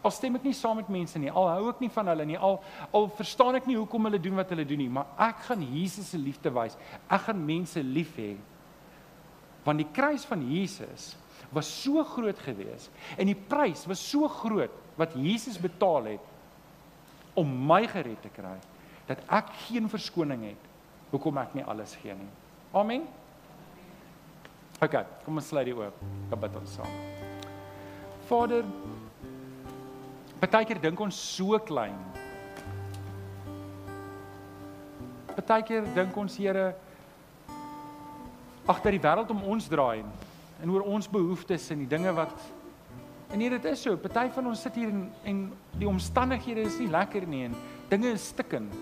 Al 0.00 0.12
stem 0.14 0.38
ek 0.38 0.46
nie 0.46 0.56
saam 0.56 0.78
met 0.80 0.88
mense 0.88 1.18
nie, 1.20 1.28
al 1.28 1.48
hou 1.50 1.72
ek 1.72 1.82
nie 1.82 1.90
van 1.92 2.08
hulle 2.12 2.24
nie, 2.28 2.38
al 2.38 2.60
al 2.96 3.10
verstaan 3.18 3.58
ek 3.58 3.66
nie 3.68 3.76
hoekom 3.76 4.08
hulle 4.08 4.20
doen 4.22 4.38
wat 4.38 4.52
hulle 4.54 4.64
doen 4.68 4.80
nie, 4.80 4.92
maar 4.92 5.10
ek 5.30 5.42
gaan 5.50 5.64
Jesus 5.74 6.12
se 6.14 6.20
liefde 6.20 6.52
wys. 6.56 6.78
Ek 7.10 7.26
gaan 7.26 7.42
mense 7.44 7.82
lief 7.84 8.14
hê. 8.20 8.32
Want 9.66 9.82
die 9.82 9.90
kruis 9.92 10.24
van 10.24 10.46
Jesus 10.48 11.12
was 11.52 11.68
so 11.82 12.04
groot 12.06 12.38
geweest 12.44 12.92
en 13.18 13.28
die 13.28 13.36
prys 13.36 13.82
was 13.90 14.00
so 14.00 14.28
groot 14.30 14.72
wat 15.00 15.16
Jesus 15.18 15.58
betaal 15.60 16.06
het 16.14 17.36
om 17.38 17.50
my 17.66 17.82
gered 17.90 18.20
te 18.22 18.30
kry 18.32 18.56
dat 19.08 19.22
ek 19.40 19.50
geen 19.66 19.88
verskoning 19.90 20.44
het 20.52 20.68
hoekom 21.10 21.40
ek 21.42 21.56
nie 21.58 21.66
alles 21.66 21.96
gee 21.98 22.14
nie. 22.14 22.30
Amen. 22.76 23.08
OK, 24.80 24.96
kom 25.26 25.36
ons 25.36 25.48
sluit 25.52 25.68
die 25.68 25.76
oop. 25.76 25.96
Kom 26.30 26.40
bid 26.40 26.54
ons 26.56 26.76
saam. 26.78 26.94
Vader, 28.30 28.64
Partykeer 30.40 30.78
dink 30.80 31.00
ons 31.04 31.16
so 31.36 31.58
klein. 31.68 31.98
Partykeer 35.34 35.90
dink 35.96 36.16
ons 36.16 36.38
Here 36.40 36.70
ag 38.70 38.80
dat 38.80 38.94
die 38.94 39.02
wêreld 39.02 39.30
om 39.34 39.42
ons 39.50 39.66
draai 39.68 40.04
en 40.62 40.72
oor 40.72 40.86
ons 40.86 41.08
behoeftes 41.10 41.70
en 41.74 41.82
die 41.82 41.90
dinge 41.90 42.12
wat 42.14 42.48
En 43.30 43.38
hier 43.38 43.52
dit 43.54 43.66
is 43.70 43.82
so, 43.82 43.94
party 43.94 44.24
van 44.34 44.48
ons 44.50 44.62
sit 44.66 44.74
hier 44.74 44.88
en 44.90 45.04
en 45.22 45.42
die 45.78 45.86
omstandighede 45.86 46.64
is 46.66 46.78
nie 46.82 46.88
lekker 46.90 47.28
nie 47.30 47.44
en 47.46 47.54
dinge 47.88 48.10
is 48.16 48.24
stikkend. 48.32 48.74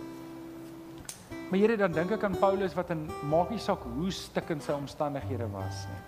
Maar 1.48 1.58
Here 1.58 1.76
dan 1.80 1.94
dink 1.96 2.12
ek 2.12 2.24
aan 2.28 2.36
Paulus 2.36 2.74
wat 2.76 2.90
in 2.92 3.06
maak 3.30 3.48
nie 3.48 3.60
saak 3.62 3.86
hoe 3.96 4.10
stikkend 4.12 4.64
sy 4.64 4.74
omstandighede 4.76 5.46
was 5.48 5.86
nie. 5.88 6.02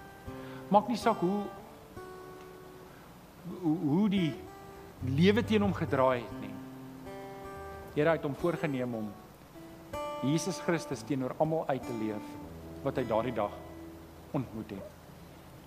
Maak 0.69 0.91
nie 0.93 1.01
saak 1.01 1.23
hoe 1.25 1.41
hoe, 3.63 3.77
hoe 3.81 4.09
die 4.13 4.29
lewe 5.17 5.43
teen 5.43 5.65
hom 5.65 5.73
gedraai 5.75 6.21
het 6.21 6.37
nie. 6.43 6.53
Here 7.97 8.13
het 8.13 8.27
hom 8.29 8.37
voorgenem 8.37 8.95
om 9.01 9.09
Jesus 10.29 10.61
Christus 10.61 11.03
teenoor 11.09 11.33
almal 11.41 11.65
uit 11.73 11.83
te 11.83 11.97
leef 12.03 12.27
wat 12.85 13.01
hy 13.01 13.07
daardie 13.09 13.35
dag 13.37 13.55
ontmoet 14.37 14.77
het. 14.77 14.99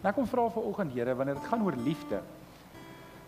Nou 0.03 0.13
kom 0.13 0.29
vra 0.29 0.45
vir 0.53 0.69
oggend 0.69 0.93
Here 0.93 1.15
wanneer 1.17 1.39
dit 1.39 1.49
gaan 1.49 1.65
oor 1.65 1.79
liefde 1.81 2.21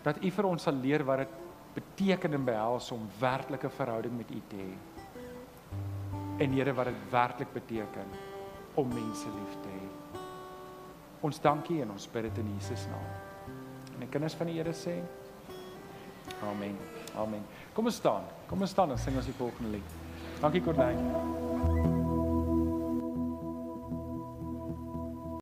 dat 0.06 0.22
U 0.22 0.30
vir 0.30 0.46
ons 0.46 0.62
sal 0.62 0.78
leer 0.78 1.02
wat 1.02 1.24
dit 1.24 1.42
beteken 1.74 2.38
en 2.38 2.46
behels 2.46 2.92
om 2.94 3.02
werklike 3.18 3.68
verhouding 3.74 4.14
met 4.16 4.30
U 4.30 4.40
te 4.48 4.60
hê. 4.62 4.95
En 6.38 6.52
Here 6.52 6.74
wat 6.74 6.90
dit 6.90 7.06
werklik 7.10 7.52
beteken 7.52 8.10
om 8.74 8.88
mense 8.88 9.28
lief 9.38 9.54
te 9.62 9.72
hê. 9.72 9.86
Ons 11.24 11.40
dankie 11.40 11.80
en 11.82 11.94
ons 11.94 12.08
bid 12.12 12.28
dit 12.28 12.42
in 12.44 12.52
Jesus 12.58 12.84
naam. 12.92 13.08
En 13.94 14.04
die 14.04 14.10
kinders 14.12 14.36
van 14.36 14.52
die 14.52 14.58
Here 14.58 14.76
sê 14.76 15.00
Amen. 16.44 16.76
Amen. 17.16 17.44
Kom 17.72 17.88
ons 17.88 17.96
staan. 17.96 18.28
Kom 18.50 18.60
ons 18.60 18.70
staan 18.70 18.92
en 18.92 19.00
sing 19.00 19.16
ons 19.16 19.28
die 19.28 19.38
volgende 19.40 19.78
lied. 19.78 19.98
Dankie 20.42 20.64
Corneille. 20.64 21.85